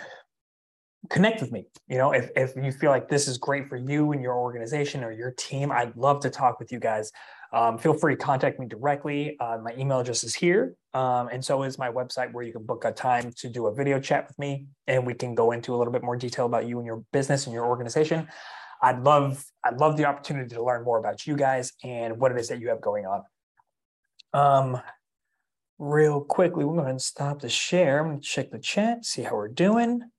connect 1.10 1.42
with 1.42 1.52
me. 1.52 1.66
You 1.88 1.98
know, 1.98 2.12
if, 2.12 2.30
if 2.36 2.56
you 2.56 2.72
feel 2.72 2.92
like 2.92 3.10
this 3.10 3.28
is 3.28 3.38
great 3.38 3.68
for 3.68 3.78
you 3.78 4.12
and 4.12 4.22
your 4.22 4.36
organization 4.36 5.04
or 5.04 5.12
your 5.12 5.32
team, 5.32 5.72
I'd 5.72 5.96
love 5.96 6.22
to 6.22 6.30
talk 6.30 6.60
with 6.60 6.72
you 6.72 6.80
guys. 6.80 7.12
Um, 7.54 7.78
feel 7.78 7.94
free 7.94 8.16
to 8.16 8.22
contact 8.24 8.60
me 8.60 8.68
directly. 8.68 9.38
Uh, 9.40 9.58
my 9.62 9.74
email 9.78 10.00
address 10.00 10.24
is 10.24 10.34
here, 10.34 10.76
um, 10.94 11.28
and 11.28 11.44
so 11.44 11.64
is 11.64 11.78
my 11.78 11.90
website 11.90 12.32
where 12.32 12.46
you 12.46 12.54
can 12.54 12.64
book 12.66 12.86
a 12.86 12.94
time 12.94 13.34
to 13.38 13.50
do 13.50 13.68
a 13.68 13.74
video 13.74 14.00
chat 14.00 14.26
with 14.28 14.40
me, 14.40 14.68
and 14.88 15.06
we 15.06 15.14
can 15.14 15.36
go 15.36 15.52
into 15.52 15.76
a 15.76 15.78
little 15.78 15.92
bit 15.92 16.02
more 16.02 16.16
detail 16.16 16.46
about 16.46 16.66
you 16.66 16.78
and 16.78 16.86
your 16.86 17.04
business 17.12 17.48
and 17.48 17.54
your 17.54 17.66
organization. 17.66 18.28
I'd 18.82 19.04
love 19.04 19.44
I'd 19.66 19.80
love 19.80 19.98
the 19.98 20.06
opportunity 20.06 20.56
to 20.56 20.64
learn 20.64 20.84
more 20.84 20.98
about 20.98 21.28
you 21.28 21.36
guys 21.36 21.74
and 21.84 22.20
what 22.20 22.32
it 22.32 22.40
is 22.40 22.48
that 22.48 22.60
you 22.62 22.70
have 22.70 22.80
going 22.80 23.06
on. 23.06 23.24
Um, 24.34 24.82
real 25.78 26.22
quickly, 26.22 26.64
we're 26.64 26.82
going 26.82 26.98
to 26.98 27.04
stop 27.04 27.42
the 27.42 27.50
share. 27.50 28.00
I'm 28.00 28.08
going 28.08 28.22
to 28.22 28.28
check 28.28 28.50
the 28.50 28.60
chat, 28.60 29.04
see 29.04 29.24
how 29.24 29.36
we're 29.36 29.50
doing, 29.50 30.10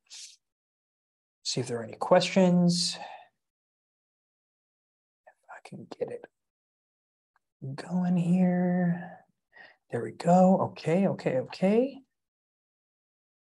see 1.42 1.60
if 1.60 1.66
there 1.66 1.78
are 1.78 1.84
any 1.84 1.96
questions. 1.96 2.96
If 5.26 5.50
I 5.50 5.68
can 5.68 5.86
get 5.98 6.10
it 6.10 6.24
going 7.76 8.16
here. 8.16 9.18
There 9.90 10.02
we 10.02 10.12
go. 10.12 10.58
Okay, 10.72 11.06
okay, 11.08 11.38
okay. 11.40 11.98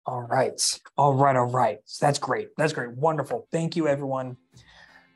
All 0.06 0.22
right. 0.22 0.60
All 0.96 1.14
right. 1.14 1.34
All 1.34 1.50
right. 1.50 1.78
That's 2.00 2.18
great. 2.18 2.50
That's 2.56 2.72
great. 2.72 2.96
Wonderful. 2.96 3.48
Thank 3.50 3.74
you, 3.74 3.88
everyone. 3.88 4.36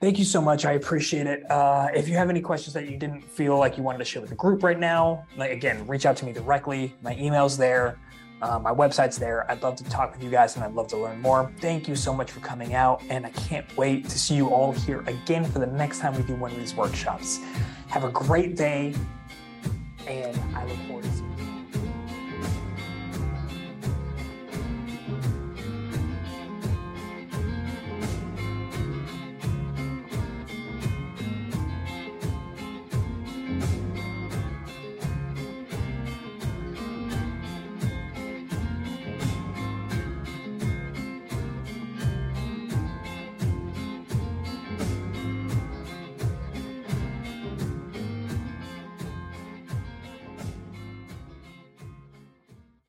Thank 0.00 0.18
you 0.18 0.24
so 0.24 0.40
much. 0.40 0.64
I 0.64 0.72
appreciate 0.72 1.26
it. 1.26 1.48
Uh, 1.50 1.88
if 1.94 2.08
you 2.08 2.16
have 2.16 2.30
any 2.30 2.40
questions 2.40 2.74
that 2.74 2.88
you 2.88 2.96
didn't 2.96 3.22
feel 3.22 3.58
like 3.58 3.76
you 3.76 3.84
wanted 3.84 3.98
to 3.98 4.04
share 4.04 4.20
with 4.22 4.30
the 4.30 4.36
group 4.36 4.62
right 4.62 4.78
now, 4.78 5.24
like 5.36 5.52
again, 5.52 5.86
reach 5.86 6.06
out 6.06 6.16
to 6.16 6.24
me 6.24 6.32
directly. 6.32 6.94
My 7.02 7.14
email's 7.16 7.56
there. 7.56 7.98
Uh, 8.42 8.58
my 8.58 8.72
website's 8.72 9.18
there. 9.18 9.50
I'd 9.50 9.62
love 9.62 9.76
to 9.76 9.84
talk 9.84 10.12
with 10.12 10.24
you 10.24 10.30
guys 10.30 10.56
and 10.56 10.64
I'd 10.64 10.74
love 10.74 10.88
to 10.88 10.96
learn 10.96 11.20
more. 11.20 11.52
Thank 11.60 11.88
you 11.88 11.94
so 11.94 12.14
much 12.14 12.30
for 12.30 12.40
coming 12.40 12.74
out. 12.74 13.02
And 13.10 13.26
I 13.26 13.30
can't 13.30 13.66
wait 13.76 14.08
to 14.08 14.18
see 14.18 14.34
you 14.34 14.48
all 14.48 14.72
here 14.72 15.00
again 15.06 15.44
for 15.44 15.58
the 15.58 15.66
next 15.66 16.00
time 16.00 16.16
we 16.16 16.22
do 16.22 16.34
one 16.34 16.50
of 16.50 16.58
these 16.58 16.74
workshops. 16.74 17.38
Have 17.88 18.04
a 18.04 18.10
great 18.10 18.56
day, 18.56 18.94
and 20.06 20.38
I 20.56 20.64
look 20.64 20.78
forward 20.86 21.04
to 21.04 21.10
seeing 21.10 21.24
you. 21.24 21.29